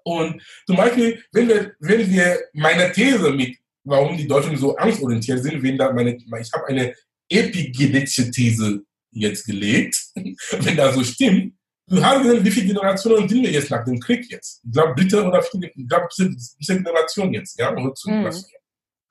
Und 0.03 0.41
zum 0.65 0.75
Beispiel, 0.75 1.23
wenn 1.31 1.47
wir, 1.47 1.75
wenn 1.79 2.09
wir 2.09 2.39
meine 2.53 2.91
These 2.91 3.31
mit, 3.31 3.57
warum 3.85 4.17
die 4.17 4.27
Deutschen 4.27 4.57
so 4.57 4.75
angstorientiert 4.75 5.41
sind, 5.41 5.63
wenn 5.63 5.77
da 5.77 5.93
meine, 5.93 6.17
ich 6.17 6.53
habe 6.53 6.67
eine 6.67 6.93
epigenetische 7.29 8.29
These 8.29 8.83
jetzt 9.11 9.45
gelegt, 9.45 9.97
wenn 10.15 10.75
das 10.75 10.95
so 10.95 11.03
stimmt, 11.03 11.53
wir 11.87 12.05
haben 12.05 12.23
gesehen, 12.23 12.45
wie 12.45 12.51
viele 12.51 12.67
Generationen 12.67 13.27
sind 13.27 13.43
wir 13.43 13.51
jetzt 13.51 13.69
nach 13.69 13.83
dem 13.83 13.99
Krieg 13.99 14.29
jetzt? 14.29 14.61
Ich 14.63 14.71
glaube, 14.71 14.95
dritte 14.95 15.23
oder 15.23 15.41
vierte, 15.41 15.71
ich 15.75 15.87
glaube, 15.87 16.07
diese 16.17 16.81
Generation 16.81 17.33
jetzt, 17.33 17.59
ja? 17.59 17.71
Mhm. 17.71 17.93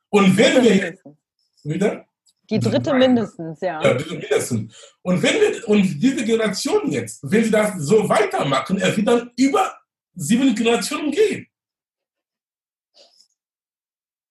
Und 0.09 0.37
wenn 0.37 0.63
wir 0.63 0.77
jetzt, 0.77 1.05
wieder? 1.65 2.07
Die 2.51 2.59
dritte 2.59 2.95
mindestens, 2.95 3.61
ja. 3.61 3.83
Ja, 3.83 3.95
dritte 3.95 4.15
mindestens. 4.15 4.75
Und 5.03 5.23
wenn 5.23 5.35
wir, 5.35 5.69
und 5.69 5.83
diese 6.03 6.25
Generation 6.25 6.91
jetzt, 6.91 7.21
wenn 7.23 7.45
sie 7.45 7.51
das 7.51 7.77
so 7.79 8.09
weitermachen, 8.09 8.79
er 8.79 8.97
wird 8.97 9.07
dann 9.07 9.31
über 9.37 9.75
sieben 10.15 10.55
Generationen 10.55 11.11
gehen. 11.11 11.47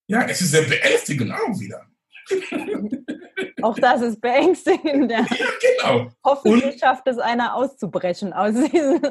Ja, 0.08 0.24
es 0.28 0.42
ist 0.42 0.52
sehr 0.52 0.64
beängstigend 0.64 1.32
auch 1.32 1.60
wieder. 1.60 1.88
Auch 3.64 3.78
das 3.78 4.02
ist 4.02 4.22
beängstigend. 4.22 5.12
Ja, 5.12 5.26
genau. 5.26 6.12
Hoffentlich 6.24 6.74
und 6.74 6.80
schafft 6.80 7.08
es 7.08 7.18
einer 7.18 7.56
auszubrechen 7.56 8.34
aus 8.34 8.54
diesem. 8.54 9.02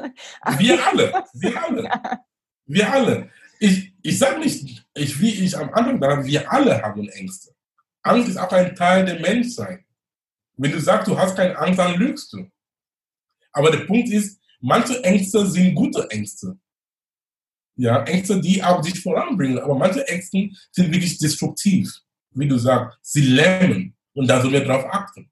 Wir 0.57 0.87
alle, 0.87 1.23
wir 1.33 1.63
alle. 1.63 1.83
Ja. 1.91 2.19
Wir 2.65 2.93
alle. 2.93 3.29
Ich, 3.59 3.93
ich 4.01 4.17
sage 4.17 4.39
nicht, 4.39 4.85
ich, 4.93 5.19
wie 5.19 5.43
ich 5.43 5.57
am 5.57 5.69
Anfang 5.73 5.99
dachte, 5.99 6.25
wir 6.25 6.51
alle 6.51 6.81
haben 6.81 7.07
Ängste. 7.09 7.51
Angst 8.01 8.29
ist 8.29 8.37
auch 8.37 8.51
ein 8.51 8.75
Teil 8.75 9.05
der 9.05 9.19
Menschsein. 9.19 9.85
Wenn 10.57 10.71
du 10.71 10.79
sagst, 10.79 11.07
du 11.07 11.17
hast 11.17 11.35
keine 11.35 11.57
Angst, 11.57 11.79
dann 11.79 11.95
lügst 11.95 12.31
du. 12.33 12.49
Aber 13.51 13.71
der 13.71 13.85
Punkt 13.85 14.09
ist, 14.09 14.39
manche 14.59 15.03
Ängste 15.03 15.45
sind 15.45 15.75
gute 15.75 16.09
Ängste. 16.09 16.57
Ja, 17.75 18.03
Ängste, 18.03 18.39
die 18.39 18.63
auch 18.63 18.81
dich 18.81 19.01
voranbringen. 19.01 19.59
Aber 19.59 19.75
manche 19.75 20.07
Ängste 20.07 20.49
sind 20.71 20.93
wirklich 20.93 21.17
destruktiv. 21.17 21.91
Wie 22.31 22.47
du 22.47 22.57
sagst, 22.57 22.97
sie 23.01 23.21
lähmen. 23.21 23.95
Und 24.13 24.29
da 24.29 24.41
sollen 24.41 24.53
wir 24.53 24.65
drauf 24.65 24.85
achten. 24.89 25.29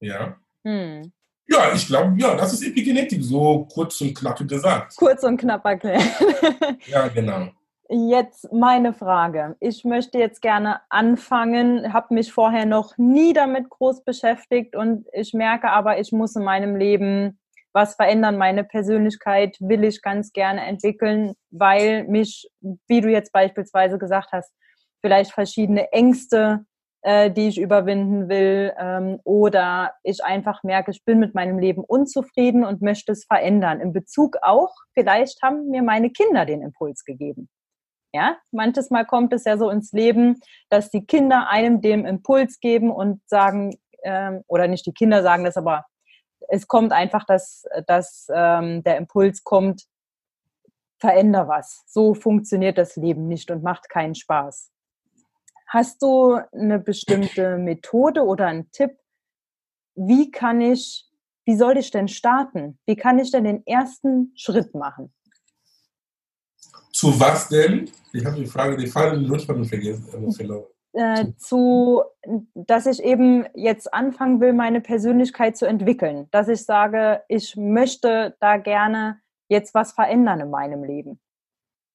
Ja. 0.00 0.36
Hm. 0.64 1.12
Ja, 1.46 1.72
ich 1.74 1.86
glaube, 1.86 2.14
ja, 2.18 2.34
das 2.34 2.54
ist 2.54 2.66
Epigenetik, 2.66 3.22
so 3.22 3.66
kurz 3.72 4.00
und 4.00 4.14
knapp 4.14 4.46
gesagt. 4.48 4.96
Kurz 4.96 5.22
und 5.24 5.36
knapp 5.36 5.64
erklärt. 5.64 6.02
ja, 6.86 7.08
genau. 7.08 7.48
Jetzt 7.90 8.50
meine 8.50 8.94
Frage. 8.94 9.56
Ich 9.60 9.84
möchte 9.84 10.18
jetzt 10.18 10.40
gerne 10.40 10.80
anfangen, 10.88 11.92
habe 11.92 12.14
mich 12.14 12.32
vorher 12.32 12.64
noch 12.64 12.96
nie 12.96 13.34
damit 13.34 13.68
groß 13.68 14.04
beschäftigt 14.04 14.74
und 14.74 15.06
ich 15.12 15.34
merke 15.34 15.70
aber, 15.70 15.98
ich 15.98 16.10
muss 16.10 16.34
in 16.34 16.44
meinem 16.44 16.76
Leben 16.76 17.38
was 17.74 17.96
verändern. 17.96 18.38
Meine 18.38 18.64
Persönlichkeit 18.64 19.58
will 19.60 19.84
ich 19.84 20.00
ganz 20.00 20.32
gerne 20.32 20.64
entwickeln, 20.64 21.34
weil 21.50 22.04
mich, 22.04 22.48
wie 22.60 23.02
du 23.02 23.10
jetzt 23.10 23.32
beispielsweise 23.32 23.98
gesagt 23.98 24.30
hast, 24.32 24.54
vielleicht 25.04 25.32
verschiedene 25.32 25.92
Ängste, 25.92 26.64
äh, 27.02 27.30
die 27.30 27.48
ich 27.48 27.60
überwinden 27.60 28.30
will, 28.30 28.72
ähm, 28.78 29.20
oder 29.24 29.92
ich 30.02 30.24
einfach 30.24 30.62
merke, 30.62 30.92
ich 30.92 31.04
bin 31.04 31.18
mit 31.18 31.34
meinem 31.34 31.58
Leben 31.58 31.84
unzufrieden 31.84 32.64
und 32.64 32.80
möchte 32.80 33.12
es 33.12 33.26
verändern. 33.26 33.82
In 33.82 33.92
Bezug 33.92 34.38
auch, 34.40 34.74
vielleicht 34.94 35.42
haben 35.42 35.68
mir 35.68 35.82
meine 35.82 36.08
Kinder 36.08 36.46
den 36.46 36.62
Impuls 36.62 37.04
gegeben. 37.04 37.50
Ja, 38.14 38.38
manches 38.50 38.88
Mal 38.88 39.04
kommt 39.04 39.34
es 39.34 39.44
ja 39.44 39.58
so 39.58 39.68
ins 39.68 39.92
Leben, 39.92 40.40
dass 40.70 40.88
die 40.88 41.04
Kinder 41.04 41.50
einem 41.50 41.82
dem 41.82 42.06
Impuls 42.06 42.58
geben 42.58 42.90
und 42.90 43.20
sagen, 43.28 43.76
ähm, 44.04 44.42
oder 44.46 44.68
nicht 44.68 44.86
die 44.86 44.94
Kinder 44.94 45.22
sagen 45.22 45.44
das, 45.44 45.58
aber 45.58 45.84
es 46.48 46.66
kommt 46.66 46.92
einfach, 46.92 47.26
dass, 47.26 47.64
dass 47.86 48.26
ähm, 48.34 48.82
der 48.84 48.96
Impuls 48.96 49.44
kommt, 49.44 49.82
veränder 50.98 51.46
was. 51.46 51.82
So 51.88 52.14
funktioniert 52.14 52.78
das 52.78 52.96
Leben 52.96 53.28
nicht 53.28 53.50
und 53.50 53.62
macht 53.62 53.90
keinen 53.90 54.14
Spaß. 54.14 54.70
Hast 55.74 56.02
du 56.02 56.38
eine 56.52 56.78
bestimmte 56.78 57.58
Methode 57.58 58.22
oder 58.22 58.46
einen 58.46 58.70
Tipp? 58.70 58.92
Wie 59.96 60.30
kann 60.30 60.60
ich, 60.60 61.04
wie 61.46 61.56
soll 61.56 61.78
ich 61.78 61.90
denn 61.90 62.06
starten? 62.06 62.78
Wie 62.86 62.94
kann 62.94 63.18
ich 63.18 63.32
denn 63.32 63.42
den 63.42 63.66
ersten 63.66 64.30
Schritt 64.36 64.72
machen? 64.76 65.12
Zu 66.92 67.18
was 67.18 67.48
denn? 67.48 67.90
Ich 68.12 68.24
habe 68.24 68.36
die 68.36 68.46
Frage, 68.46 68.76
die 68.76 68.86
Frage 68.86 69.16
in 69.16 69.24
Luftfahrt 69.24 69.66
vergessen. 69.66 70.06
Äh, 70.92 71.32
zu, 71.38 72.04
dass 72.54 72.86
ich 72.86 73.02
eben 73.02 73.44
jetzt 73.56 73.92
anfangen 73.92 74.40
will, 74.40 74.52
meine 74.52 74.80
Persönlichkeit 74.80 75.56
zu 75.56 75.66
entwickeln. 75.66 76.28
Dass 76.30 76.46
ich 76.46 76.64
sage, 76.64 77.24
ich 77.26 77.56
möchte 77.56 78.36
da 78.38 78.58
gerne 78.58 79.20
jetzt 79.48 79.74
was 79.74 79.90
verändern 79.90 80.38
in 80.38 80.50
meinem 80.50 80.84
Leben 80.84 81.18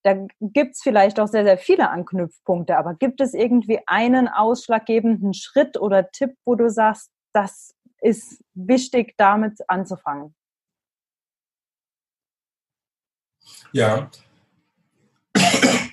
da 0.10 0.28
gibt 0.40 0.76
es 0.76 0.82
vielleicht 0.82 1.20
auch 1.20 1.28
sehr, 1.28 1.44
sehr 1.44 1.58
viele 1.58 1.90
Anknüpfpunkte, 1.90 2.78
aber 2.78 2.96
gibt 2.96 3.22
es 3.22 3.34
irgendwie 3.34 3.80
einen 3.86 4.28
ausschlaggebenden 4.28 5.34
Schritt 5.34 5.78
oder 5.78 6.10
Tipp, 6.10 6.36
wo 6.46 6.56
du 6.56 6.70
sagst, 6.70 7.12
das 7.34 7.76
ist 8.02 8.44
wichtig, 8.56 9.14
damit 9.18 9.60
anzufangen? 9.68 10.34
Ja, 13.72 14.10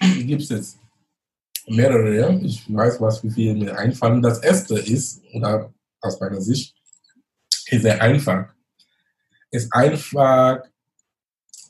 gibt 0.01 0.43
es 0.43 0.49
jetzt 0.49 0.79
mehrere. 1.67 2.41
Ich 2.43 2.73
weiß, 2.73 3.01
was 3.01 3.23
wie 3.23 3.31
viele 3.31 3.55
mir 3.55 3.79
einfallen. 3.79 4.23
Das 4.23 4.39
erste 4.39 4.79
ist, 4.79 5.23
oder 5.35 5.75
aus 6.01 6.19
meiner 6.21 6.41
Sicht, 6.41 6.75
ist 7.67 7.83
sehr 7.83 8.01
einfach. 8.01 8.55
Ist 9.51 9.73
einfach, 9.75 10.63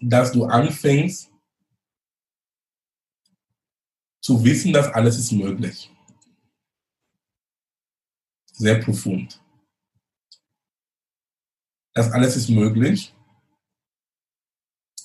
dass 0.01 0.30
du 0.30 0.44
anfängst, 0.44 1.32
zu 4.26 4.44
wissen, 4.44 4.72
dass 4.72 4.88
alles 4.92 5.16
ist 5.18 5.30
möglich. 5.30 5.88
Sehr 8.54 8.82
profund. 8.82 9.40
Das 11.92 12.10
alles 12.10 12.34
ist 12.34 12.48
möglich. 12.48 13.14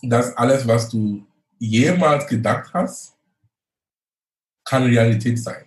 Dass 0.01 0.35
alles, 0.35 0.65
was 0.67 0.89
du 0.89 1.23
jemals 1.59 2.25
gedacht 2.25 2.73
hast, 2.73 3.15
kann 4.65 4.83
Realität 4.85 5.37
sein. 5.37 5.65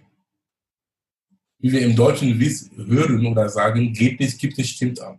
wie 1.60 1.70
wir 1.72 1.82
im 1.82 1.94
Deutschen 1.94 2.38
hören 2.40 3.24
oder 3.24 3.48
sagen, 3.48 3.92
geht 3.92 4.18
nicht, 4.18 4.36
gibt 4.40 4.58
nicht, 4.58 4.74
stimmt 4.74 5.00
auch. 5.00 5.18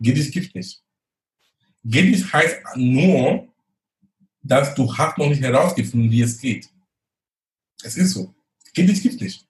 Geht 0.00 0.16
nicht, 0.16 0.32
gibt 0.32 0.54
nicht. 0.54 0.82
Geht 1.84 2.10
nicht 2.12 2.32
heißt 2.32 2.60
nur, 2.76 3.46
dass 4.42 4.74
du 4.74 4.82
hast 4.96 5.18
noch 5.18 5.28
nicht 5.28 5.42
herausgefunden, 5.42 6.10
wie 6.10 6.22
es 6.22 6.40
geht. 6.40 6.72
Es 7.82 7.96
ist 7.96 8.12
so. 8.12 8.34
Geht 8.74 8.88
nicht, 8.88 9.02
gibt 9.02 9.20
nicht. 9.20 9.46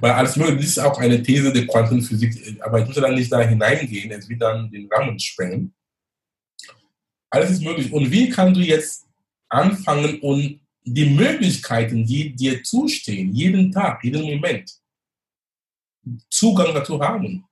Weil 0.00 0.12
alles 0.12 0.36
mögliche, 0.36 0.68
ist 0.68 0.78
auch 0.78 0.98
eine 0.98 1.22
These 1.22 1.52
der 1.52 1.66
Quantenphysik, 1.66 2.60
aber 2.62 2.80
ich 2.80 2.86
muss 2.86 2.96
dann 2.96 3.14
nicht 3.14 3.32
da 3.32 3.40
hineingehen, 3.40 4.10
es 4.10 4.28
wird 4.28 4.42
dann 4.42 4.70
den 4.70 4.88
Rahmen 4.92 5.18
sprengen. 5.18 5.74
Alles 7.30 7.50
ist 7.50 7.62
möglich. 7.62 7.92
Und 7.92 8.10
wie 8.10 8.28
kannst 8.28 8.56
du 8.56 8.64
jetzt 8.64 9.06
anfangen 9.48 10.20
und 10.20 10.60
die 10.84 11.06
Möglichkeiten, 11.06 12.06
die 12.06 12.34
dir 12.34 12.62
zustehen, 12.62 13.34
jeden 13.34 13.72
Tag, 13.72 14.02
jeden 14.04 14.22
Moment, 14.22 14.72
Zugang 16.30 16.74
dazu 16.74 17.00
haben? 17.00 17.44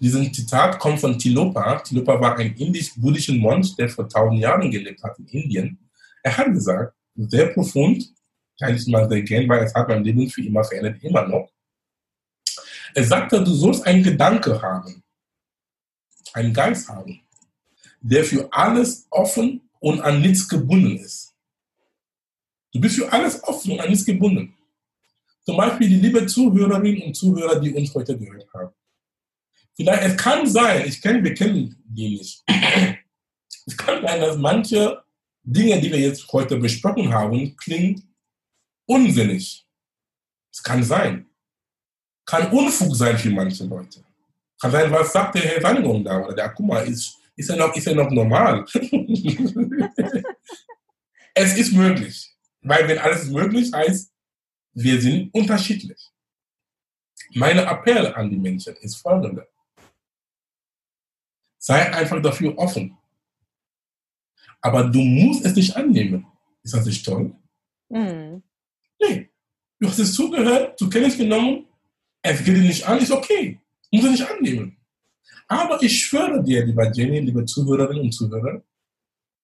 Dieses 0.00 0.32
Zitat 0.32 0.78
kommt 0.80 0.98
von 0.98 1.16
Tilopa. 1.16 1.78
Tilopa 1.80 2.20
war 2.20 2.36
ein 2.36 2.56
indisch-buddhischer 2.56 3.34
Mönch, 3.34 3.76
der 3.76 3.88
vor 3.88 4.08
tausend 4.08 4.40
Jahren 4.40 4.70
gelebt 4.70 5.02
hat 5.02 5.18
in 5.18 5.26
Indien. 5.26 5.90
Er 6.24 6.36
hat 6.36 6.52
gesagt, 6.52 6.96
sehr 7.14 7.46
profund, 7.48 8.12
kann 8.58 8.74
ich 8.74 8.86
mal 8.86 9.08
sehr 9.08 9.22
gern, 9.22 9.48
weil 9.48 9.64
es 9.64 9.74
hat 9.74 9.88
mein 9.88 10.04
Leben 10.04 10.28
für 10.28 10.42
immer 10.42 10.64
verändert, 10.64 11.02
immer 11.02 11.26
noch. 11.26 11.50
Er 12.94 13.04
sagte, 13.04 13.42
du 13.42 13.52
sollst 13.52 13.86
einen 13.86 14.02
Gedanke 14.02 14.60
haben, 14.60 15.02
einen 16.32 16.52
Geist 16.52 16.88
haben, 16.88 17.20
der 18.00 18.24
für 18.24 18.48
alles 18.52 19.06
offen 19.10 19.68
und 19.80 20.00
an 20.00 20.20
nichts 20.20 20.48
gebunden 20.48 20.98
ist. 20.98 21.34
Du 22.72 22.80
bist 22.80 22.96
für 22.96 23.12
alles 23.12 23.42
offen 23.44 23.72
und 23.72 23.80
an 23.80 23.90
nichts 23.90 24.04
gebunden. 24.04 24.54
Zum 25.44 25.56
Beispiel 25.56 25.88
die 25.88 25.96
liebe 25.96 26.24
Zuhörerinnen 26.26 27.02
und 27.02 27.14
Zuhörer, 27.14 27.60
die 27.60 27.74
uns 27.74 27.94
heute 27.94 28.16
gehört 28.16 28.52
haben. 28.54 28.72
Vielleicht, 29.74 30.02
es 30.02 30.16
kann 30.16 30.46
sein, 30.46 30.86
ich 30.86 31.00
kenne, 31.00 31.24
wir 31.24 31.34
kennen 31.34 31.82
die 31.86 32.18
nicht. 32.18 32.44
Es 33.66 33.76
kann 33.76 34.02
sein, 34.02 34.20
dass 34.20 34.36
manche 34.36 35.02
Dinge, 35.42 35.80
die 35.80 35.90
wir 35.90 35.98
jetzt 35.98 36.30
heute 36.32 36.56
besprochen 36.56 37.12
haben, 37.12 37.56
klingen 37.56 38.14
unsinnig. 38.86 39.66
Es 40.52 40.62
kann 40.62 40.82
sein. 40.82 41.26
Kann 42.24 42.52
Unfug 42.52 42.94
sein 42.94 43.18
für 43.18 43.30
manche 43.30 43.64
Leute. 43.64 44.04
Kann 44.60 44.70
sein, 44.70 44.92
was 44.92 45.12
sagt 45.12 45.34
der 45.34 45.42
Herr 45.42 45.60
Sannigung 45.60 46.04
da? 46.04 46.24
Oder 46.24 46.34
der, 46.34 46.54
mal, 46.60 46.86
ist, 46.86 47.18
ist, 47.34 47.50
er, 47.50 47.56
noch, 47.56 47.74
ist 47.74 47.86
er 47.86 47.94
noch 47.96 48.10
normal? 48.10 48.64
es 51.34 51.56
ist 51.56 51.72
möglich. 51.72 52.32
Weil 52.60 52.86
wenn 52.86 52.98
alles 52.98 53.28
möglich 53.28 53.72
heißt, 53.72 54.12
wir 54.74 55.00
sind 55.00 55.34
unterschiedlich. 55.34 56.10
Meine 57.34 57.62
Appell 57.62 58.14
an 58.14 58.30
die 58.30 58.36
Menschen 58.36 58.76
ist 58.76 58.96
folgende. 58.96 59.48
Sei 61.58 61.92
einfach 61.92 62.22
dafür 62.22 62.56
offen. 62.58 62.96
Aber 64.62 64.84
du 64.84 65.00
musst 65.00 65.44
es 65.44 65.54
nicht 65.54 65.76
annehmen. 65.76 66.26
Ist 66.62 66.74
das 66.74 66.86
nicht 66.86 67.04
toll? 67.04 67.34
Mhm. 67.88 68.42
Nee. 69.00 69.28
Du 69.78 69.88
hast 69.88 69.98
es 69.98 70.14
zugehört, 70.14 70.80
du 70.80 70.88
kennst 70.88 71.18
genommen, 71.18 71.66
es 72.22 72.44
geht 72.44 72.56
dir 72.56 72.62
nicht 72.62 72.86
an, 72.86 72.98
ist 72.98 73.10
okay. 73.10 73.58
Muss 73.90 74.04
er 74.04 74.10
nicht 74.12 74.30
annehmen. 74.30 74.76
Aber 75.48 75.82
ich 75.82 76.00
schwöre 76.00 76.42
dir, 76.42 76.64
lieber 76.64 76.90
Jenny, 76.92 77.18
liebe 77.18 77.44
Zuhörerinnen 77.44 78.04
und 78.04 78.12
Zuhörer, 78.12 78.62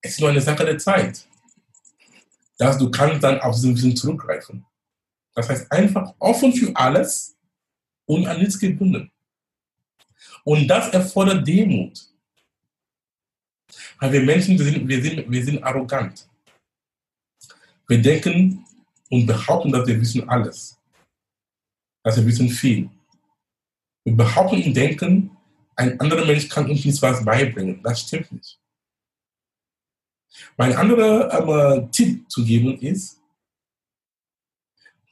es 0.00 0.12
ist 0.12 0.20
nur 0.20 0.30
eine 0.30 0.40
Sache 0.40 0.64
der 0.64 0.78
Zeit, 0.78 1.26
dass 2.56 2.78
du 2.78 2.88
kannst 2.90 3.22
dann 3.22 3.40
auf 3.40 3.56
diesen 3.56 3.74
Wissen 3.76 3.96
zurückgreifen. 3.96 4.64
Das 5.34 5.48
heißt, 5.48 5.70
einfach 5.72 6.14
offen 6.18 6.52
für 6.52 6.74
alles 6.74 7.36
und 8.06 8.26
an 8.26 8.38
nichts 8.38 8.58
gebunden. 8.58 9.10
Und 10.44 10.68
das 10.68 10.88
erfordert 10.90 11.46
Demut. 11.46 12.08
Weil 13.98 14.12
wir 14.12 14.22
Menschen, 14.22 14.58
wir 14.58 14.64
sind, 14.64 14.88
wir 14.88 15.02
sind, 15.02 15.30
wir 15.30 15.44
sind 15.44 15.62
arrogant. 15.62 16.28
Wir 17.88 18.00
denken, 18.00 18.64
und 19.10 19.26
behaupten, 19.26 19.72
dass 19.72 19.86
wir 19.86 20.00
wissen 20.00 20.28
alles. 20.28 20.78
Dass 22.02 22.16
wir 22.16 22.26
wissen 22.26 22.48
viel. 22.48 22.90
Wir 24.04 24.16
behaupten 24.16 24.62
und 24.62 24.74
denken, 24.74 25.36
ein 25.76 25.98
anderer 26.00 26.24
Mensch 26.24 26.48
kann 26.48 26.68
uns 26.70 26.84
nichts 26.84 27.02
was 27.02 27.24
beibringen. 27.24 27.82
Das 27.82 28.00
stimmt 28.00 28.32
nicht. 28.32 28.58
Mein 30.56 30.74
anderer 30.74 31.78
ähm, 31.78 31.90
Tipp 31.90 32.30
zu 32.30 32.44
geben 32.44 32.78
ist, 32.80 33.20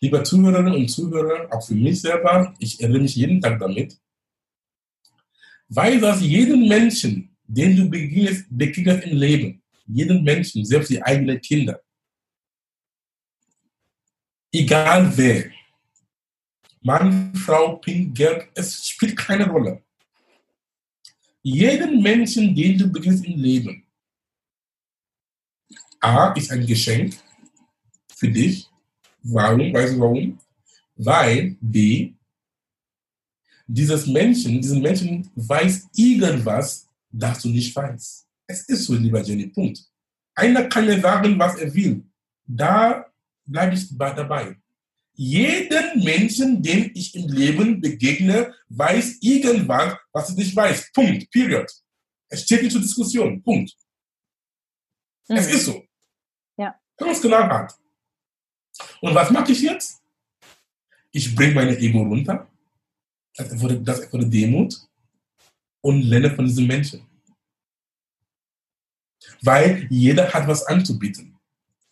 lieber 0.01 0.23
Zuhörerinnen 0.23 0.75
und 0.75 0.89
Zuhörer, 0.89 1.53
auch 1.53 1.67
für 1.67 1.75
mich 1.75 2.01
selber, 2.01 2.55
ich 2.59 2.81
erinnere 2.81 3.03
mich 3.03 3.17
jeden 3.17 3.41
Tag 3.41 3.59
damit, 3.59 3.99
weil 5.69 6.01
das 6.01 6.21
jeden 6.21 6.69
Menschen, 6.69 7.36
den 7.47 7.77
du 7.77 7.89
begegnest, 7.89 8.47
begegnest 8.51 9.05
im 9.05 9.17
Leben, 9.17 9.63
jeden 9.87 10.23
Menschen, 10.25 10.65
selbst 10.65 10.91
die 10.91 11.03
eigenen 11.03 11.41
Kinder, 11.41 11.81
egal 14.53 15.17
wer. 15.17 15.51
Mann, 16.83 17.35
Frau, 17.35 17.77
Pink, 17.77 18.17
Geld, 18.17 18.49
es 18.55 18.87
spielt 18.87 19.17
keine 19.17 19.49
Rolle. 19.49 19.83
Jeden 21.43 22.01
Menschen, 22.01 22.55
den 22.55 22.79
du 22.79 22.91
beginnst 22.91 23.25
im 23.25 23.39
Leben, 23.39 23.85
A 26.01 26.33
ist 26.33 26.51
ein 26.53 26.65
Geschenk 26.65 27.17
für 28.15 28.29
dich. 28.29 28.69
Warum? 29.23 29.73
Weißt 29.73 29.95
du 29.95 30.01
warum? 30.01 30.39
Weil 30.95 31.57
B, 31.61 32.15
dieses 33.67 34.07
Menschen, 34.07 34.61
diesen 34.61 34.81
Menschen 34.81 35.29
weiß 35.35 35.89
irgendwas, 35.97 36.86
das 37.19 37.43
du 37.43 37.49
nicht 37.49 37.75
weißt. 37.75 38.27
Es 38.47 38.69
ist 38.69 38.85
so, 38.85 38.95
lieber 38.95 39.23
Jenny, 39.23 39.47
Punkt. 39.49 39.85
Einer 40.35 40.69
kann 40.69 40.87
mir 40.87 41.01
sagen, 41.01 41.39
was 41.39 41.57
er 41.57 41.73
will. 41.75 42.05
Da 42.47 43.07
bleibe 43.45 43.75
ich 43.75 43.89
dabei. 43.97 44.57
Jeden 45.15 46.05
Menschen, 46.05 46.63
dem 46.63 46.91
ich 46.95 47.15
im 47.15 47.29
Leben 47.29 47.81
begegne, 47.81 48.55
weiß 48.69 49.19
irgendwas, 49.23 49.97
was 50.13 50.31
ich 50.31 50.37
nicht 50.37 50.55
weiß. 50.55 50.93
Punkt. 50.93 51.31
Period. 51.31 51.73
Es 52.29 52.43
steht 52.43 52.63
nicht 52.63 52.73
zur 52.73 52.83
Diskussion. 52.83 53.43
Punkt. 53.43 53.75
Mhm. 55.29 55.37
Es 55.37 55.47
ist 55.49 55.65
so. 55.65 55.83
Ja. 56.59 56.79
Ganz 56.99 57.21
genau 57.23 57.39
hart. 57.39 57.73
Und 59.01 59.15
was 59.15 59.31
mache 59.31 59.53
ich 59.53 59.63
jetzt? 59.63 60.03
Ich 61.13 61.35
bringe 61.35 61.55
meine 61.55 61.79
Ego 61.79 62.03
runter. 62.03 62.47
Das 63.35 63.51
erfordert, 63.51 63.89
das 63.89 64.01
erfordert 64.01 64.33
Demut. 64.33 64.77
Und 65.87 66.03
lerne 66.03 66.35
von 66.35 66.45
diesen 66.45 66.67
Menschen. 66.67 67.01
Weil 69.41 69.87
jeder 69.89 70.33
hat 70.35 70.49
was 70.49 70.65
anzubieten, 70.67 71.39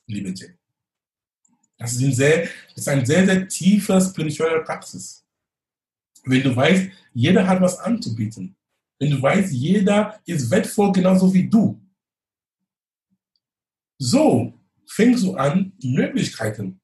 liebe 0.09 0.30
Jane. 0.30 0.59
Das 1.78 1.92
ist, 1.92 2.03
ein 2.03 2.12
sehr, 2.12 2.49
das 2.70 2.78
ist 2.78 2.88
eine 2.88 3.07
sehr, 3.07 3.24
sehr 3.24 3.47
tiefe 3.47 4.01
spirituelle 4.01 4.64
Praxis. 4.64 5.24
Wenn 6.24 6.42
du 6.42 6.57
weißt, 6.57 6.90
jeder 7.12 7.47
hat 7.47 7.61
was 7.61 7.78
anzubieten. 7.78 8.57
Wenn 8.99 9.12
du 9.12 9.22
weißt, 9.22 9.53
jeder 9.53 10.20
ist 10.26 10.51
wertvoll 10.51 10.90
genauso 10.90 11.32
wie 11.32 11.49
du. 11.49 11.80
So 13.97 14.59
fängst 14.88 15.22
du 15.22 15.36
an, 15.36 15.72
Möglichkeiten, 15.80 16.80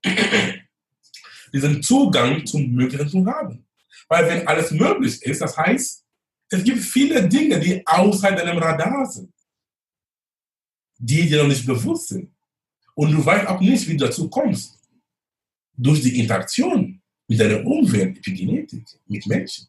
diesen 1.53 1.83
Zugang 1.83 2.47
zum 2.47 2.71
Möglichen 2.71 3.09
zu 3.09 3.27
haben. 3.27 3.67
Weil 4.07 4.29
wenn 4.29 4.47
alles 4.47 4.71
möglich 4.71 5.21
ist, 5.23 5.41
das 5.41 5.57
heißt, 5.57 6.07
es 6.51 6.65
gibt 6.65 6.81
viele 6.81 7.29
Dinge, 7.29 7.61
die 7.61 7.87
außerhalb 7.87 8.37
deinem 8.37 8.59
Radar 8.59 9.07
sind, 9.07 9.33
die 10.99 11.29
dir 11.29 11.43
noch 11.43 11.49
nicht 11.49 11.65
bewusst 11.65 12.09
sind. 12.09 12.35
Und 12.95 13.13
du 13.13 13.25
weißt 13.25 13.47
auch 13.47 13.61
nicht, 13.61 13.87
wie 13.89 13.97
du 13.97 14.05
dazu 14.07 14.29
kommst 14.29 14.79
durch 15.77 16.03
die 16.03 16.19
Interaktion 16.19 17.01
mit 17.29 17.41
deiner 17.41 17.65
Umwelt, 17.65 18.19
Epigenetik, 18.19 18.85
mit 19.07 19.27
Menschen. 19.27 19.69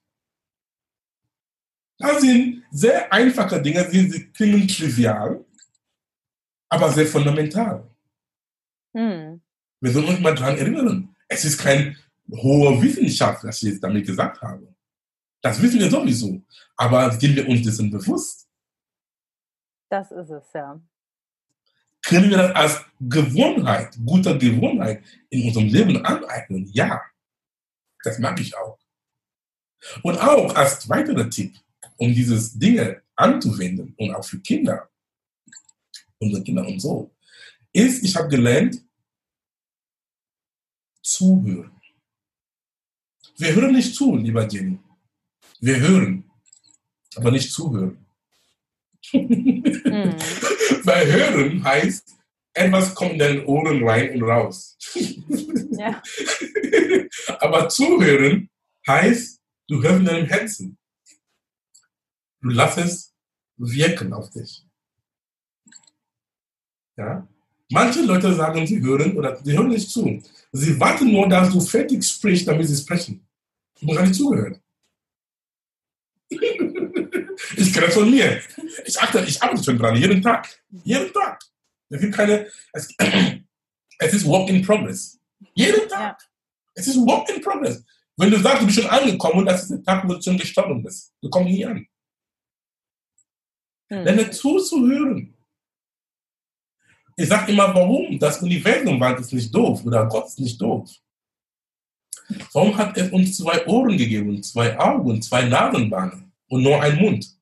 Das 1.98 2.20
sind 2.22 2.64
sehr 2.72 3.14
einfache 3.14 3.62
Dinge, 3.62 3.88
die 3.88 4.32
klingen 4.34 4.68
trivial, 4.68 5.46
aber 6.68 6.92
sehr 6.92 7.06
fundamental. 7.06 7.88
Hm. 8.96 9.40
Wir 9.80 9.92
sollen 9.92 10.08
uns 10.08 10.20
mal 10.20 10.34
daran 10.34 10.58
erinnern. 10.58 11.16
Es 11.28 11.46
ist 11.46 11.60
keine 11.60 11.96
hohe 12.32 12.82
Wissenschaft, 12.82 13.44
was 13.44 13.62
ich 13.62 13.70
jetzt 13.70 13.84
damit 13.84 14.08
gesagt 14.08 14.42
habe. 14.42 14.71
Das 15.42 15.62
wissen 15.62 15.80
wir 15.80 15.90
sowieso. 15.90 16.42
Aber 16.78 17.12
sind 17.12 17.36
wir 17.36 17.48
uns 17.48 17.64
dessen 17.64 17.90
bewusst? 17.90 18.48
Das 19.90 20.12
ist 20.12 20.30
es, 20.30 20.54
ja 20.54 20.80
können 22.04 22.30
wir 22.30 22.38
das 22.38 22.56
als 22.56 22.86
Gewohnheit, 23.00 23.98
guter 24.06 24.38
Gewohnheit 24.38 25.04
in 25.30 25.48
unserem 25.48 25.68
Leben 25.68 26.04
aneignen? 26.06 26.70
Ja, 26.74 27.02
das 28.04 28.20
mag 28.20 28.40
ich 28.40 28.56
auch. 28.58 28.80
Und 30.04 30.18
auch 30.18 30.56
als 30.56 30.88
weiterer 30.90 31.30
Tipp, 31.30 31.56
um 31.98 32.14
dieses 32.14 32.58
Dinge 32.58 33.02
anzuwenden 33.16 33.94
und 33.98 34.14
auch 34.14 34.26
für 34.26 34.40
Kinder, 34.40 34.90
unsere 36.20 36.44
Kinder 36.44 36.68
und 36.68 36.80
so, 36.80 37.12
ist, 37.74 38.04
ich 38.04 38.16
habe 38.16 38.28
gelernt, 38.28 38.84
zuhören. 41.02 41.72
Wir 43.38 43.56
hören 43.56 43.74
nicht 43.74 43.96
zu, 43.96 44.16
lieber 44.18 44.48
Jenny. 44.48 44.80
Wir 45.62 45.80
hören, 45.80 46.30
aber 47.16 47.32
nicht 47.32 47.54
zuhören. 47.54 48.04
Mhm. 49.14 49.64
Weil 50.84 51.12
hören 51.12 51.64
heißt, 51.64 52.16
etwas 52.54 52.96
kommt 52.96 53.14
in 53.14 53.20
deine 53.20 53.46
Ohren 53.46 53.88
rein 53.88 54.16
und 54.16 54.24
raus. 54.24 54.78
Ja. 55.72 56.02
aber 57.40 57.70
zuhören 57.70 58.50
heißt, 58.88 59.40
du 59.68 59.84
hörst 59.84 60.00
in 60.00 60.06
deinem 60.06 60.26
Herzen. 60.26 60.78
Du 62.42 62.50
lässt 62.50 62.78
es 62.80 63.14
wirken 63.58 64.14
auf 64.14 64.32
dich. 64.32 64.66
Ja? 66.98 67.28
Manche 67.70 68.02
Leute 68.02 68.34
sagen, 68.34 68.66
sie 68.66 68.82
hören 68.82 69.16
oder 69.16 69.40
sie 69.44 69.56
hören 69.56 69.70
nicht 69.70 69.90
zu. 69.90 70.22
Sie 70.52 70.80
warten 70.80 71.12
nur, 71.12 71.30
dass 71.30 71.52
du 71.52 71.62
fertig 71.62 72.04
sprichst, 72.04 72.48
damit 72.48 72.68
sie 72.68 72.76
sprechen. 72.76 73.26
Du 73.80 73.86
musst 73.86 73.98
gar 73.98 74.06
nicht 74.06 74.16
zuhören. 74.16 74.61
Ich 76.32 77.74
kenne 77.74 77.86
das 77.88 77.94
von 77.94 78.10
mir. 78.10 78.42
Ich 78.86 79.00
achte, 79.00 79.24
ich 79.28 79.42
arbeite 79.42 79.64
schon 79.64 79.78
dran, 79.78 79.96
jeden 79.96 80.22
Tag. 80.22 80.48
Jeden 80.84 81.12
Tag. 81.12 81.40
Es 81.90 82.02
gibt 82.02 82.16
keine, 82.16 82.48
es, 82.74 82.96
es 84.00 84.14
ist 84.14 84.26
Work 84.26 84.50
in 84.50 84.62
Progress. 84.62 85.20
Jeden 85.54 85.88
Tag. 85.90 86.22
Es 86.74 86.88
ist 86.88 86.98
Work 86.98 87.30
in 87.30 87.42
Progress. 87.42 87.84
Wenn 88.18 88.32
du 88.32 88.40
sagst, 88.40 88.62
du 88.62 88.66
bist 88.66 88.80
schon 88.80 88.90
angekommen 88.90 89.40
und 89.40 89.46
das 89.46 89.64
ist 89.64 89.72
der 89.72 89.84
Tag, 89.84 90.08
wo 90.08 90.14
du 90.14 90.22
schon 90.22 90.38
gestorben 90.38 90.82
bist, 90.84 91.14
du 91.22 91.30
kommst 91.30 91.50
nie 91.50 91.66
an. 91.66 91.86
Hm. 93.90 94.04
Lerne 94.06 94.30
zuzuhören. 94.32 95.34
Ich 97.18 97.28
sage 97.28 97.52
immer, 97.52 97.74
warum? 97.76 98.18
Das 98.18 98.42
Universum 98.42 99.02
ist 99.04 99.34
nicht 99.34 99.54
doof 99.54 99.86
oder 99.86 100.08
Gott 100.08 100.28
ist 100.28 100.40
nicht 100.40 100.62
doof. 100.62 100.90
Warum 102.54 102.78
hat 102.78 102.98
er 102.98 103.12
uns 103.14 103.38
zwei 103.38 103.66
Ohren 103.68 103.98
gegeben, 103.98 104.42
zwei 104.44 104.78
Augen, 104.78 105.22
zwei 105.22 105.44
Nasenbahnen 105.44 106.32
und 106.48 106.64
nur 106.64 106.82
einen 106.82 107.00
Mund? 107.00 107.38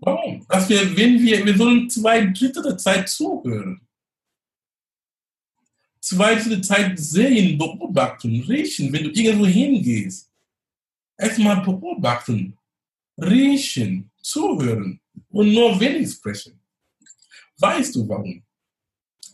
Warum? 0.00 0.44
Dass 0.48 0.68
wir, 0.68 0.96
wenn 0.96 1.22
wir, 1.22 1.44
wir 1.44 1.56
sollen 1.56 1.88
zwei 1.88 2.26
Drittel 2.26 2.62
der 2.62 2.78
Zeit 2.78 3.08
zuhören. 3.08 3.80
Zwei 6.00 6.34
Drittel 6.34 6.56
der 6.56 6.62
Zeit 6.62 6.98
sehen, 6.98 7.56
beobachten, 7.56 8.42
riechen, 8.42 8.92
wenn 8.92 9.04
du 9.04 9.10
irgendwo 9.10 9.46
hingehst. 9.46 10.30
Erstmal 11.16 11.62
beobachten, 11.62 12.58
riechen, 13.16 14.10
zuhören 14.20 15.00
und 15.30 15.52
nur 15.52 15.78
wenig 15.78 16.10
sprechen. 16.10 16.60
Weißt 17.58 17.94
du 17.94 18.08
warum? 18.08 18.42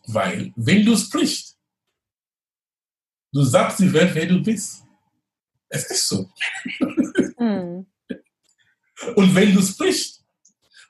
Weil, 0.07 0.53
wenn 0.57 0.85
du 0.85 0.97
sprichst, 0.97 1.48
du 3.39 3.45
sagst 3.45 3.79
die 3.79 3.93
Welt, 3.93 4.13
wer 4.15 4.27
du 4.27 4.43
bist. 4.43 4.85
Es 5.69 5.85
ist 5.91 6.09
so. 6.09 6.29
Mm. 7.39 7.87
Und 9.15 9.35
wenn 9.35 9.55
du 9.55 9.63
sprichst, 9.63 10.25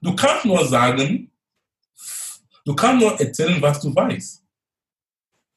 du 0.01 0.17
kannst 0.17 0.47
nur 0.47 0.67
sagen, 0.67 1.31
du 2.65 2.75
kannst 2.75 3.03
nur 3.03 3.21
erzählen, 3.21 3.61
was 3.61 3.81
du 3.81 3.95
weißt. 3.95 4.43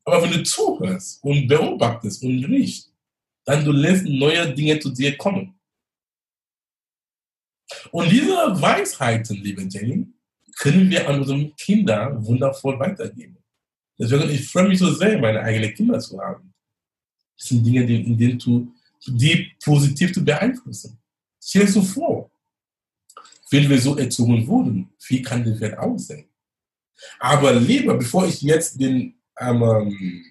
Aber 0.03 0.21
wenn 0.21 0.31
du 0.31 0.43
zuhörst 0.43 1.23
und 1.23 1.47
beobachtest 1.47 2.23
und 2.23 2.43
riechst, 2.43 2.93
dann 3.45 3.63
du 3.63 3.71
lässt 3.71 4.05
neue 4.05 4.53
Dinge 4.53 4.77
zu 4.79 4.89
dir 4.89 5.17
kommen. 5.17 5.57
Und 7.91 8.11
diese 8.11 8.35
Weisheiten, 8.61 9.37
liebe 9.37 9.61
Jenny, 9.61 10.07
können 10.57 10.89
wir 10.89 11.07
an 11.07 11.21
unsere 11.21 11.51
Kinder 11.51 12.21
wundervoll 12.25 12.77
weitergeben. 12.77 13.37
Deswegen, 13.97 14.29
ich 14.29 14.49
freue 14.49 14.67
mich 14.67 14.79
so 14.79 14.91
sehr, 14.93 15.17
meine 15.19 15.39
eigenen 15.39 15.73
Kinder 15.73 15.99
zu 15.99 16.19
haben. 16.19 16.50
Das 17.41 17.49
sind 17.49 17.65
Dinge, 17.65 17.83
die, 17.87 18.03
in 18.03 18.15
denen 18.15 18.37
du, 18.37 18.71
die 19.07 19.51
positiv 19.63 20.13
zu 20.13 20.23
beeinflussen. 20.23 20.99
Stell 21.43 21.65
dir 21.65 21.71
so 21.71 21.81
vor, 21.81 22.29
wenn 23.49 23.67
wir 23.67 23.81
so 23.81 23.97
erzogen 23.97 24.45
wurden, 24.45 24.93
wie 25.07 25.23
kann 25.23 25.43
die 25.43 25.59
Welt 25.59 25.75
aussehen? 25.75 26.29
Aber 27.17 27.53
lieber, 27.53 27.97
bevor 27.97 28.27
ich 28.27 28.43
jetzt 28.43 28.79
den, 28.79 29.15
ähm, 29.39 30.23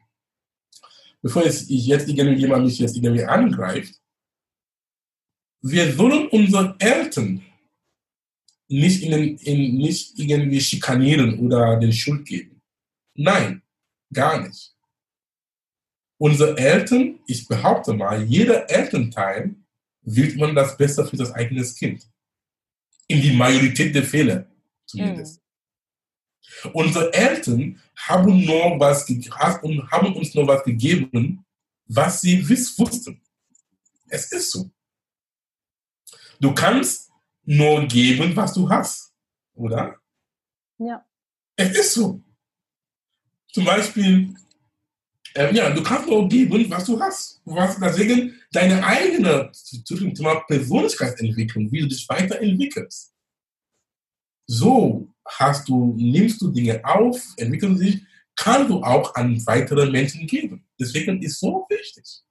bevor 1.21 1.45
ich 1.45 1.69
jetzt 1.69 2.09
irgendwie 2.09 2.41
jemand 2.41 2.65
mich 2.65 2.79
jetzt 2.79 2.97
irgendwie 2.97 3.25
angreift, 3.25 4.01
wir 5.63 5.93
sollen 5.93 6.29
unseren 6.29 6.79
Eltern 6.79 7.43
nicht, 8.69 9.03
in, 9.03 9.37
in, 9.39 9.79
nicht 9.79 10.17
irgendwie 10.17 10.61
schikanieren 10.61 11.41
oder 11.41 11.77
den 11.81 11.93
Schuld 11.93 12.25
geben. 12.25 12.63
Nein, 13.15 13.63
gar 14.13 14.47
nicht. 14.47 14.77
Unsere 16.21 16.55
Eltern, 16.59 17.19
ich 17.27 17.49
behaupte 17.49 17.95
mal, 17.95 18.23
jeder 18.23 18.69
Elternteil 18.69 19.55
will 20.03 20.37
man 20.37 20.55
das 20.55 20.77
Beste 20.77 21.07
für 21.07 21.17
das 21.17 21.33
eigene 21.33 21.65
Kind. 21.65 22.07
In 23.09 23.23
die 23.23 23.33
Majorität 23.33 23.95
der 23.95 24.03
Fälle 24.03 24.47
zumindest. 24.85 25.41
Mhm. 26.63 26.71
Unsere 26.75 27.11
Eltern 27.15 27.81
haben, 27.97 28.45
nur 28.45 28.79
was, 28.79 29.09
haben 29.09 30.15
uns 30.15 30.35
nur 30.35 30.47
was 30.47 30.63
gegeben, 30.63 31.43
was 31.87 32.21
sie 32.21 32.47
wussten. 32.47 33.23
Es 34.09 34.31
ist 34.31 34.51
so. 34.51 34.71
Du 36.39 36.53
kannst 36.53 37.11
nur 37.45 37.87
geben, 37.87 38.37
was 38.37 38.53
du 38.53 38.69
hast, 38.69 39.15
oder? 39.55 39.99
Ja. 40.77 41.03
Es 41.57 41.71
ist 41.79 41.95
so. 41.95 42.23
Zum 43.49 43.65
Beispiel, 43.65 44.35
äh, 45.35 45.55
ja, 45.55 45.71
du 45.71 45.83
kannst 45.83 46.09
nur 46.09 46.29
geben, 46.29 46.69
was 46.71 46.85
du 46.85 47.01
hast. 47.01 47.41
Was 47.45 47.79
deswegen 47.79 48.35
deine 48.53 48.85
eigene 48.85 49.51
zu 49.53 49.97
dem 49.97 50.15
Thema 50.15 50.41
Persönlichkeitsentwicklung, 50.41 51.71
wie 51.71 51.81
du 51.81 51.89
dich 51.89 52.09
weiterentwickelst. 52.09 53.13
So 54.47 55.09
hast 55.27 55.69
du, 55.69 55.95
nimmst 55.97 56.41
du 56.41 56.51
Dinge 56.51 56.85
auf, 56.85 57.23
entwickeln 57.37 57.79
sich, 57.79 58.03
kann 58.35 58.67
du 58.67 58.83
auch 58.83 59.15
an 59.15 59.45
weitere 59.47 59.89
Menschen 59.91 60.27
geben. 60.27 60.67
Deswegen 60.79 61.23
ist 61.23 61.39
so 61.39 61.67
wichtig. 61.69 62.23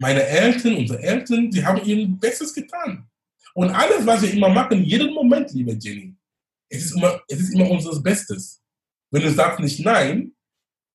Meine 0.00 0.22
Eltern, 0.22 0.76
unsere 0.76 1.00
Eltern, 1.00 1.50
die 1.50 1.64
haben 1.64 1.84
ihr 1.84 2.06
Bestes 2.08 2.54
getan. 2.54 3.08
Und 3.54 3.70
alles, 3.70 4.06
was 4.06 4.22
wir 4.22 4.32
immer 4.32 4.48
machen, 4.48 4.84
jeden 4.84 5.12
Moment, 5.12 5.52
liebe 5.52 5.72
Jenny, 5.72 6.16
es 6.68 6.86
ist 6.86 6.96
immer, 6.96 7.20
es 7.28 7.40
ist 7.40 7.54
immer 7.54 7.70
unser 7.70 8.00
Bestes. 8.00 8.62
Wenn 9.10 9.22
du 9.22 9.30
sagst 9.32 9.60
nicht 9.60 9.80
nein, 9.84 10.32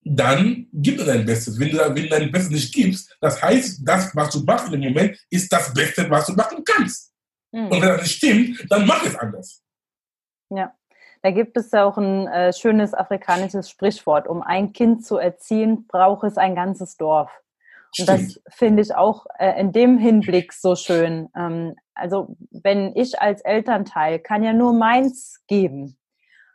dann 0.04 0.68
gib 0.72 0.98
dir 0.98 1.04
dein 1.04 1.24
Bestes. 1.24 1.58
Wenn 1.58 1.70
du, 1.70 1.78
wenn 1.78 1.94
du 1.94 2.08
dein 2.08 2.30
Bestes 2.30 2.50
nicht 2.50 2.74
gibst, 2.74 3.16
das 3.20 3.42
heißt, 3.42 3.80
das, 3.84 4.14
was 4.14 4.30
du 4.30 4.40
machst 4.44 4.72
in 4.72 4.80
dem 4.80 4.92
Moment, 4.92 5.18
ist 5.30 5.52
das 5.52 5.72
Beste, 5.72 6.08
was 6.10 6.26
du 6.26 6.34
machen 6.34 6.62
kannst. 6.64 7.12
Mhm. 7.52 7.66
Und 7.66 7.82
wenn 7.82 7.88
das 7.88 8.02
nicht 8.02 8.16
stimmt, 8.16 8.66
dann 8.70 8.86
mach 8.86 9.04
es 9.04 9.16
anders. 9.16 9.62
Ja. 10.50 10.74
Da 11.22 11.30
gibt 11.30 11.56
es 11.56 11.72
auch 11.72 11.96
ein 11.96 12.28
äh, 12.28 12.52
schönes 12.52 12.92
afrikanisches 12.92 13.70
Sprichwort. 13.70 14.28
Um 14.28 14.42
ein 14.42 14.74
Kind 14.74 15.06
zu 15.06 15.16
erziehen, 15.16 15.86
braucht 15.86 16.24
es 16.24 16.36
ein 16.36 16.54
ganzes 16.54 16.98
Dorf. 16.98 17.30
Und 17.98 18.08
das 18.08 18.40
finde 18.48 18.82
ich 18.82 18.94
auch 18.94 19.24
äh, 19.38 19.58
in 19.58 19.72
dem 19.72 19.96
Hinblick 19.96 20.52
so 20.52 20.76
schön. 20.76 21.30
Ähm, 21.34 21.76
also 21.94 22.36
wenn 22.50 22.94
ich 22.94 23.20
als 23.20 23.40
Elternteil 23.40 24.18
kann 24.18 24.42
ja 24.42 24.52
nur 24.52 24.74
meins 24.74 25.40
geben. 25.46 25.96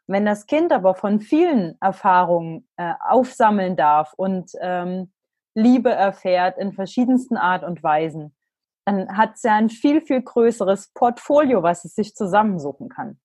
Wenn 0.09 0.25
das 0.25 0.47
Kind 0.47 0.71
aber 0.71 0.95
von 0.95 1.19
vielen 1.19 1.79
Erfahrungen 1.79 2.67
äh, 2.77 2.93
aufsammeln 2.99 3.75
darf 3.75 4.11
und 4.17 4.49
ähm, 4.59 5.11
Liebe 5.53 5.91
erfährt 5.91 6.57
in 6.57 6.73
verschiedensten 6.73 7.37
Art 7.37 7.63
und 7.63 7.83
Weisen, 7.83 8.35
dann 8.85 9.15
hat 9.15 9.35
es 9.35 9.43
ja 9.43 9.55
ein 9.55 9.69
viel, 9.69 10.01
viel 10.01 10.23
größeres 10.23 10.93
Portfolio, 10.95 11.61
was 11.61 11.85
es 11.85 11.93
sich 11.93 12.15
zusammensuchen 12.15 12.89
kann. 12.89 13.19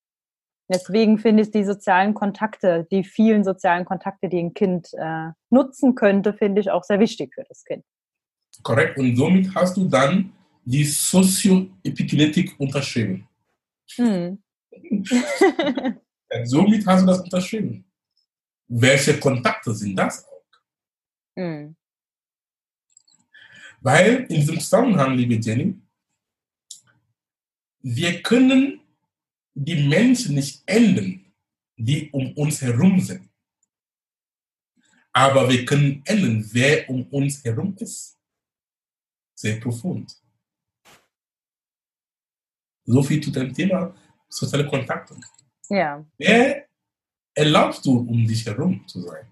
Deswegen 0.71 1.17
finde 1.17 1.45
ich 1.45 1.51
die 1.51 1.65
sozialen 1.65 2.13
Kontakte, 2.13 2.87
die 2.91 3.03
vielen 3.03 3.45
sozialen 3.45 3.87
Kontakte, 3.87 4.29
die 4.29 4.41
ein 4.41 4.53
Kind 4.53 4.91
äh, 4.93 5.31
nutzen 5.49 5.95
könnte, 5.95 6.35
finde 6.35 6.61
ich 6.61 6.71
auch 6.71 6.85
sehr 6.85 7.01
wichtig 7.01 7.33
für 7.35 7.45
das 7.49 7.65
Kind. 7.65 7.83
Korrekt. 8.63 8.99
Und 8.99 9.17
somit 9.17 9.55
hast 9.55 9.79
du 9.79 9.89
dann 9.89 10.35
die 10.67 10.85
Sozioepigenetik 10.85 12.61
unterschrieben. 12.61 13.27
Hm. 13.97 14.43
somit 16.45 16.87
hast 16.87 17.03
du 17.03 17.07
das 17.07 17.21
unterschrieben. 17.21 17.85
Welche 18.69 19.19
Kontakte 19.19 19.75
sind 19.75 19.97
das 19.97 20.27
auch? 20.27 20.45
Hm. 21.37 21.77
Weil 23.81 24.27
in 24.29 24.41
diesem 24.41 24.59
Zusammenhang, 24.59 25.15
liebe 25.15 25.35
Jenny, 25.35 25.81
wir 27.81 28.23
können 28.23 28.81
die 29.55 29.87
Menschen 29.87 30.35
nicht 30.35 30.63
ändern, 30.67 31.33
die 31.77 32.11
um 32.11 32.33
uns 32.33 32.63
herum 32.63 33.01
sind. 33.01 33.29
Aber 35.13 35.49
wir 35.49 35.65
können 35.65 36.03
ändern, 36.07 36.49
wer 36.53 36.89
um 36.89 37.07
uns 37.09 37.45
herum 37.45 37.77
ist 37.79 38.19
sehr 39.35 39.61
profund. 39.61 40.21
So 42.85 43.03
viel 43.03 43.23
zu 43.23 43.31
dem 43.31 43.53
Thema 43.53 43.95
soziale 44.29 44.67
Kontakte. 44.67 45.15
Ja. 45.69 46.05
Wer 46.19 46.67
erlaubst 47.35 47.85
du, 47.87 47.99
um 47.99 48.27
dich 48.27 48.47
herum 48.47 48.87
zu 48.87 49.01
sein? 49.03 49.27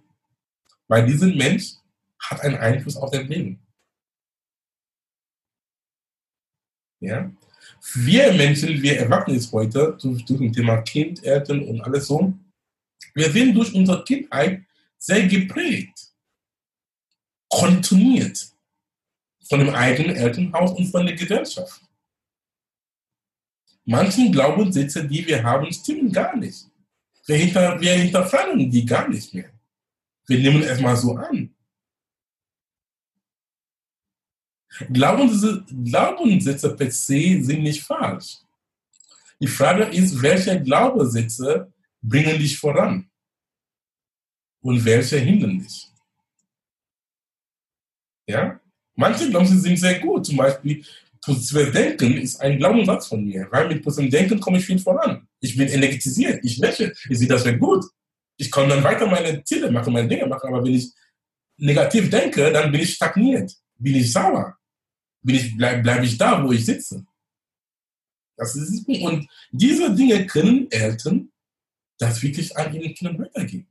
Weil 0.88 1.06
dieser 1.06 1.26
Mensch 1.26 1.74
hat 2.18 2.40
einen 2.40 2.56
Einfluss 2.56 2.96
auf 2.96 3.10
dein 3.10 3.26
Leben. 3.26 3.60
Ja? 7.00 7.30
Wir 7.94 8.32
Menschen, 8.32 8.80
wir 8.82 8.98
Erwachsene 8.98 9.40
heute, 9.52 9.96
durch, 10.00 10.24
durch 10.24 10.40
das 10.40 10.52
Thema 10.52 10.82
Kind, 10.82 11.22
Eltern 11.24 11.62
und 11.66 11.80
alles 11.80 12.06
so, 12.06 12.32
wir 13.14 13.30
sind 13.30 13.54
durch 13.54 13.74
unsere 13.74 14.04
Kindheit 14.04 14.64
sehr 14.98 15.26
geprägt, 15.26 16.12
kontinuiert 17.48 18.52
von 19.48 19.60
dem 19.60 19.74
eigenen 19.74 20.16
Elternhaus 20.16 20.72
und 20.72 20.86
von 20.86 21.04
der 21.04 21.16
Gesellschaft. 21.16 21.82
Manchen 23.84 24.30
Glaubenssätze, 24.30 25.06
die 25.06 25.26
wir 25.26 25.42
haben, 25.42 25.72
stimmen 25.72 26.12
gar 26.12 26.36
nicht. 26.36 26.66
Wir, 27.26 27.36
hinter, 27.36 27.80
wir 27.80 27.94
hinterfragen 27.94 28.70
die 28.70 28.84
gar 28.84 29.08
nicht 29.08 29.32
mehr. 29.34 29.50
Wir 30.26 30.38
nehmen 30.38 30.62
es 30.62 30.80
mal 30.80 30.96
so 30.96 31.16
an. 31.16 31.54
Glaubenssätze, 34.90 35.64
Glaubenssätze 35.84 36.74
per 36.74 36.90
se 36.90 37.42
sind 37.42 37.62
nicht 37.62 37.82
falsch. 37.82 38.38
Die 39.40 39.46
Frage 39.46 39.84
ist, 39.84 40.20
welche 40.22 40.62
Glaubenssätze 40.62 41.72
bringen 42.00 42.38
dich 42.38 42.58
voran 42.58 43.10
und 44.60 44.84
welche 44.84 45.18
hindern 45.18 45.58
dich? 45.58 45.90
Ja? 48.26 48.60
Manche 48.94 49.28
Glaubenssätze 49.28 49.62
sind 49.62 49.76
sehr 49.76 49.98
gut. 50.00 50.24
Zum 50.26 50.36
Beispiel, 50.36 50.84
positives 51.24 51.72
Denken 51.72 52.18
ist 52.18 52.40
ein 52.40 52.58
Glaubenssatz 52.58 53.06
von 53.06 53.24
mir, 53.24 53.46
weil 53.50 53.68
mit 53.68 53.82
positivem 53.82 54.10
Denken 54.10 54.40
komme 54.40 54.58
ich 54.58 54.66
viel 54.66 54.78
voran. 54.78 55.26
Ich 55.40 55.56
bin 55.56 55.68
energetisiert, 55.68 56.44
ich 56.44 56.58
lächle, 56.58 56.92
ich 57.08 57.18
sehe 57.18 57.28
das 57.28 57.44
sehr 57.44 57.56
gut. 57.56 57.84
Ich 58.36 58.50
kann 58.50 58.68
dann 58.68 58.82
weiter 58.82 59.06
meine 59.06 59.42
Ziele 59.44 59.70
machen, 59.70 59.92
meine 59.92 60.08
Dinge 60.08 60.26
machen, 60.26 60.48
aber 60.48 60.64
wenn 60.64 60.74
ich 60.74 60.92
negativ 61.58 62.10
denke, 62.10 62.52
dann 62.52 62.72
bin 62.72 62.80
ich 62.80 62.94
stagniert, 62.94 63.52
bin 63.78 63.94
ich 63.94 64.12
sauer 64.12 64.56
bin 65.22 65.36
ich, 65.36 65.56
bleib, 65.56 65.82
bleib 65.82 66.02
ich 66.02 66.18
da, 66.18 66.44
wo 66.44 66.52
ich 66.52 66.64
sitze. 66.64 67.06
Das 68.36 68.54
ist 68.56 68.88
es. 68.88 69.02
Und 69.02 69.28
diese 69.50 69.94
Dinge 69.94 70.26
können 70.26 70.70
Eltern 70.70 71.30
das 71.98 72.22
wirklich 72.22 72.56
an 72.56 72.74
ihren 72.74 72.94
Kindern 72.94 73.18
weitergeben. 73.18 73.68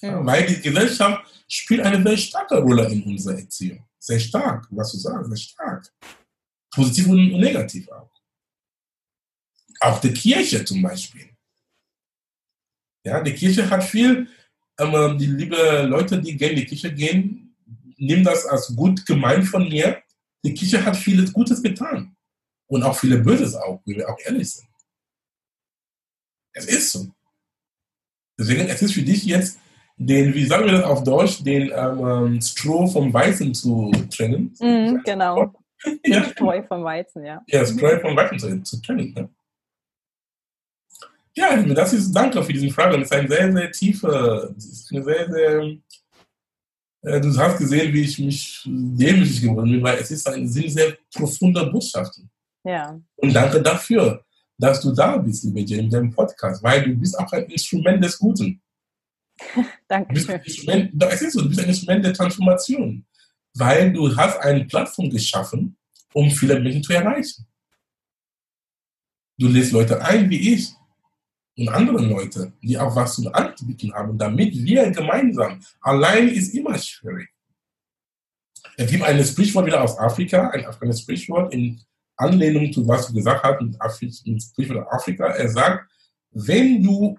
Ja, 0.00 0.24
weil 0.24 0.46
die 0.46 0.60
Gesellschaft 0.60 1.26
spielt 1.48 1.80
eine 1.80 2.02
sehr 2.02 2.16
starke 2.16 2.58
Rolle 2.58 2.90
in 2.90 3.02
unserer 3.04 3.38
Erziehung. 3.38 3.84
Sehr 3.98 4.20
stark, 4.20 4.66
was 4.70 4.92
du 4.92 4.98
sagst, 4.98 5.28
sehr 5.28 5.36
stark. 5.36 5.92
Positiv 6.70 7.08
und 7.08 7.32
negativ 7.40 7.88
auch. 7.88 8.10
Auch 9.80 10.00
die 10.00 10.12
Kirche 10.12 10.64
zum 10.64 10.82
Beispiel. 10.82 11.30
Ja, 13.04 13.22
die 13.22 13.34
Kirche 13.34 13.68
hat 13.70 13.84
viel, 13.84 14.28
ähm, 14.78 15.18
die 15.18 15.26
liebe 15.26 15.82
Leute, 15.82 16.20
die 16.20 16.36
gerne 16.36 16.54
in 16.54 16.60
die 16.60 16.66
Kirche 16.66 16.92
gehen, 16.92 17.56
nehme 17.96 18.24
das 18.24 18.46
als 18.46 18.74
gut 18.74 19.04
gemeint 19.06 19.46
von 19.46 19.68
mir. 19.68 20.02
Die 20.44 20.54
Kirche 20.54 20.84
hat 20.84 20.96
vieles 20.96 21.32
Gutes 21.32 21.62
getan. 21.62 22.16
Und 22.68 22.82
auch 22.82 22.98
viele 22.98 23.18
Böses 23.18 23.54
auch, 23.54 23.80
wie 23.84 23.96
wir 23.96 24.08
auch 24.08 24.18
ehrlich 24.24 24.50
sind. 24.50 24.68
Es 26.52 26.66
ist 26.66 26.92
so. 26.92 27.06
Deswegen, 28.38 28.68
es 28.68 28.82
ist 28.82 28.92
für 28.92 29.02
dich 29.02 29.24
jetzt, 29.24 29.58
den, 29.96 30.34
wie 30.34 30.44
sagen 30.44 30.66
wir 30.66 30.72
das 30.72 30.84
auf 30.84 31.02
Deutsch, 31.04 31.42
den 31.42 31.72
ähm, 31.74 32.40
Stroh 32.40 32.86
vom 32.86 33.12
Weizen 33.12 33.54
zu 33.54 33.90
trennen. 34.10 34.54
Mm, 34.60 34.98
genau. 35.04 35.52
ja. 36.04 36.24
Streu 36.24 36.62
vom 36.62 36.84
Weizen, 36.84 37.24
ja. 37.24 37.42
Ja, 37.46 37.64
Streu 37.64 37.98
vom 38.00 38.16
Weizen 38.16 38.38
zu, 38.38 38.62
zu 38.62 38.82
trennen. 38.82 39.14
Ne? 39.14 39.28
Ja, 41.34 41.56
das 41.62 41.92
ist, 41.92 42.12
danke 42.12 42.42
für 42.42 42.52
diese 42.52 42.70
Frage. 42.70 42.98
Das 42.98 43.10
ist 43.10 43.12
eine 43.12 43.28
sehr, 43.28 43.52
sehr 43.52 43.70
tiefe, 43.72 44.54
eine 44.90 45.04
sehr, 45.04 45.30
sehr 45.30 45.76
du 47.06 47.38
hast 47.38 47.58
gesehen, 47.58 47.92
wie 47.92 48.02
ich 48.02 48.18
mich 48.18 48.62
demütig 48.66 49.40
geworden 49.40 49.70
bin, 49.70 49.82
weil 49.82 49.98
es 49.98 50.10
ist 50.10 50.28
ein 50.28 50.48
sehr, 50.48 50.68
sehr 50.68 50.96
profunder 51.14 51.66
Botschaft. 51.66 52.20
Ja. 52.64 52.98
Und 53.16 53.32
danke 53.32 53.62
dafür, 53.62 54.24
dass 54.58 54.80
du 54.80 54.92
da 54.92 55.16
bist, 55.18 55.44
liebe 55.44 55.60
Jane, 55.60 55.84
in 55.84 55.90
deinem 55.90 56.10
Podcast, 56.10 56.62
weil 56.62 56.82
du 56.82 56.94
bist 56.96 57.18
auch 57.18 57.30
ein 57.32 57.44
Instrument 57.44 58.02
des 58.02 58.18
Guten. 58.18 58.60
danke 59.88 60.18
schön. 60.48 60.98
Es 60.98 61.22
ist 61.22 61.32
so, 61.32 61.42
du 61.42 61.48
bist 61.48 61.60
ein 61.60 61.68
Instrument 61.68 62.04
der 62.04 62.14
Transformation, 62.14 63.04
weil 63.54 63.92
du 63.92 64.14
hast 64.16 64.38
eine 64.38 64.64
Plattform 64.64 65.10
geschaffen, 65.10 65.76
um 66.12 66.30
viele 66.30 66.58
Menschen 66.60 66.82
zu 66.82 66.92
erreichen. 66.92 67.46
Du 69.38 69.48
lädst 69.48 69.72
Leute 69.72 70.00
ein, 70.02 70.30
wie 70.30 70.54
ich, 70.54 70.72
und 71.58 71.68
andere 71.70 72.04
Leute, 72.04 72.52
die 72.62 72.78
auch 72.78 72.94
was 72.94 73.14
zu 73.14 73.32
anbieten 73.32 73.92
haben, 73.94 74.18
damit 74.18 74.54
wir 74.54 74.90
gemeinsam, 74.90 75.62
allein 75.80 76.28
ist 76.28 76.54
immer 76.54 76.78
schwierig. 76.78 77.30
Es 78.76 78.90
gibt 78.90 79.02
ein 79.02 79.24
Sprichwort 79.24 79.66
wieder 79.66 79.82
aus 79.82 79.98
Afrika, 79.98 80.50
ein 80.50 80.66
afrikanisches 80.66 81.02
Sprichwort 81.02 81.54
in 81.54 81.80
Anlehnung 82.16 82.72
zu 82.72 82.86
was 82.86 83.06
du 83.06 83.14
gesagt 83.14 83.42
hast, 83.42 84.02
ein 84.26 84.40
Sprichwort 84.40 84.86
aus 84.86 84.92
Afrika. 84.92 85.26
Er 85.28 85.48
sagt, 85.48 85.90
wenn 86.32 86.82
du 86.82 87.18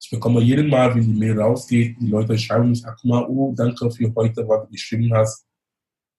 Ich 0.02 0.10
bekomme 0.10 0.42
jeden 0.42 0.70
Mal, 0.70 0.94
wenn 0.94 1.02
die 1.02 1.20
Mail 1.20 1.40
rausgeht, 1.40 1.98
die 2.00 2.08
Leute 2.08 2.38
schreiben 2.38 2.70
mich, 2.70 2.84
ach 2.86 3.04
mal, 3.04 3.26
oh, 3.28 3.54
danke 3.56 3.90
für 3.90 4.14
heute, 4.16 4.48
was 4.48 4.66
du 4.66 4.72
geschrieben 4.72 5.12
hast. 5.14 5.46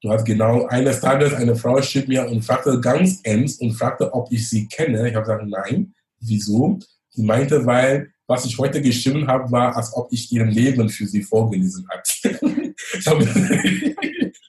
Du 0.03 0.11
hast 0.11 0.25
genau 0.25 0.67
eines 0.67 1.01
Tages 1.01 1.33
eine 1.35 1.57
Frau 1.57 1.81
schrieb 1.81 2.09
mir 2.09 2.29
und 2.29 2.43
fragte 2.43 2.81
ganz 2.81 3.21
ernst 3.23 3.61
und 3.61 3.73
fragte, 3.73 4.13
ob 4.13 4.31
ich 4.31 4.49
sie 4.49 4.67
kenne. 4.67 5.09
Ich 5.09 5.15
habe 5.15 5.25
gesagt, 5.25 5.47
nein. 5.47 5.95
Wieso? 6.21 6.79
Sie 7.11 7.23
meinte, 7.23 7.65
weil 7.65 8.11
was 8.27 8.45
ich 8.45 8.59
heute 8.59 8.83
geschrieben 8.83 9.27
habe, 9.27 9.51
war, 9.53 9.77
als 9.77 9.95
ob 9.95 10.13
ich 10.13 10.31
ihr 10.33 10.45
Leben 10.45 10.89
für 10.89 11.07
sie 11.07 11.23
vorgelesen 11.23 11.87
habe. 11.89 12.03
ich 12.99 13.07
habe 13.07 13.25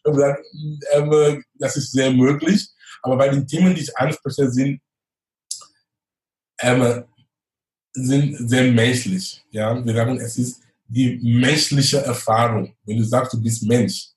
gesagt, 0.03 0.45
ähm, 0.93 1.43
das 1.55 1.77
ist 1.77 1.91
sehr 1.91 2.11
möglich. 2.11 2.67
Aber 3.03 3.17
weil 3.19 3.39
die 3.39 3.45
Themen, 3.45 3.75
die 3.75 3.81
ich 3.81 3.95
anspreche, 3.97 4.49
sind, 4.49 4.81
ähm, 6.61 7.03
sind 7.93 8.49
sehr 8.49 8.71
menschlich. 8.71 9.43
Ja? 9.51 9.83
Wir 9.83 9.93
sagen, 9.93 10.17
es 10.19 10.37
ist 10.37 10.61
die 10.87 11.19
menschliche 11.21 11.97
Erfahrung. 11.97 12.73
Wenn 12.85 12.97
du 12.97 13.03
sagst, 13.03 13.33
du 13.33 13.41
bist 13.41 13.63
Mensch, 13.63 14.09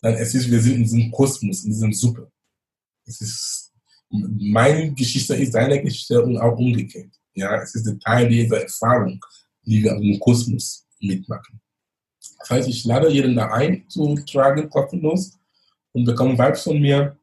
dann 0.00 0.14
es 0.14 0.34
ist, 0.34 0.50
wir 0.50 0.60
sind 0.60 0.76
in 0.76 0.82
diesem 0.82 1.10
Kosmos, 1.10 1.64
in 1.64 1.70
diesem 1.70 1.92
Suppe. 1.92 2.30
Es 3.06 3.20
ist, 3.20 3.72
meine 4.10 4.92
Geschichte 4.92 5.34
ist 5.34 5.54
deine 5.54 5.82
Geschichte 5.82 6.22
und 6.22 6.38
auch 6.38 6.56
umgekehrt. 6.56 7.10
Ja, 7.34 7.60
es 7.60 7.74
ist 7.74 7.86
ein 7.86 7.98
Teil 8.00 8.28
dieser 8.28 8.62
Erfahrung, 8.62 9.20
die 9.62 9.82
wir 9.82 9.92
im 9.96 10.18
Kosmos 10.20 10.86
mitmachen. 11.00 11.60
Das 12.38 12.50
heißt, 12.50 12.68
ich 12.68 12.84
lade 12.84 13.10
jeden 13.10 13.34
da 13.34 13.50
ein, 13.52 13.88
zu 13.88 14.14
tragen, 14.26 14.68
kostenlos, 14.68 15.38
und 15.92 16.04
bekomme 16.04 16.38
Vibes 16.38 16.62
von 16.62 16.80
mir. 16.80 17.16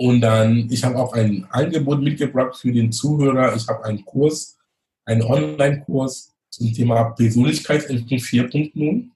Und 0.00 0.22
dann, 0.22 0.66
ich 0.70 0.82
habe 0.82 0.96
auch 0.96 1.12
ein 1.12 1.46
Angebot 1.50 2.00
mitgebracht 2.00 2.56
für 2.56 2.72
den 2.72 2.90
Zuhörer. 2.90 3.54
Ich 3.54 3.68
habe 3.68 3.84
einen 3.84 4.02
Kurs, 4.02 4.56
einen 5.04 5.20
Online-Kurs 5.20 6.34
zum 6.48 6.72
Thema 6.72 7.10
Persönlichkeitsentwicklung 7.10 8.18
4.0. 8.18 9.10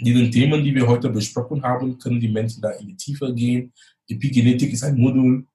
Diese 0.00 0.30
Themen, 0.30 0.64
die 0.64 0.74
wir 0.74 0.88
heute 0.88 1.10
besprochen 1.10 1.62
haben, 1.62 1.98
können 1.98 2.20
die 2.20 2.30
Menschen 2.30 2.62
da 2.62 2.70
in 2.70 2.86
die 2.86 2.96
Tiefe 2.96 3.34
gehen. 3.34 3.70
Epigenetik 4.08 4.72
ist 4.72 4.82
ein 4.82 4.96
Modul. 4.96 5.46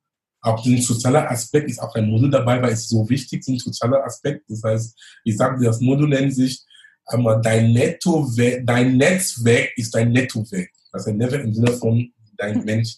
Auch 0.41 0.62
der 0.62 0.80
soziale 0.84 1.28
Aspekt 1.28 1.72
ist 1.72 1.80
auch 1.80 1.95
ein 1.95 2.08
Modul 2.08 2.30
dabei, 2.30 2.62
weil 2.62 2.74
es 2.74 2.88
so 2.88 3.10
wichtig 3.10 3.39
ist, 3.39 3.47
ein 3.47 3.58
sozialer 3.58 4.06
Aspekt. 4.06 4.47
Das 4.49 4.62
heißt, 4.62 5.20
ich 5.24 5.36
sage, 5.36 5.66
das 5.66 5.82
Modul 5.82 6.10
nennt 6.10 6.36
sich, 6.36 6.62
aber 7.08 7.38
dein 7.38 7.74
Netto, 7.74 8.30
dein 8.62 8.97
Netzwerk 8.97 9.76
ist 9.78 9.95
dein 9.95 10.12
Nettowert. 10.12 10.70
Das 10.91 11.01
ist 11.01 11.08
ein 11.08 11.18
Netzwerk 11.18 11.43
im 11.43 11.56
Sinne 11.56 11.72
von 11.72 12.14
dein 12.38 12.64
Mensch. 12.64 12.97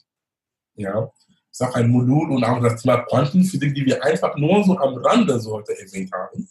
Ja. 0.76 1.10
Ist 1.56 1.62
auch 1.62 1.76
ein 1.76 1.90
Modul 1.90 2.32
und 2.32 2.44
auch 2.44 2.62
das 2.62 2.82
Thema 2.82 2.98
Quantenphysik, 3.04 3.74
die 3.74 3.86
wir 3.86 4.04
einfach 4.04 4.36
nur 4.36 4.62
so 4.66 4.78
am 4.78 4.96
Rande 4.96 5.40
so 5.40 5.54
heute 5.54 5.72
erwähnt 5.80 6.12
haben. 6.12 6.50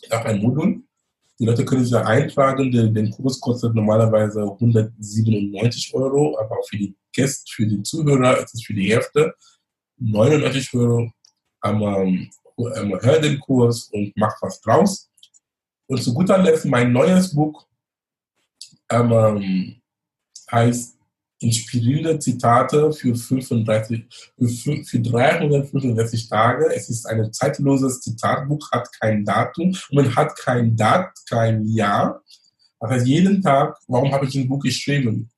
Ist 0.00 0.12
auch 0.12 0.24
ein 0.24 0.40
Modul. 0.40 0.84
Die 1.40 1.44
Leute 1.44 1.64
können 1.64 1.82
sich 1.82 1.90
da 1.90 2.04
eintragen. 2.04 2.70
Den, 2.70 2.94
den 2.94 3.10
Kurs 3.10 3.40
kostet 3.40 3.74
normalerweise 3.74 4.42
197 4.42 5.92
Euro, 5.94 6.38
aber 6.38 6.56
auch 6.56 6.68
für 6.68 6.76
die 6.76 6.94
Gäste, 7.12 7.50
für 7.52 7.66
die 7.66 7.82
Zuhörer 7.82 8.38
ist 8.38 8.54
es 8.54 8.62
für 8.62 8.74
die 8.74 8.92
Hälfte 8.92 9.34
99 9.96 10.72
Euro. 10.74 11.10
Einmal, 11.60 12.28
einmal 12.76 13.02
hör 13.02 13.18
den 13.18 13.40
Kurs 13.40 13.88
und 13.92 14.12
mach 14.14 14.40
was 14.40 14.60
draus. 14.60 15.10
Und 15.88 16.00
zu 16.00 16.14
guter 16.14 16.38
Letzt 16.38 16.64
mein 16.66 16.92
neues 16.92 17.34
Buch 17.34 17.66
ähm, 18.88 19.82
heißt 20.48 20.91
inspirierende 21.42 22.18
Zitate 22.18 22.92
für, 22.92 23.14
35, 23.14 24.04
für, 24.38 24.84
für 24.84 25.00
365 25.00 26.28
Tage. 26.28 26.72
Es 26.74 26.88
ist 26.88 27.06
ein 27.06 27.32
zeitloses 27.32 28.00
Zitatbuch, 28.00 28.70
hat 28.72 28.88
kein 29.00 29.24
Datum 29.24 29.76
und 29.90 30.16
hat 30.16 30.36
kein 30.36 30.76
Dat, 30.76 31.10
kein 31.28 31.64
Jahr. 31.66 32.22
Das 32.80 32.90
heißt, 32.90 33.06
jeden 33.06 33.42
Tag, 33.42 33.76
warum 33.86 34.12
habe 34.12 34.26
ich 34.26 34.34
ein 34.34 34.48
Buch 34.48 34.60
geschrieben? 34.60 35.30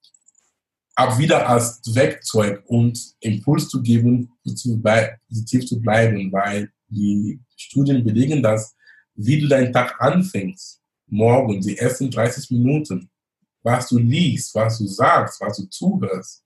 Auch 0.96 1.18
wieder 1.18 1.48
als 1.48 1.80
Werkzeug 1.92 2.62
und 2.66 2.98
Impuls 3.20 3.68
zu 3.68 3.82
geben, 3.82 4.30
positiv 4.44 5.66
zu 5.66 5.80
bleiben, 5.80 6.30
weil 6.32 6.70
die 6.88 7.40
Studien 7.56 8.04
belegen, 8.04 8.42
dass 8.42 8.74
wie 9.16 9.40
du 9.40 9.48
deinen 9.48 9.72
Tag 9.72 10.00
anfängst, 10.00 10.80
morgen, 11.06 11.60
die 11.60 11.78
ersten 11.78 12.10
30 12.10 12.50
Minuten, 12.50 13.10
was 13.64 13.88
du 13.88 13.98
liest, 13.98 14.54
was 14.54 14.78
du 14.78 14.86
sagst, 14.86 15.40
was 15.40 15.56
du 15.56 15.64
zuhörst, 15.68 16.44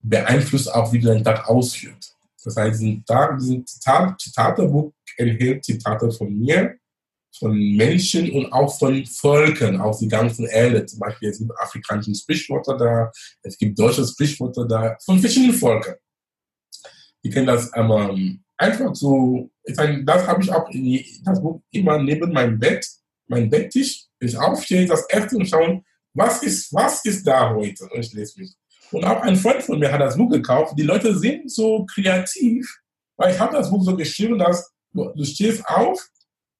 beeinflusst 0.00 0.72
auch, 0.72 0.92
wie 0.92 1.00
du 1.00 1.08
deinen 1.08 1.24
Tag 1.24 1.48
ausführst. 1.48 2.16
Das 2.44 2.56
heißt, 2.56 2.80
diesen, 2.80 3.04
Tag, 3.04 3.38
diesen 3.38 3.66
Zitat, 3.66 4.20
Zitatebuch 4.20 4.92
enthält 5.16 5.64
Zitate 5.64 6.10
von 6.10 6.36
mir, 6.38 6.76
von 7.38 7.56
Menschen 7.76 8.30
und 8.32 8.52
auch 8.52 8.78
von 8.78 9.04
Völkern 9.06 9.80
aus 9.80 10.00
der 10.00 10.08
ganzen 10.08 10.46
Erde. 10.46 10.84
Zum 10.86 10.98
Beispiel 10.98 11.30
es 11.30 11.38
gibt 11.38 11.50
afrikanische 11.58 12.14
Sprichwörter 12.14 12.76
da, 12.76 13.10
es 13.42 13.56
gibt 13.56 13.78
deutsche 13.78 14.06
Sprichwörter 14.06 14.66
da, 14.66 14.96
von 15.04 15.18
verschiedenen 15.18 15.54
Völkern. 15.54 15.96
Die 17.24 17.30
können 17.30 17.46
das 17.46 17.70
ähm, 17.74 18.42
einfach 18.56 18.94
so, 18.94 19.50
ich 19.64 19.76
meine, 19.76 20.04
das 20.04 20.26
habe 20.26 20.42
ich 20.42 20.52
auch 20.52 20.68
in 20.70 21.04
das 21.24 21.40
Buch 21.40 21.62
immer 21.70 22.02
neben 22.02 22.32
meinem 22.32 22.58
Bett, 22.58 22.86
mein 23.28 23.48
Betttisch. 23.48 24.06
Ich 24.20 24.36
aufstehe, 24.36 24.86
das 24.86 25.06
erste 25.08 25.36
und 25.36 25.46
schauen, 25.46 25.84
was 26.14 26.42
ist, 26.42 26.72
was 26.72 27.04
ist 27.04 27.26
da 27.26 27.54
heute? 27.54 27.88
Lese 27.92 28.40
mich. 28.40 28.54
Und 28.90 29.04
auch 29.04 29.22
ein 29.22 29.36
Freund 29.36 29.62
von 29.62 29.78
mir 29.78 29.90
hat 29.90 30.00
das 30.00 30.16
Buch 30.16 30.30
gekauft. 30.30 30.74
Die 30.76 30.82
Leute 30.82 31.18
sind 31.18 31.50
so 31.50 31.86
kreativ, 31.86 32.80
weil 33.16 33.32
ich 33.32 33.40
habe 33.40 33.56
das 33.56 33.70
Buch 33.70 33.82
so 33.84 33.96
geschrieben, 33.96 34.38
dass 34.38 34.70
du 34.92 35.24
stehst 35.24 35.66
auf, 35.66 36.06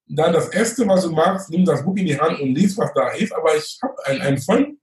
dann 0.06 0.32
das 0.32 0.48
erste, 0.48 0.86
was 0.88 1.02
du 1.02 1.12
machst, 1.12 1.50
nimm 1.50 1.64
das 1.64 1.84
Buch 1.84 1.96
in 1.96 2.06
die 2.06 2.18
Hand 2.18 2.40
und 2.40 2.54
liest, 2.54 2.76
was 2.78 2.92
da 2.94 3.08
ist. 3.10 3.32
Aber 3.32 3.54
ich 3.56 3.78
habe 3.82 3.94
ein, 4.06 4.20
ein 4.20 4.38
Freund 4.38 4.78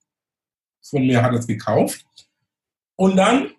von 0.82 1.06
mir 1.06 1.22
hat 1.22 1.34
es 1.34 1.48
gekauft 1.48 2.06
und 2.96 3.16
dann 3.16 3.52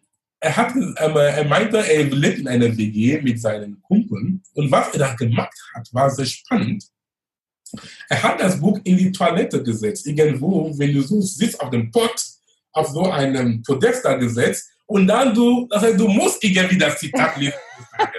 er 0.42 0.56
hat, 0.56 0.74
ähm, 0.74 0.96
er 0.96 1.44
meinte, 1.44 1.78
er 1.78 2.04
lebt 2.04 2.38
in 2.38 2.48
einer 2.48 2.74
WG 2.76 3.20
mit 3.20 3.40
seinen 3.40 3.80
Kumpeln 3.82 4.42
und 4.54 4.70
was 4.70 4.88
er 4.94 5.00
da 5.00 5.14
gemacht 5.14 5.54
hat, 5.74 5.92
war 5.92 6.10
sehr 6.10 6.24
spannend. 6.24 6.84
Er 8.08 8.22
hat 8.22 8.40
das 8.40 8.60
Buch 8.60 8.78
in 8.84 8.96
die 8.96 9.12
Toilette 9.12 9.62
gesetzt, 9.62 10.06
irgendwo, 10.06 10.76
wenn 10.78 10.94
du 10.94 11.02
so 11.02 11.20
sitzt 11.20 11.60
auf 11.60 11.70
dem 11.70 11.90
Pott, 11.90 12.22
auf 12.72 12.88
so 12.88 13.10
einem 13.10 13.62
Podest 13.62 14.04
da 14.04 14.14
gesetzt 14.14 14.70
und 14.86 15.06
dann 15.06 15.34
du, 15.34 15.68
das 15.70 15.82
heißt, 15.82 16.00
du 16.00 16.08
musst 16.08 16.42
irgendwie 16.42 16.78
das 16.78 16.98
Zitat 16.98 17.36
lesen. 17.36 17.54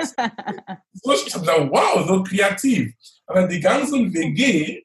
so, 0.93 1.13
ich 1.13 1.33
habe 1.33 1.45
gesagt, 1.45 1.71
wow, 1.71 2.07
so 2.07 2.23
kreativ. 2.23 2.93
Aber 3.25 3.47
die 3.47 3.59
ganzen 3.59 4.13
WG 4.13 4.81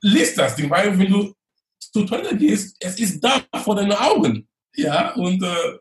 liest 0.00 0.38
das 0.38 0.56
Ding, 0.56 0.68
weil 0.68 0.98
wenn 0.98 1.10
du 1.10 1.32
zur 1.78 2.06
Toilette 2.06 2.36
gehst, 2.36 2.76
es 2.80 2.98
ist 2.98 3.20
da 3.20 3.40
vor 3.62 3.76
deinen 3.76 3.92
Augen. 3.92 4.48
Ja, 4.74 5.14
und 5.14 5.42
äh, 5.42 5.78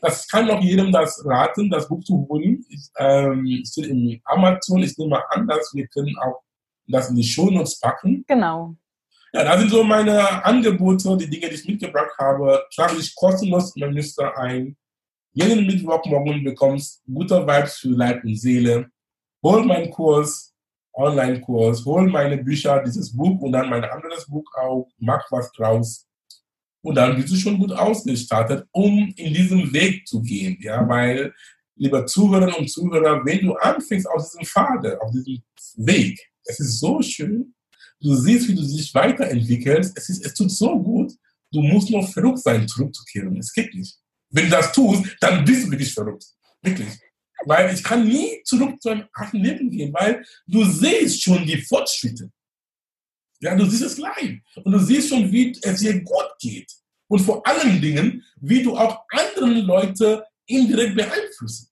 das 0.00 0.28
kann 0.28 0.48
auch 0.50 0.62
jedem 0.62 0.92
das 0.92 1.22
raten, 1.24 1.68
das 1.68 1.88
Buch 1.88 2.02
zu 2.04 2.26
holen. 2.28 2.64
Ich, 2.68 2.88
ähm, 2.98 3.62
steht 3.66 3.86
in 3.86 4.20
Amazon. 4.24 4.82
Ich 4.82 4.96
nehme 4.96 5.20
an, 5.30 5.46
dass 5.48 5.72
wir 5.74 5.86
können 5.88 6.16
auch 6.18 6.42
das 6.88 7.10
in 7.10 7.16
die 7.16 7.24
Shownotes 7.24 7.80
packen. 7.80 8.24
Genau. 8.26 8.76
Ja, 9.32 9.44
da 9.44 9.58
sind 9.58 9.70
so 9.70 9.82
meine 9.84 10.44
Angebote, 10.44 11.16
die 11.16 11.28
Dinge, 11.28 11.48
die 11.48 11.56
ich 11.56 11.66
mitgebracht 11.66 12.16
habe. 12.18 12.64
Trage 12.74 12.96
dich 12.96 13.14
kostenlos 13.14 13.74
in 13.76 13.80
mein 13.80 13.94
Newsletter 13.94 14.36
ein. 14.38 14.76
Jeden 15.32 15.66
Mittwochmorgen 15.66 16.42
bekommst 16.42 17.02
gute 17.04 17.46
Vibes 17.46 17.76
für 17.76 17.88
Leib 17.88 18.24
und 18.24 18.36
Seele. 18.36 18.86
Hol 19.42 19.64
meinen 19.64 19.90
Kurs, 19.90 20.54
Online-Kurs, 20.94 21.84
hol 21.84 22.08
meine 22.08 22.38
Bücher, 22.38 22.82
dieses 22.82 23.14
Buch 23.14 23.38
und 23.42 23.52
dann 23.52 23.68
mein 23.68 23.84
anderes 23.84 24.26
Buch 24.26 24.50
auch. 24.54 24.88
Mach 24.98 25.30
was 25.30 25.52
draus. 25.52 26.06
Und 26.82 26.94
dann 26.94 27.16
bist 27.16 27.30
du 27.30 27.36
schon 27.36 27.58
gut 27.58 27.72
ausgestattet, 27.72 28.66
um 28.70 29.12
in 29.16 29.34
diesem 29.34 29.72
Weg 29.72 30.06
zu 30.06 30.22
gehen. 30.22 30.56
Ja, 30.60 30.88
weil, 30.88 31.34
lieber 31.74 32.06
Zuhörerinnen 32.06 32.54
und 32.54 32.70
Zuhörer, 32.70 33.22
wenn 33.26 33.44
du 33.44 33.54
anfängst 33.54 34.08
auf 34.08 34.22
diesem 34.22 34.46
Pfade, 34.46 34.98
auf 35.02 35.10
diesem 35.10 35.42
Weg, 35.76 36.18
es 36.46 36.60
ist 36.60 36.80
so 36.80 37.00
schön. 37.02 37.54
Du 38.00 38.14
siehst, 38.14 38.48
wie 38.48 38.54
du 38.54 38.62
dich 38.62 38.94
weiterentwickelst. 38.94 39.96
Es, 39.96 40.08
ist, 40.08 40.24
es 40.24 40.34
tut 40.34 40.50
so 40.50 40.78
gut. 40.78 41.12
Du 41.52 41.60
musst 41.62 41.90
nur 41.90 42.06
verrückt 42.06 42.40
sein, 42.40 42.66
zurückzukehren. 42.68 43.36
Es 43.38 43.52
geht 43.52 43.74
nicht. 43.74 43.96
Wenn 44.30 44.44
du 44.44 44.50
das 44.50 44.72
tust, 44.72 45.16
dann 45.20 45.44
bist 45.44 45.66
du 45.66 45.70
wirklich 45.70 45.92
verrückt. 45.92 46.24
Wirklich. 46.62 46.88
Weil 47.44 47.72
ich 47.74 47.82
kann 47.82 48.06
nie 48.06 48.42
zurück 48.44 48.80
zu 48.80 48.90
einem 48.90 49.06
alten 49.12 49.38
Leben 49.38 49.70
gehen, 49.70 49.92
weil 49.92 50.24
du 50.46 50.64
siehst 50.64 51.22
schon 51.22 51.46
die 51.46 51.60
Fortschritte. 51.62 52.30
Ja, 53.40 53.54
du 53.54 53.66
siehst 53.66 53.82
es 53.82 53.98
live. 53.98 54.38
Und 54.64 54.72
du 54.72 54.78
siehst 54.78 55.10
schon, 55.10 55.30
wie 55.30 55.56
es 55.62 55.80
dir 55.80 56.02
gut 56.02 56.30
geht. 56.40 56.70
Und 57.08 57.20
vor 57.20 57.46
allen 57.46 57.80
Dingen, 57.80 58.24
wie 58.40 58.62
du 58.62 58.76
auch 58.76 59.04
andere 59.10 59.60
Leute 59.60 60.24
indirekt 60.46 60.96
beeinflusst 60.96 61.70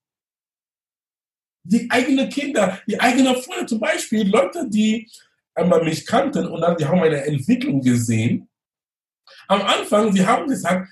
die 1.64 1.90
eigenen 1.90 2.28
Kinder, 2.28 2.78
die 2.86 3.00
eigenen 3.00 3.36
Freunde, 3.36 3.66
zum 3.66 3.80
Beispiel 3.80 4.28
Leute, 4.28 4.68
die 4.68 5.10
einmal 5.54 5.82
mich 5.82 6.06
kannten 6.06 6.46
und 6.46 6.60
dann 6.60 6.76
die 6.76 6.84
haben 6.84 7.02
eine 7.02 7.24
Entwicklung 7.24 7.80
gesehen. 7.80 8.48
Am 9.48 9.62
Anfang, 9.62 10.12
sie 10.12 10.26
haben 10.26 10.46
gesagt, 10.46 10.88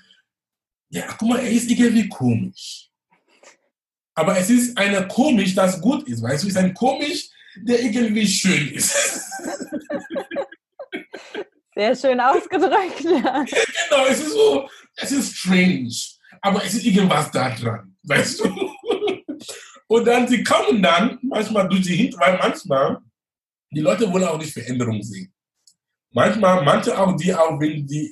ja, 0.89 1.03
guck 1.17 1.29
mal, 1.29 1.39
er 1.39 1.51
ist 1.51 1.69
irgendwie 1.69 2.09
komisch. 2.09 2.89
Aber 4.15 4.37
es 4.37 4.49
ist 4.49 4.77
eine 4.77 5.07
komisch, 5.07 5.55
das 5.55 5.79
gut 5.81 6.07
ist, 6.07 6.21
weißt 6.21 6.43
du, 6.43 6.47
es 6.47 6.53
ist 6.53 6.59
ein 6.59 6.73
komisch, 6.73 7.29
der 7.55 7.81
irgendwie 7.81 8.27
schön 8.27 8.73
ist. 8.73 8.95
Sehr 11.75 11.95
schön 11.95 12.19
ausgedrückt, 12.19 13.01
ja. 13.01 13.43
Genau, 13.43 14.05
es 14.07 14.19
ist 14.19 14.33
so, 14.33 14.69
es 14.95 15.11
ist 15.11 15.35
strange, 15.35 15.91
aber 16.41 16.63
es 16.63 16.75
ist 16.75 16.85
irgendwas 16.85 17.31
da 17.31 17.49
dran, 17.49 17.95
weißt 18.03 18.41
du? 18.41 18.69
Und 19.93 20.05
dann, 20.05 20.27
sie 20.27 20.43
kommen 20.43 20.81
dann 20.81 21.19
manchmal 21.21 21.69
durch 21.69 21.83
die 21.83 21.95
Hinter, 21.95 22.19
weil 22.19 22.39
manchmal, 22.39 22.97
die 23.69 23.79
Leute 23.79 24.11
wollen 24.11 24.23
auch 24.23 24.39
nicht 24.39 24.51
Veränderung 24.51 25.03
sehen. 25.03 25.31
Manchmal, 26.09 26.63
manche 26.65 26.97
auch, 26.97 27.15
die 27.15 27.31
auch, 27.31 27.59
wenn 27.59 27.85
die, 27.85 28.11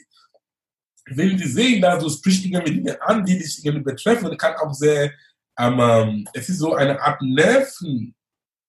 wenn 1.07 1.36
die 1.36 1.47
sehen, 1.47 1.82
dass 1.82 2.03
du 2.03 2.07
sprichst 2.07 2.45
irgendwie 2.45 2.75
Dinge 2.75 3.01
an, 3.01 3.25
die 3.25 3.39
dich 3.39 3.65
irgendwie 3.65 3.84
betreffen, 3.84 4.38
kann 4.38 4.53
auch 4.57 4.71
sehr, 4.75 5.11
ähm, 5.57 5.79
ähm, 5.79 6.27
es 6.34 6.49
ist 6.49 6.59
so 6.59 6.75
eine 6.75 7.01
Art 7.01 7.19
Nerven, 7.23 8.13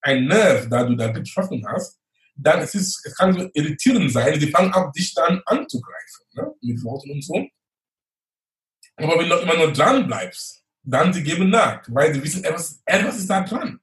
ein 0.01 0.25
Nerv, 0.25 0.71
da 0.71 0.83
du 0.85 0.97
da 0.97 1.09
getroffen 1.09 1.63
hast, 1.69 2.01
dann 2.35 2.61
es 2.61 2.75
ist, 2.75 3.05
es 3.05 3.15
kann 3.15 3.35
so 3.35 3.47
irritierend 3.53 4.11
sein, 4.11 4.41
die 4.41 4.51
fangen 4.51 4.73
auch 4.73 4.91
dich 4.91 5.13
dann 5.13 5.43
anzugreifen, 5.45 6.25
ne? 6.33 6.51
mit 6.63 6.83
Worten 6.83 7.11
und 7.11 7.23
so. 7.23 7.47
Aber 8.97 9.19
wenn 9.19 9.29
du 9.29 9.37
immer 9.37 9.59
nur 9.59 9.71
dran 9.71 10.07
bleibst, 10.07 10.62
dann 10.83 11.13
sie 11.13 11.23
geben 11.23 11.51
nach, 11.51 11.83
weil 11.89 12.13
sie 12.15 12.23
wissen, 12.23 12.45
etwas, 12.45 12.83
etwas 12.85 13.19
ist 13.19 13.31
da 13.31 13.43
dran. 13.43 13.81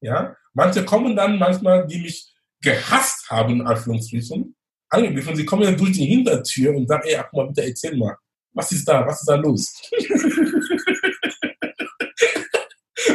Ja, 0.00 0.36
manche 0.52 0.84
kommen 0.84 1.14
dann 1.14 1.38
manchmal, 1.38 1.86
die 1.86 2.00
mich 2.00 2.32
gehasst 2.60 3.30
haben, 3.30 3.60
in 3.60 3.66
Anführungsstrichen, 3.66 4.56
angegriffen, 4.88 5.36
sie 5.36 5.44
kommen 5.44 5.62
dann 5.64 5.76
durch 5.76 5.92
die 5.92 6.06
Hintertür 6.06 6.74
und 6.74 6.88
sagen, 6.88 7.02
ey, 7.06 7.20
guck 7.30 7.32
mal, 7.32 7.46
bitte 7.48 7.64
erzähl 7.64 7.96
mal, 7.96 8.16
was 8.52 8.72
ist 8.72 8.86
da, 8.86 9.06
was 9.06 9.20
ist 9.20 9.28
da 9.28 9.34
los? 9.36 9.72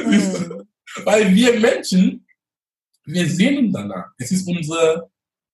Mhm. 0.05 0.67
Weil 1.03 1.33
wir 1.33 1.59
Menschen, 1.59 2.25
wir 3.05 3.27
sehnen 3.29 3.71
danach. 3.71 4.11
Es 4.17 4.31
ist 4.31 4.47
unser 4.47 5.09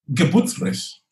Geburtsrecht. 0.07 1.03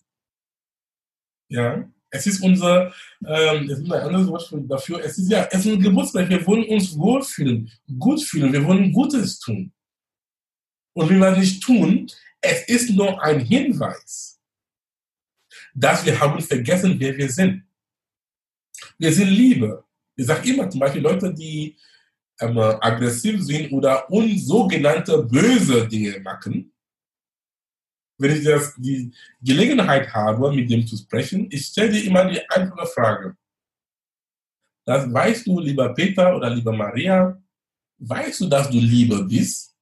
Ja, 1.50 1.90
es 2.12 2.28
ist 2.28 2.42
unser, 2.42 2.94
ähm, 3.26 3.70
es 3.70 3.80
ist 3.80 3.92
ein 3.92 4.02
anderes 4.02 4.28
Wort 4.28 4.54
dafür, 4.70 5.04
es 5.04 5.18
ist 5.18 5.32
ja, 5.32 5.48
es 5.50 5.66
ist 5.66 5.72
ein 5.72 5.82
Geburtsrecht. 5.82 6.30
Wir 6.30 6.46
wollen 6.46 6.66
uns 6.66 6.98
wohlfühlen, 6.98 7.72
gut 7.98 8.22
fühlen, 8.22 8.52
wir 8.52 8.64
wollen 8.66 8.92
Gutes 8.92 9.40
tun. 9.40 9.72
Und 10.94 11.10
wenn 11.10 11.20
wir 11.20 11.32
nicht 11.38 11.64
tun, 11.64 12.08
es 12.42 12.68
ist 12.68 12.90
nur 12.90 13.22
ein 13.24 13.40
Hinweis, 13.40 14.40
dass 15.74 16.06
wir 16.06 16.20
haben 16.20 16.42
vergessen, 16.42 16.96
wer 17.00 17.16
wir 17.16 17.30
sind. 17.30 17.64
Wir 18.98 19.14
sind 19.14 19.30
Liebe. 19.30 19.86
Ich 20.16 20.26
sage 20.26 20.50
immer 20.50 20.70
zum 20.70 20.82
Beispiel 20.82 21.02
Leute, 21.02 21.34
die 21.34 21.78
ähm, 22.42 22.58
aggressiv 22.58 23.42
sind 23.42 23.72
oder 23.72 24.10
unsogenannte 24.12 25.24
böse 25.24 25.88
Dinge 25.88 26.20
machen, 26.20 26.71
wenn 28.22 28.38
ich 28.38 28.44
das, 28.44 28.76
die 28.76 29.12
Gelegenheit 29.42 30.14
habe, 30.14 30.52
mit 30.52 30.70
dem 30.70 30.86
zu 30.86 30.96
sprechen, 30.98 31.48
ich 31.52 31.66
stelle 31.66 31.92
dir 31.92 32.06
immer 32.06 32.26
die 32.26 32.48
einfache 32.50 32.88
Frage. 32.88 33.38
Das 34.86 35.12
weißt 35.12 35.48
du, 35.48 35.60
lieber 35.60 35.94
Peter 35.94 36.36
oder 36.36 36.50
lieber 36.50 36.74
Maria, 36.74 37.42
weißt 38.00 38.42
du, 38.42 38.48
dass 38.48 38.70
du 38.70 38.80
Liebe 38.80 39.24
bist? 39.24 39.76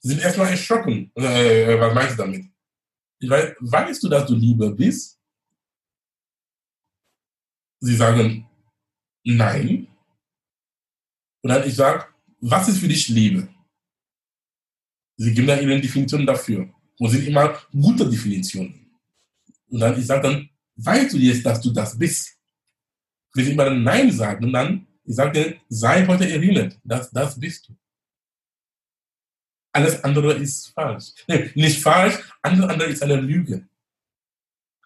Sie 0.00 0.08
sind 0.08 0.22
erstmal 0.22 0.50
erschrocken. 0.50 1.10
Äh, 1.14 1.78
was 1.80 1.94
meinst 1.94 2.18
du 2.18 2.22
damit? 2.22 2.46
Ich 3.20 3.30
weiß, 3.30 3.54
weißt 3.60 4.02
du, 4.02 4.08
dass 4.08 4.26
du 4.26 4.34
Liebe 4.34 4.70
bist? 4.70 5.18
Sie 7.80 7.96
sagen, 7.96 8.48
nein. 9.24 9.88
Und 11.42 11.50
dann 11.50 11.66
ich 11.66 11.74
sage, 11.74 12.06
was 12.40 12.68
ist 12.68 12.78
für 12.78 12.88
dich 12.88 13.08
Liebe? 13.08 13.48
Sie 15.16 15.32
geben 15.32 15.46
dann 15.46 15.62
ihre 15.62 15.80
Definition 15.80 16.26
dafür. 16.26 16.73
Und 16.98 17.10
sind 17.10 17.26
immer 17.26 17.58
gute 17.72 18.08
Definitionen. 18.08 18.98
Und 19.68 19.80
dann 19.80 19.98
ich 19.98 20.06
sage 20.06 20.22
dann, 20.22 20.48
weißt 20.76 21.14
du 21.14 21.18
jetzt, 21.18 21.44
dass 21.44 21.60
du 21.60 21.70
das 21.70 21.98
bist? 21.98 22.36
Wenn 23.34 23.44
sie 23.44 23.52
immer 23.52 23.64
dann 23.64 23.82
Nein 23.82 24.12
sagen, 24.12 24.52
dann, 24.52 24.86
ich 25.04 25.16
sage, 25.16 25.60
sei 25.68 26.06
heute 26.06 26.28
erinnert, 26.28 26.78
dass 26.84 27.10
das 27.10 27.38
bist 27.38 27.68
du. 27.68 27.76
Alles 29.72 30.02
andere 30.04 30.34
ist 30.34 30.68
falsch. 30.68 31.12
Nee, 31.26 31.50
nicht 31.56 31.82
falsch, 31.82 32.16
alles 32.40 32.60
andere 32.60 32.88
ist 32.90 33.02
eine 33.02 33.16
Lüge. 33.16 33.66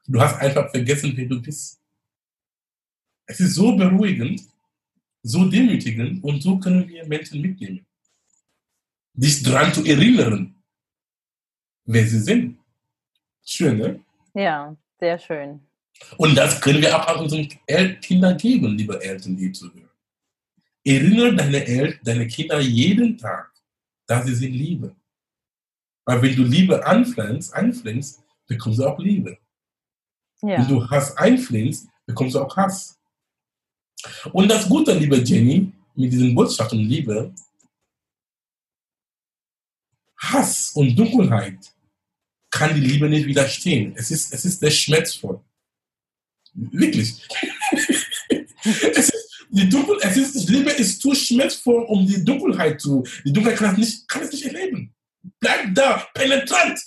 Du 0.06 0.18
hast 0.18 0.36
einfach 0.36 0.70
vergessen, 0.70 1.12
wer 1.14 1.26
du 1.26 1.42
bist. 1.42 1.78
Es 3.26 3.40
ist 3.40 3.54
so 3.54 3.76
beruhigend, 3.76 4.40
so 5.22 5.44
demütigend 5.44 6.24
und 6.24 6.42
so 6.42 6.58
können 6.58 6.88
wir 6.88 7.06
Menschen 7.06 7.42
mitnehmen. 7.42 7.86
Dich 9.12 9.42
daran 9.42 9.74
zu 9.74 9.84
erinnern, 9.84 10.57
wer 11.88 12.06
sie 12.06 12.20
sind. 12.20 12.58
Schön, 13.44 13.78
ne? 13.78 14.04
Ja, 14.34 14.76
sehr 15.00 15.18
schön. 15.18 15.60
Und 16.16 16.36
das 16.36 16.60
können 16.60 16.82
wir 16.82 16.94
auch 16.94 17.20
unseren 17.20 17.48
Kindern 18.00 18.36
geben, 18.36 18.76
liebe 18.76 19.02
Eltern, 19.02 19.36
die 19.36 19.50
zuhören. 19.50 19.88
Erinnere 20.84 21.34
deine, 21.34 21.66
El 21.66 21.98
deine 22.04 22.26
Kinder 22.28 22.60
jeden 22.60 23.18
Tag, 23.18 23.52
dass 24.06 24.26
sie 24.26 24.34
sind 24.34 24.52
Liebe. 24.52 24.94
Weil 26.04 26.22
wenn 26.22 26.36
du 26.36 26.44
Liebe 26.44 26.86
anpflanzt, 26.86 27.52
einpflanzt, 27.52 28.22
bekommst 28.46 28.78
du 28.78 28.86
auch 28.86 28.98
Liebe. 28.98 29.38
Ja. 30.42 30.58
Wenn 30.58 30.68
du 30.68 30.88
Hass 30.88 31.16
einpflanzt, 31.16 31.88
bekommst 32.06 32.36
du 32.36 32.40
auch 32.40 32.56
Hass. 32.56 32.98
Und 34.32 34.48
das 34.48 34.68
Gute, 34.68 34.96
liebe 34.96 35.16
Jenny, 35.16 35.72
mit 35.94 36.12
diesen 36.12 36.34
Botschaften 36.34 36.78
Liebe, 36.78 37.34
Hass 40.16 40.72
und 40.74 40.96
Dunkelheit 40.96 41.74
kann 42.58 42.74
die 42.74 42.80
Liebe 42.80 43.08
nicht 43.08 43.26
widerstehen. 43.26 43.94
Es 43.96 44.10
ist, 44.10 44.32
es 44.32 44.44
ist 44.44 44.60
sehr 44.60 44.70
schmerzvoll. 44.70 45.40
Wirklich. 46.54 47.26
es 48.60 49.08
ist, 49.08 49.46
die 49.50 49.68
Dunkel, 49.68 49.98
es 50.02 50.16
ist, 50.16 50.48
Liebe 50.48 50.70
ist 50.70 51.00
zu 51.00 51.14
schmerzvoll, 51.14 51.84
um 51.84 52.06
die 52.06 52.24
Dunkelheit 52.24 52.80
zu, 52.80 53.04
die 53.24 53.32
Dunkelheit 53.32 53.58
kann 53.58 53.72
es 53.72 53.78
nicht, 53.78 54.08
kann 54.08 54.22
es 54.22 54.32
nicht 54.32 54.44
erleben. 54.44 54.94
Bleib 55.40 55.74
da, 55.74 56.06
penetrant. 56.14 56.80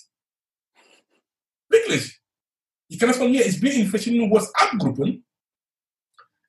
Wirklich. 1.70 2.20
Ich 2.90 3.00
kann 3.00 3.08
das 3.08 3.18
von 3.18 3.32
mir, 3.32 3.46
ich 3.46 3.60
bin 3.60 3.72
in 3.72 3.88
verschiedenen 3.88 4.30
WhatsApp-Gruppen 4.30 5.24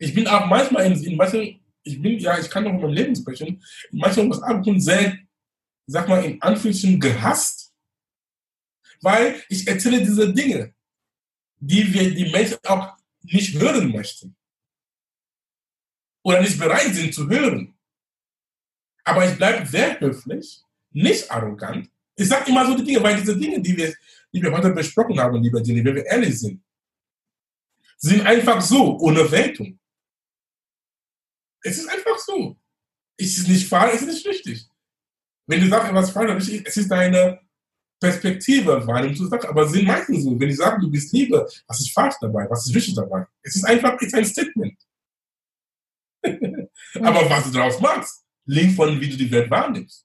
ich 0.02 0.12
bin 0.12 0.26
auch 0.26 0.46
manchmal 0.46 0.86
in, 0.86 1.00
in 1.04 1.16
manchen, 1.16 1.60
ich 1.84 2.02
bin, 2.02 2.18
ja, 2.18 2.36
ich 2.38 2.50
kann 2.50 2.64
noch 2.64 2.72
über 2.72 2.88
mein 2.88 2.96
Leben 2.96 3.14
sprechen, 3.14 3.62
in 3.92 3.98
manchen 3.98 4.28
Gruppen 4.28 4.80
sehr, 4.80 5.16
sag 5.86 6.08
mal, 6.08 6.24
in 6.24 6.42
Anführungsstrichen 6.42 6.98
gehasst, 6.98 7.61
weil 9.02 9.42
ich 9.48 9.66
erzähle 9.66 10.00
diese 10.00 10.32
Dinge, 10.32 10.74
die 11.58 11.92
wir, 11.92 12.14
die 12.14 12.30
Menschen 12.30 12.58
auch 12.64 12.96
nicht 13.22 13.54
hören 13.54 13.92
möchten. 13.92 14.36
Oder 16.24 16.40
nicht 16.40 16.58
bereit 16.58 16.94
sind 16.94 17.12
zu 17.12 17.28
hören. 17.28 17.76
Aber 19.04 19.28
ich 19.28 19.36
bleibe 19.36 19.66
sehr 19.66 19.98
höflich, 20.00 20.62
nicht 20.92 21.30
arrogant. 21.30 21.90
Ich 22.14 22.28
sage 22.28 22.50
immer 22.50 22.64
so 22.66 22.76
die 22.76 22.84
Dinge, 22.84 23.02
weil 23.02 23.16
diese 23.16 23.36
Dinge, 23.36 23.60
die 23.60 23.76
wir, 23.76 23.94
die 24.32 24.42
wir 24.42 24.52
heute 24.52 24.70
besprochen 24.70 25.18
haben, 25.18 25.42
lieber 25.42 25.60
Jenny, 25.60 25.84
wenn 25.84 25.96
wir 25.96 26.06
ehrlich 26.06 26.38
sind, 26.38 26.62
sind 27.96 28.24
einfach 28.26 28.60
so, 28.60 28.98
ohne 28.98 29.30
Wertung. 29.30 29.78
Es 31.62 31.78
ist 31.78 31.88
einfach 31.88 32.18
so. 32.18 32.56
Es 33.16 33.38
ist 33.38 33.48
nicht 33.48 33.68
falsch, 33.68 33.94
es 33.94 34.02
ist 34.02 34.08
nicht 34.08 34.26
richtig. 34.26 34.68
Wenn 35.46 35.60
du 35.60 35.68
sagst, 35.68 35.92
was 35.92 36.10
falsch 36.10 36.34
richtig 36.48 36.66
es 36.66 36.76
ist 36.76 36.90
deine 36.90 37.40
Perspektive, 38.02 38.84
wahrnehmen 38.84 39.14
zu 39.14 39.26
sagen, 39.26 39.46
aber 39.46 39.68
sind 39.68 39.86
meistens 39.86 40.24
so. 40.24 40.38
Wenn 40.38 40.50
ich 40.50 40.56
sage, 40.56 40.80
du 40.80 40.90
bist 40.90 41.12
Liebe, 41.12 41.48
was 41.68 41.80
ist 41.80 41.92
falsch 41.92 42.16
dabei, 42.20 42.50
was 42.50 42.66
ist 42.66 42.74
richtig 42.74 42.96
dabei? 42.96 43.24
Es 43.42 43.54
ist 43.54 43.64
einfach, 43.64 43.98
ist 44.00 44.14
ein 44.14 44.24
Statement. 44.24 44.76
aber 46.94 47.30
was 47.30 47.44
du 47.44 47.52
daraus 47.52 47.80
machst, 47.80 48.24
liegt 48.44 48.74
von, 48.74 49.00
wie 49.00 49.08
du 49.08 49.16
die 49.16 49.30
Welt 49.30 49.48
wahrnimmst. 49.48 50.04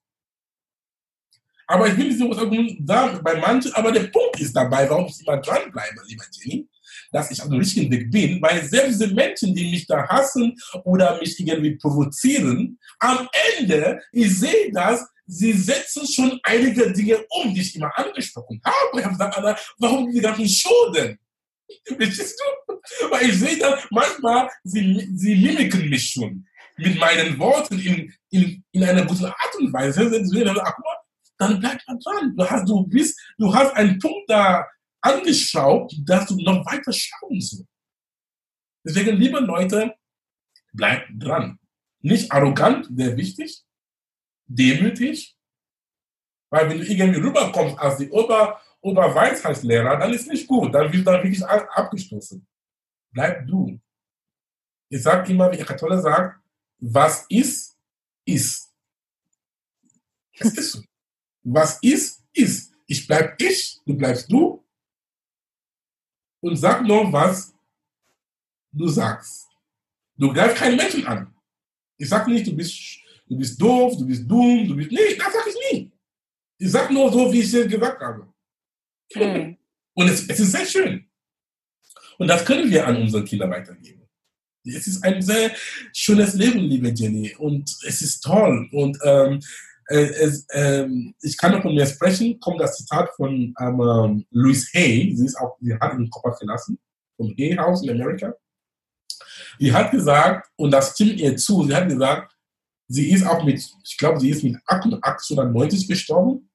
Aber 1.65 1.87
ich 1.87 1.97
will 1.97 2.07
nicht 2.07 2.19
so 2.19 2.31
sagen, 2.33 3.23
bei 3.23 3.35
manchen, 3.39 3.73
aber 3.73 3.91
der 3.91 4.07
Punkt 4.07 4.39
ist 4.39 4.55
dabei, 4.55 4.87
warum 4.87 5.07
ich 5.07 5.19
immer 5.21 5.37
dranbleibe, 5.37 6.01
lieber 6.05 6.23
Jenny, 6.31 6.69
dass 7.11 7.31
ich 7.31 7.41
auf 7.41 7.49
dem 7.49 7.57
richtigen 7.57 7.91
Weg 7.91 8.11
bin, 8.11 8.39
weil 8.43 8.63
selbst 8.63 9.01
diese 9.01 9.13
Menschen, 9.13 9.55
die 9.55 9.71
mich 9.71 9.87
da 9.87 10.07
hassen 10.07 10.55
oder 10.83 11.19
mich 11.19 11.39
irgendwie 11.39 11.75
provozieren, 11.75 12.77
am 12.99 13.27
Ende, 13.57 13.99
ich 14.11 14.37
sehe 14.37 14.71
das, 14.71 15.03
sie 15.27 15.53
setzen 15.53 16.07
schon 16.07 16.39
einige 16.43 16.91
Dinge 16.91 17.23
um, 17.29 17.53
die 17.53 17.61
ich 17.61 17.75
immer 17.75 17.91
angesprochen 17.97 18.61
habe. 18.63 18.99
Ich 18.99 19.03
habe 19.03 19.13
gesagt, 19.13 19.37
Anna, 19.37 19.57
warum 19.77 20.11
die 20.11 20.21
ganzen 20.21 20.47
Show 20.47 20.91
denn? 20.91 21.19
Verstehst 21.85 22.41
du? 22.67 22.73
Weil 23.09 23.29
ich 23.29 23.39
sehe 23.39 23.57
dann 23.57 23.77
manchmal, 23.91 24.49
sie, 24.63 25.09
sie 25.15 25.35
mimiken 25.35 25.89
mich 25.89 26.11
schon 26.11 26.47
mit 26.77 26.97
meinen 26.97 27.37
Worten 27.37 27.77
in, 27.79 28.13
in, 28.29 28.63
in 28.71 28.83
einer 28.83 29.05
guten 29.05 29.25
Art 29.25 29.55
und 29.59 29.73
Weise. 29.73 30.09
Dann 31.39 31.59
bleib 31.59 31.79
mal 31.87 31.99
dran. 32.03 32.35
Du 32.35 32.49
hast, 32.49 32.67
du 32.67 32.87
bist, 32.87 33.19
du 33.37 33.53
hast 33.53 33.73
einen 33.73 33.99
Punkt 33.99 34.29
da 34.29 34.65
angeschaut, 35.01 35.93
dass 36.05 36.27
du 36.27 36.35
noch 36.37 36.65
weiter 36.65 36.93
schauen 36.93 37.41
sollst. 37.41 37.67
Deswegen, 38.85 39.17
liebe 39.17 39.39
Leute, 39.39 39.93
bleibt 40.71 41.09
dran. 41.19 41.59
Nicht 42.01 42.31
arrogant, 42.31 42.87
wäre 42.91 43.17
wichtig, 43.17 43.63
demütig, 44.47 45.37
weil 46.49 46.69
wenn 46.69 46.79
du 46.79 46.85
irgendwie 46.85 47.19
rüberkommst 47.19 47.77
als 47.79 47.97
die 47.97 48.09
Ober 48.09 48.61
Oberweisheitslehrer, 48.81 49.97
dann 49.97 50.13
ist 50.13 50.27
nicht 50.27 50.47
gut, 50.47 50.73
dann 50.73 50.91
wirst 50.93 51.05
du 51.05 51.11
dann 51.11 51.23
wirklich 51.23 51.45
abgestoßen. 51.45 52.47
Bleib 53.11 53.47
du. 53.47 53.79
Ich 54.89 55.03
sage 55.03 55.31
immer, 55.31 55.51
wie 55.51 55.57
Eckhart 55.57 55.79
sagt, 56.01 56.39
was 56.79 57.25
ist, 57.27 57.75
ist. 58.23 58.71
Es 60.33 60.57
ist 60.57 60.71
so. 60.71 60.83
Was 61.43 61.79
ist, 61.81 62.23
ist. 62.33 62.71
Ich 62.85 63.07
bleib 63.07 63.41
ich, 63.41 63.81
du 63.85 63.97
bleibst 63.97 64.31
du, 64.31 64.63
und 66.39 66.55
sag 66.55 66.83
nur, 66.83 67.11
was 67.11 67.53
du 68.71 68.87
sagst. 68.87 69.47
Du 70.15 70.31
greifst 70.31 70.57
keinen 70.57 70.77
Menschen 70.77 71.05
an. 71.05 71.35
Ich 71.97 72.09
sag 72.09 72.27
nicht, 72.27 72.47
du 72.47 72.55
bist, 72.55 72.99
du 73.27 73.37
bist 73.37 73.61
doof, 73.61 73.97
du 73.97 74.05
bist 74.05 74.29
dumm, 74.29 74.67
du 74.67 74.75
bist. 74.75 74.91
Nee, 74.91 75.15
das 75.17 75.33
sag 75.33 75.47
ich 75.47 75.71
nie. 75.71 75.91
Ich 76.59 76.71
sag 76.71 76.89
nur 76.91 77.11
so, 77.11 77.31
wie 77.31 77.39
ich 77.39 77.53
es 77.53 77.69
gesagt 77.69 78.01
habe. 78.01 78.27
Mhm. 79.15 79.57
Und 79.93 80.09
es, 80.09 80.27
es 80.27 80.39
ist 80.39 80.51
sehr 80.51 80.65
schön. 80.65 81.07
Und 82.17 82.27
das 82.27 82.45
können 82.45 82.69
wir 82.69 82.85
an 82.85 82.97
unsere 82.97 83.23
Kinder 83.23 83.49
weitergeben. 83.49 84.03
Es 84.65 84.87
ist 84.87 85.03
ein 85.03 85.21
sehr 85.21 85.51
schönes 85.93 86.33
Leben, 86.33 86.59
liebe 86.59 86.89
Jenny. 86.89 87.35
Und 87.37 87.69
es 87.85 88.01
ist 88.01 88.21
toll. 88.21 88.67
Und 88.71 88.97
ähm, 89.03 89.39
äh, 89.87 90.09
es, 90.19 90.45
ähm, 90.51 91.13
ich 91.21 91.37
kann 91.37 91.53
noch 91.53 91.61
von 91.61 91.73
mir 91.73 91.85
sprechen, 91.85 92.39
kommt 92.39 92.59
das 92.59 92.77
Zitat 92.77 93.09
von 93.15 93.53
ähm, 93.59 94.25
Louise 94.31 94.67
Hay, 94.73 95.15
sie, 95.15 95.25
ist 95.25 95.37
auch, 95.37 95.57
sie 95.61 95.73
hat 95.73 95.93
den 95.93 96.09
Kopf 96.09 96.37
verlassen, 96.37 96.77
vom 97.15 97.33
Hay 97.37 97.55
House 97.55 97.83
in 97.83 97.91
Amerika. 97.91 98.33
Die 99.59 99.71
hat 99.71 99.91
gesagt, 99.91 100.49
und 100.57 100.71
das 100.71 100.93
stimmt 100.93 101.19
ihr 101.19 101.37
zu, 101.37 101.63
sie 101.63 101.73
hat 101.73 101.87
gesagt, 101.87 102.36
sie 102.87 103.11
ist 103.11 103.25
auch 103.25 103.43
mit, 103.43 103.59
ich 103.83 103.97
glaube, 103.97 104.19
sie 104.19 104.29
ist 104.29 104.43
mit 104.43 104.57
88 104.65 105.37
oder 105.37 105.49
90 105.49 105.87
gestorben. 105.87 106.49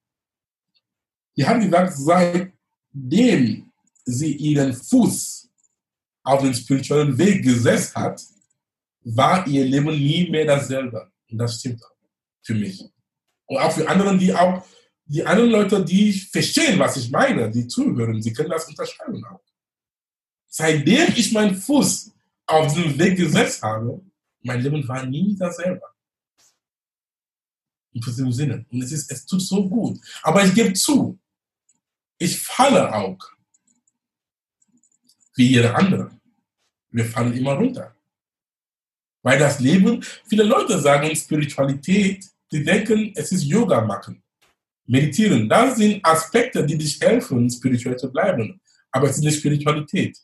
Die 1.37 1.47
hat 1.47 1.61
gesagt, 1.61 1.93
seitdem 1.95 3.72
sie 4.05 4.37
ihren 4.37 4.72
Fuß 4.72 5.51
auf 6.24 6.43
den 6.43 6.55
spirituellen 6.55 7.16
Weg 7.16 7.43
gesetzt 7.43 7.95
hat, 7.95 8.22
war 9.05 9.47
ihr 9.47 9.64
Leben 9.64 9.97
nie 9.97 10.30
mehr 10.30 10.47
dasselbe. 10.47 11.11
Und 11.30 11.39
das 11.39 11.59
stimmt 11.59 11.85
auch 11.85 11.97
für 12.43 12.55
mich. 12.55 12.85
Und 13.47 13.59
auch 13.59 13.72
für 13.72 13.89
andere, 13.89 14.16
die 14.16 14.35
auch, 14.35 14.64
die 15.05 15.24
anderen 15.24 15.51
Leute, 15.51 15.85
die 15.85 16.12
verstehen, 16.12 16.78
was 16.78 16.97
ich 16.97 17.11
meine, 17.11 17.51
die 17.51 17.66
zuhören, 17.66 18.22
sie 18.22 18.33
können 18.33 18.51
das 18.51 18.68
unterschreiben 18.68 19.24
auch. 19.26 19.43
Seitdem 20.49 21.09
ich 21.16 21.33
meinen 21.33 21.57
Fuß 21.57 22.12
auf 22.47 22.72
diesen 22.72 22.99
Weg 22.99 23.16
gesetzt 23.16 23.62
habe, 23.62 24.01
mein 24.43 24.61
Leben 24.61 24.87
war 24.87 25.05
nie 25.05 25.37
dasselbe. 25.37 25.83
In 27.93 28.01
diesem 28.01 28.32
Sinne. 28.32 28.64
Und 28.70 28.82
es, 28.82 28.93
ist, 28.93 29.11
es 29.11 29.26
tut 29.26 29.43
so 29.43 29.68
gut. 29.68 30.01
Aber 30.22 30.45
ich 30.45 30.55
gebe 30.55 30.72
zu, 30.72 31.18
ich 32.18 32.38
falle 32.40 32.93
auch. 32.95 33.18
Wie 35.34 35.49
jeder 35.49 35.76
andere. 35.76 36.11
Wir 36.90 37.05
fallen 37.05 37.32
immer 37.32 37.55
runter. 37.55 37.95
Weil 39.22 39.38
das 39.38 39.61
Leben, 39.61 40.03
viele 40.28 40.43
Leute 40.43 40.78
sagen 40.80 41.14
Spiritualität, 41.14 42.26
die 42.51 42.62
denken, 42.62 43.12
es 43.14 43.32
ist 43.32 43.45
Yoga 43.45 43.80
machen, 43.80 44.22
meditieren. 44.86 45.49
Das 45.49 45.76
sind 45.76 46.05
Aspekte, 46.05 46.64
die 46.66 46.76
dich 46.76 47.01
helfen, 47.01 47.49
spirituell 47.51 47.97
zu 47.97 48.12
bleiben. 48.12 48.61
Aber 48.90 49.09
es 49.09 49.16
ist 49.16 49.24
nicht 49.24 49.38
Spiritualität. 49.38 50.18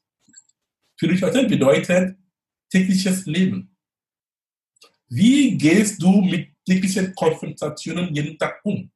Spiritualität 0.96 1.48
bedeutet 1.48 2.18
tägliches 2.70 3.24
Leben. 3.24 3.74
Wie 5.08 5.56
gehst 5.56 6.02
du 6.02 6.20
mit 6.20 6.57
täglichen 6.68 7.14
Konfrontationen 7.14 8.14
jeden 8.14 8.38
Tag 8.38 8.60
um? 8.64 8.90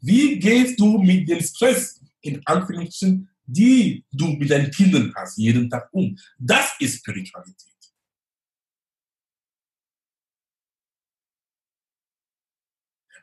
Wie 0.00 0.38
gehst 0.38 0.78
du 0.80 0.98
mit 0.98 1.28
dem 1.28 1.40
Stress, 1.40 2.00
in 2.20 2.40
Anführungszeichen, 2.46 3.28
die 3.46 4.04
du 4.10 4.28
mit 4.28 4.50
deinen 4.50 4.70
Kindern 4.70 5.12
hast, 5.14 5.36
jeden 5.38 5.68
Tag 5.68 5.88
um? 5.92 6.16
Das 6.38 6.74
ist 6.78 6.98
Spiritualität. 6.98 7.72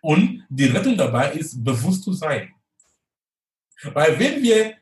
Und 0.01 0.45
die 0.49 0.65
Rettung 0.65 0.97
dabei 0.97 1.33
ist, 1.33 1.63
bewusst 1.63 2.03
zu 2.03 2.13
sein. 2.13 2.53
Weil 3.83 4.17
wenn 4.17 4.41
wir 4.41 4.77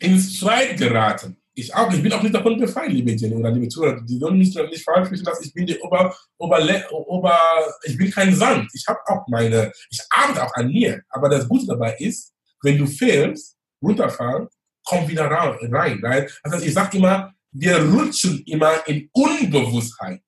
ins 0.00 0.36
Streit 0.36 0.76
geraten, 0.76 1.39
ich 1.60 1.74
auch, 1.74 1.92
ich 1.92 2.02
bin 2.02 2.12
auch 2.12 2.22
nicht 2.22 2.34
davon 2.34 2.58
befreit, 2.58 2.90
liebe 2.90 3.12
Jenny 3.12 3.34
oder 3.34 3.50
liebe 3.50 3.68
Zuhörer, 3.68 4.00
die 4.00 4.18
sollen 4.18 4.38
mich 4.38 4.54
nicht 4.54 4.84
verstehen, 4.84 5.24
dass 5.24 5.40
ich 5.44 5.52
bin 5.52 5.66
die 5.66 5.78
Ober, 5.78 6.14
Ober, 6.38 6.58
Ober, 6.90 7.38
ich 7.84 7.96
bin 7.96 8.10
kein 8.10 8.34
Sand. 8.34 8.68
Ich 8.74 8.86
habe 8.86 8.98
auch 9.06 9.26
meine, 9.28 9.72
ich 9.90 10.00
arbeite 10.10 10.44
auch 10.44 10.54
an 10.54 10.68
mir. 10.68 11.02
Aber 11.08 11.28
das 11.28 11.48
Gute 11.48 11.66
dabei 11.66 11.96
ist, 11.98 12.32
wenn 12.62 12.78
du 12.78 12.86
fehlst, 12.86 13.56
runterfallen, 13.82 14.48
komm 14.84 15.08
wieder 15.08 15.26
rein. 15.26 16.02
rein. 16.02 16.28
Das 16.42 16.62
ich 16.62 16.74
sage 16.74 16.96
immer, 16.98 17.32
wir 17.52 17.82
rutschen 17.82 18.42
immer 18.46 18.86
in 18.86 19.08
Unbewusstheit. 19.12 20.22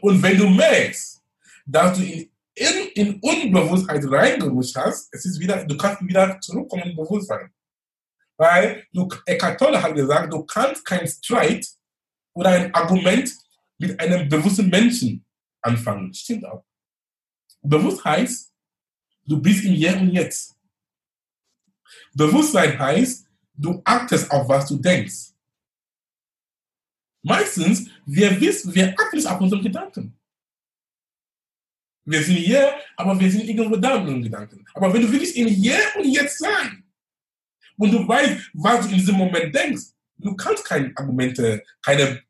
Und 0.00 0.22
wenn 0.22 0.36
du 0.36 0.48
merkst, 0.48 1.22
dass 1.66 1.96
du 1.96 2.04
in, 2.04 2.28
in, 2.54 2.88
in 2.94 3.20
Unbewusstheit 3.20 4.04
reingerutscht 4.04 4.76
hast, 4.76 5.08
es 5.12 5.24
ist 5.24 5.40
wieder, 5.40 5.64
du 5.64 5.76
kannst 5.76 6.06
wieder 6.06 6.38
zurückkommen 6.40 6.90
in 6.90 6.96
Bewusstsein. 6.96 7.50
Weil 8.36 8.86
du, 8.92 9.08
Eckhart 9.26 9.58
Tolle 9.58 9.80
hat 9.80 9.94
gesagt, 9.94 10.32
du 10.32 10.44
kannst 10.44 10.84
keinen 10.84 11.06
Streit 11.06 11.66
oder 12.32 12.50
ein 12.50 12.74
Argument 12.74 13.30
mit 13.78 13.98
einem 14.00 14.28
bewussten 14.28 14.68
Menschen 14.68 15.24
anfangen. 15.62 16.12
Stimmt 16.12 16.44
auch. 16.46 16.64
Bewusst 17.62 18.04
heißt, 18.04 18.52
du 19.24 19.40
bist 19.40 19.64
im 19.64 19.72
Hier 19.72 19.96
und 19.96 20.10
Jetzt. 20.10 20.54
Bewusstsein 22.12 22.78
heißt, 22.78 23.26
du 23.54 23.80
achtest 23.84 24.30
auf, 24.30 24.48
was 24.48 24.66
du 24.66 24.76
denkst. 24.76 25.32
Meistens, 27.22 27.88
wir 28.04 28.38
wissen, 28.40 28.74
wir 28.74 28.94
achten 28.98 29.16
nicht 29.16 29.26
auf 29.26 29.40
unsere 29.40 29.62
Gedanken. 29.62 30.18
Wir 32.04 32.22
sind 32.22 32.36
hier, 32.36 32.74
aber 32.96 33.18
wir 33.18 33.30
sind 33.30 33.44
irgendwo 33.44 33.76
da 33.76 33.98
mit 33.98 34.08
unseren 34.08 34.22
Gedanken. 34.22 34.66
Aber 34.74 34.92
wenn 34.92 35.02
du 35.02 35.10
wirklich 35.10 35.34
im 35.36 35.46
Hier 35.46 35.78
und 35.96 36.04
Jetzt 36.04 36.38
sein 36.38 36.83
und 37.76 37.92
du 37.92 38.06
weißt, 38.06 38.50
was 38.54 38.86
du 38.86 38.92
in 38.92 38.98
diesem 38.98 39.16
Moment 39.16 39.54
denkst, 39.54 39.84
du 40.18 40.34
kannst 40.36 40.64
keine 40.64 40.92
Argumente, 40.96 41.62
keine, 41.82 42.22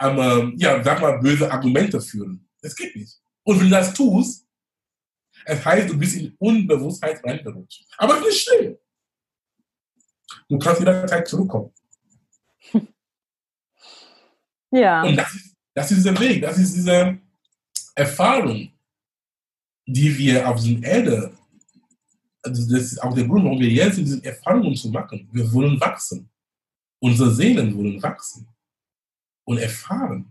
ähm, 0.00 0.54
ja, 0.56 0.82
sag 0.82 1.00
mal, 1.00 1.18
böse 1.18 1.50
Argumente 1.50 2.00
führen. 2.00 2.48
Das 2.62 2.74
geht 2.74 2.94
nicht. 2.94 3.20
Und 3.44 3.58
wenn 3.58 3.66
du 3.66 3.70
das 3.70 3.94
tust, 3.94 4.46
es 5.44 5.64
heißt, 5.64 5.88
du 5.88 5.98
bist 5.98 6.16
in 6.16 6.34
Unbewusstheit 6.38 7.24
reingerutscht. 7.24 7.84
Aber 7.96 8.14
es 8.14 8.20
ist 8.20 8.26
nicht 8.26 8.42
schlimm. 8.42 8.78
Du 10.48 10.58
kannst 10.58 10.80
jederzeit 10.80 11.26
zurückkommen. 11.28 11.72
Ja. 14.72 15.02
Und 15.02 15.16
das, 15.16 15.36
das 15.74 15.90
ist 15.90 16.06
der 16.06 16.16
Weg, 16.20 16.42
das 16.42 16.56
ist 16.56 16.76
diese 16.76 17.18
Erfahrung, 17.96 18.72
die 19.84 20.16
wir 20.16 20.48
auf 20.48 20.60
dieser 20.60 20.86
Erde, 20.86 21.36
also 22.42 22.72
das 22.72 22.92
ist 22.92 23.02
auch 23.02 23.14
der 23.14 23.26
Grund, 23.26 23.44
warum 23.44 23.60
wir 23.60 23.68
jetzt 23.68 23.96
sind, 23.96 24.06
diese 24.06 24.24
Erfahrungen 24.24 24.74
zu 24.74 24.90
machen. 24.90 25.28
Wir 25.32 25.52
wollen 25.52 25.80
wachsen. 25.80 26.28
Unsere 26.98 27.34
Seelen 27.34 27.76
wollen 27.76 28.02
wachsen 28.02 28.46
und 29.44 29.58
erfahren. 29.58 30.30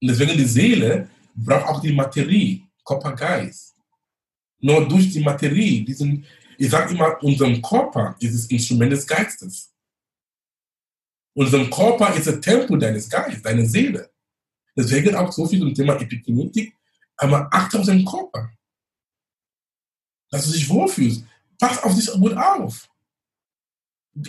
Und 0.00 0.08
deswegen 0.08 0.36
die 0.36 0.44
Seele 0.44 1.08
braucht 1.34 1.66
auch 1.66 1.80
die 1.80 1.92
Materie, 1.92 2.62
Körper, 2.84 3.12
Geist. 3.12 3.76
Nur 4.60 4.86
durch 4.88 5.10
die 5.10 5.20
Materie, 5.20 5.84
diesen, 5.84 6.24
ich 6.58 6.70
sage 6.70 6.94
immer, 6.94 7.22
unserem 7.22 7.60
Körper 7.60 8.16
ist 8.20 8.34
das 8.34 8.46
Instrument 8.46 8.92
des 8.92 9.06
Geistes. 9.06 9.72
Unser 11.34 11.68
Körper 11.70 12.14
ist 12.14 12.28
ein 12.28 12.42
Tempel 12.42 12.78
deines 12.78 13.08
Geistes, 13.08 13.42
deiner 13.42 13.64
Seele. 13.64 14.10
Deswegen 14.76 15.14
auch 15.14 15.32
so 15.32 15.46
viel 15.46 15.60
zum 15.60 15.74
Thema 15.74 16.00
Epigenetik, 16.00 16.76
aber 17.16 17.48
achte 17.52 17.78
auf 17.78 17.86
deinen 17.86 18.04
Körper. 18.04 18.50
Dass 20.32 20.46
du 20.46 20.52
dich 20.52 20.68
wohlfühlst. 20.68 21.24
Pass 21.58 21.80
auf 21.84 21.94
dich 21.94 22.10
gut 22.10 22.36
auf. 22.36 22.88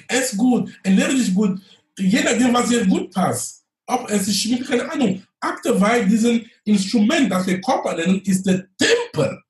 Ess 0.07 0.38
gut, 0.38 0.71
ernähre 0.84 1.15
dich 1.15 1.34
gut, 1.34 1.59
je 1.97 2.21
nachdem, 2.21 2.53
was 2.53 2.69
dir 2.69 2.85
gut 2.85 3.11
passt. 3.11 3.65
Ob 3.85 4.09
es 4.09 4.25
sich 4.25 4.41
schmeckt, 4.41 4.67
keine 4.67 4.89
Ahnung. 4.91 5.23
Achte, 5.39 5.80
weil 5.80 6.07
dieses 6.07 6.41
Instrument, 6.63 7.31
das 7.31 7.47
wir 7.47 7.59
Körper 7.59 7.95
nennen, 7.95 8.21
ist 8.21 8.45
der 8.45 8.65
Tempel 8.77 9.41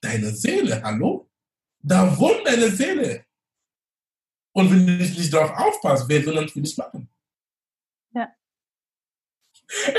deiner 0.00 0.30
Seele. 0.32 0.82
Hallo? 0.82 1.28
Da 1.80 2.16
wohnt 2.18 2.44
deine 2.44 2.70
Seele. 2.70 3.24
Und 4.52 4.70
wenn 4.70 4.86
du 4.86 4.92
nicht 4.92 5.32
darauf 5.32 5.50
aufpasst, 5.50 6.08
wer 6.08 6.24
soll 6.24 6.34
dann 6.34 6.48
für 6.48 6.60
dich 6.60 6.76
machen? 6.76 7.08
Ja. 8.12 8.28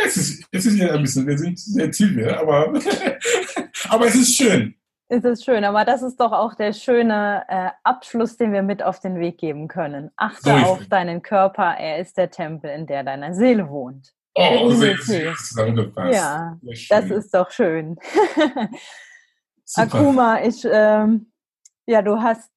Es 0.03 0.17
ist, 0.17 0.43
es 0.51 0.65
ist 0.65 0.75
ja 0.75 0.91
ein 0.91 1.01
bisschen, 1.01 1.25
wir 1.25 1.37
sind 1.37 1.57
sehr 1.57 1.89
tief, 1.91 2.17
aber, 2.27 2.73
aber 3.89 4.07
es 4.07 4.15
ist 4.15 4.35
schön. 4.35 4.75
Es 5.11 5.23
ist 5.23 5.43
schön, 5.43 5.63
aber 5.63 5.85
das 5.85 6.03
ist 6.03 6.19
doch 6.19 6.31
auch 6.31 6.53
der 6.53 6.71
schöne 6.71 7.43
äh, 7.47 7.69
Abschluss, 7.83 8.37
den 8.37 8.53
wir 8.53 8.61
mit 8.61 8.83
auf 8.83 8.99
den 8.99 9.19
Weg 9.19 9.39
geben 9.39 9.67
können. 9.67 10.11
Achte 10.15 10.51
so 10.51 10.51
auf 10.51 10.85
deinen 10.87 11.23
Körper, 11.23 11.75
er 11.77 11.97
ist 11.97 12.15
der 12.15 12.29
Tempel, 12.29 12.69
in 12.69 12.85
der 12.85 13.03
deine 13.03 13.33
Seele 13.33 13.69
wohnt. 13.69 14.13
Oh, 14.35 14.69
sehr, 14.69 14.97
sehr 14.99 15.33
zusammengepasst. 15.33 16.13
Ja, 16.13 16.59
das 16.89 17.05
ist 17.09 17.33
doch 17.33 17.49
schön. 17.49 17.97
Akuma, 19.75 20.43
ich, 20.43 20.63
ähm, 20.71 21.31
ja, 21.87 22.03
du 22.03 22.21
hast 22.21 22.51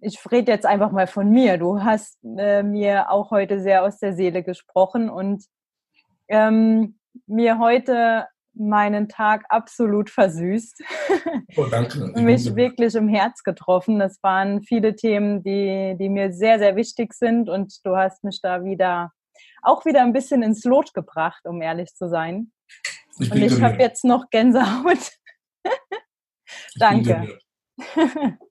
ich 0.00 0.18
rede 0.30 0.52
jetzt 0.52 0.66
einfach 0.66 0.92
mal 0.92 1.06
von 1.06 1.30
mir. 1.30 1.58
Du 1.58 1.82
hast 1.82 2.18
äh, 2.36 2.62
mir 2.62 3.10
auch 3.10 3.30
heute 3.30 3.60
sehr 3.60 3.82
aus 3.82 3.98
der 3.98 4.12
Seele 4.12 4.42
gesprochen 4.42 5.08
und 5.10 5.44
ähm, 6.28 6.98
mir 7.26 7.58
heute 7.58 8.26
meinen 8.58 9.08
Tag 9.08 9.44
absolut 9.48 10.10
versüßt. 10.10 10.82
Oh, 11.56 11.66
danke. 11.70 11.98
Mich 12.16 12.54
wirklich 12.54 12.94
im 12.94 13.08
Herz 13.08 13.42
getroffen. 13.42 13.98
Das 13.98 14.22
waren 14.22 14.62
viele 14.62 14.96
Themen, 14.96 15.42
die, 15.42 15.96
die 15.98 16.08
mir 16.08 16.32
sehr, 16.32 16.58
sehr 16.58 16.76
wichtig 16.76 17.14
sind 17.14 17.48
und 17.48 17.84
du 17.84 17.96
hast 17.96 18.24
mich 18.24 18.40
da 18.42 18.64
wieder 18.64 19.12
auch 19.62 19.84
wieder 19.84 20.02
ein 20.02 20.12
bisschen 20.12 20.42
ins 20.42 20.64
Lot 20.64 20.94
gebracht, 20.94 21.42
um 21.44 21.60
ehrlich 21.60 21.92
zu 21.94 22.08
sein. 22.08 22.52
Ich 23.18 23.30
und 23.30 23.42
ich 23.42 23.60
habe 23.60 23.82
jetzt 23.82 24.04
noch 24.04 24.30
Gänsehaut. 24.30 25.12
Danke. 26.78 27.38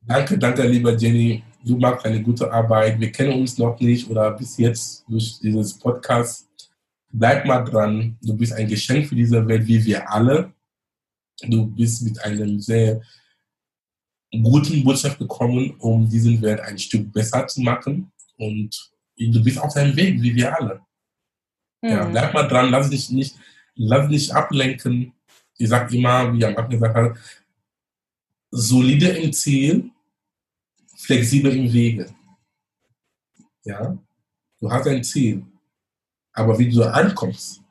danke, 0.02 0.38
danke, 0.38 0.64
lieber 0.64 0.96
Jenny. 0.96 1.44
Du 1.64 1.78
machst 1.78 2.06
eine 2.06 2.22
gute 2.22 2.52
Arbeit. 2.52 3.00
Wir 3.00 3.12
kennen 3.12 3.40
uns 3.40 3.58
noch 3.58 3.80
nicht 3.80 4.10
oder 4.10 4.32
bis 4.32 4.58
jetzt 4.58 5.06
durch 5.08 5.40
dieses 5.40 5.78
Podcast. 5.78 6.48
Bleib 7.18 7.46
mal 7.46 7.64
dran. 7.64 8.18
Du 8.22 8.36
bist 8.36 8.52
ein 8.52 8.68
Geschenk 8.68 9.08
für 9.08 9.16
diese 9.16 9.48
Welt, 9.48 9.66
wie 9.66 9.84
wir 9.86 10.12
alle. 10.12 10.54
Du 11.48 11.66
bist 11.66 12.04
mit 12.04 12.22
einem 12.22 12.60
sehr 12.60 13.02
guten 14.44 14.84
Botschaft 14.84 15.18
gekommen, 15.18 15.76
um 15.80 16.10
diesen 16.10 16.42
Welt 16.42 16.60
ein 16.60 16.78
Stück 16.78 17.14
besser 17.14 17.48
zu 17.48 17.62
machen. 17.62 18.12
Und 18.38 18.92
du 19.18 19.42
bist 19.42 19.58
auf 19.60 19.74
deinem 19.74 19.96
Weg, 19.96 20.22
wie 20.22 20.36
wir 20.36 20.58
alle. 20.60 20.82
Mhm. 21.82 21.90
Ja, 21.90 22.06
bleib 22.06 22.34
mal 22.34 22.48
dran, 22.48 22.70
lass 22.70 22.90
dich 22.90 23.10
nicht, 23.12 23.38
lass 23.76 24.10
dich 24.10 24.34
ablenken. 24.34 25.14
Ich 25.58 25.70
sage 25.70 25.96
immer, 25.96 26.34
wie 26.34 26.44
am 26.44 26.58
Anfang 26.58 26.70
gesagt 26.70 26.96
habe, 26.96 27.16
solide 28.52 29.08
im 29.08 29.32
Ziel, 29.32 29.90
flexibel 30.98 31.56
im 31.56 31.72
Wege. 31.72 32.14
Ja, 33.64 33.98
du 34.60 34.70
hast 34.70 34.88
ein 34.88 35.04
Ziel, 35.04 35.46
aber 36.36 36.60
wie 36.60 36.70
du 36.70 36.84
ankommst, 36.84 37.62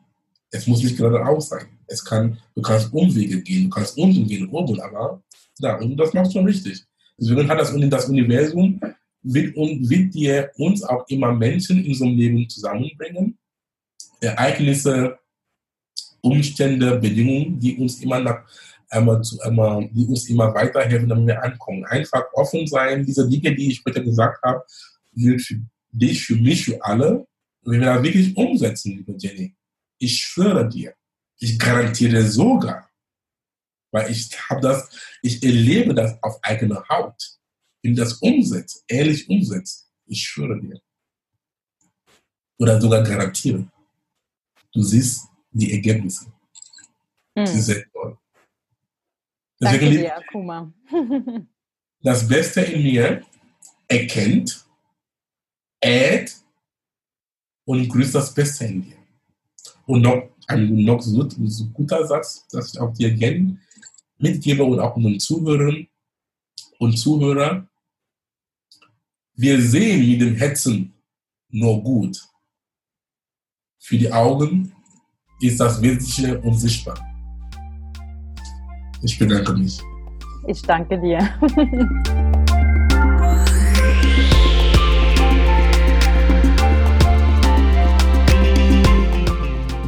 es 0.51 0.67
muss 0.67 0.83
nicht 0.83 0.97
geradeaus 0.97 1.49
sein. 1.51 1.67
Es 1.87 2.05
kann, 2.05 2.39
du 2.55 2.63
kannst 2.63 2.93
Umwege 2.93 3.43
gehen, 3.43 3.65
du 3.65 3.71
kannst 3.71 3.97
unten 3.99 4.27
gehen, 4.27 4.49
oben, 4.49 4.81
aber 4.81 5.23
ja, 5.59 5.77
und 5.77 5.97
das 5.97 6.13
machst 6.13 6.33
du 6.33 6.39
schon 6.39 6.47
richtig. 6.47 6.83
Deswegen 7.19 7.49
hat 7.49 7.61
das, 7.61 7.73
das 7.89 8.09
Universum 8.09 8.81
wird, 9.23 9.55
wird 9.57 10.15
dir 10.15 10.51
uns 10.57 10.83
auch 10.83 11.07
immer 11.09 11.33
Menschen 11.33 11.85
in 11.85 11.95
so 11.95 12.05
einem 12.05 12.17
Leben 12.17 12.49
zusammenbringen. 12.49 13.39
Ereignisse, 14.21 15.19
Umstände, 16.21 16.97
Bedingungen, 16.99 17.61
die 17.61 17.77
uns 17.77 18.01
immer 18.03 18.19
nach, 18.19 18.45
einmal 18.89 19.23
zu, 19.23 19.41
einmal, 19.41 19.89
die 19.93 20.07
uns 20.07 20.29
immer 20.29 20.55
weiterhelfen, 20.55 21.09
damit 21.09 21.27
wir 21.27 21.43
ankommen. 21.43 21.85
Einfach 21.85 22.25
offen 22.33 22.67
sein, 22.67 23.05
diese 23.05 23.29
Dinge, 23.29 23.55
die 23.55 23.71
ich 23.71 23.77
später 23.77 24.01
gesagt 24.01 24.43
habe, 24.43 24.65
gilt 25.15 25.43
für 25.43 25.61
dich, 25.93 26.25
für 26.25 26.37
mich, 26.37 26.65
für 26.65 26.83
alle. 26.83 27.27
Wenn 27.65 27.81
wir 27.81 27.95
das 27.95 28.03
wirklich 28.03 28.37
umsetzen, 28.37 28.97
liebe 28.97 29.15
Jenny, 29.19 29.57
ich 29.99 30.19
schwöre 30.19 30.69
dir, 30.69 30.95
ich 31.39 31.59
garantiere 31.59 32.23
sogar, 32.23 32.91
weil 33.91 34.11
ich 34.11 34.29
habe 34.51 34.61
das, 34.61 34.91
ich 35.23 35.43
erlebe 35.43 35.95
das 35.95 36.23
auf 36.23 36.39
eigener 36.43 36.87
Haut. 36.89 37.39
Wenn 37.83 37.95
das 37.95 38.15
umsetzt, 38.15 38.85
ehrlich 38.89 39.29
umsetzt, 39.29 39.91
ich 40.07 40.23
schwöre 40.23 40.61
dir. 40.61 40.81
Oder 42.59 42.81
sogar 42.81 43.03
garantiere. 43.03 43.71
Du 44.73 44.83
siehst 44.83 45.27
die 45.51 45.73
Ergebnisse. 45.73 46.33
Mhm. 47.35 47.47
Sie 47.47 47.61
sind 47.61 47.87
toll. 47.93 48.19
Deswegen 49.61 49.85
Danke 49.85 49.99
dir, 49.99 50.17
Akuma. 50.17 50.73
das 52.01 52.27
Beste 52.29 52.61
in 52.63 52.83
mir 52.83 53.25
erkennt, 53.89 54.67
ehrt 55.81 56.44
und 57.65 57.89
grüßt 57.89 58.15
das 58.15 58.33
Beste 58.33 58.67
in 58.67 58.83
dir. 58.83 58.97
Und 59.87 60.03
noch 60.03 60.31
ein 60.47 60.85
noch 60.85 61.01
so, 61.01 61.29
so 61.29 61.67
guter 61.71 62.07
Satz, 62.07 62.47
dass 62.49 62.75
ich 62.75 62.81
auch 62.81 62.93
dir 62.93 63.13
gerne 63.13 63.59
mitgebe 64.19 64.65
und 64.65 64.81
auch 64.81 64.97
unseren 64.97 65.21
Zuhörern 65.21 65.87
und 66.79 66.99
Zuhörer. 66.99 67.67
Wir 69.35 69.61
sehen 69.61 70.09
mit 70.09 70.21
dem 70.21 70.37
Hetzen 70.37 70.95
nur 71.49 71.83
gut. 71.83 72.21
Für 73.79 73.99
die 73.99 74.11
Augen 74.13 74.73
ist 75.41 75.61
das 75.61 75.81
Wesentliche 75.83 76.41
unsichtbar. 76.41 76.99
Ich 79.03 79.19
bedanke 79.19 79.53
mich. 79.55 79.81
Ich 80.47 80.63
danke 80.63 80.99
dir. 81.01 81.19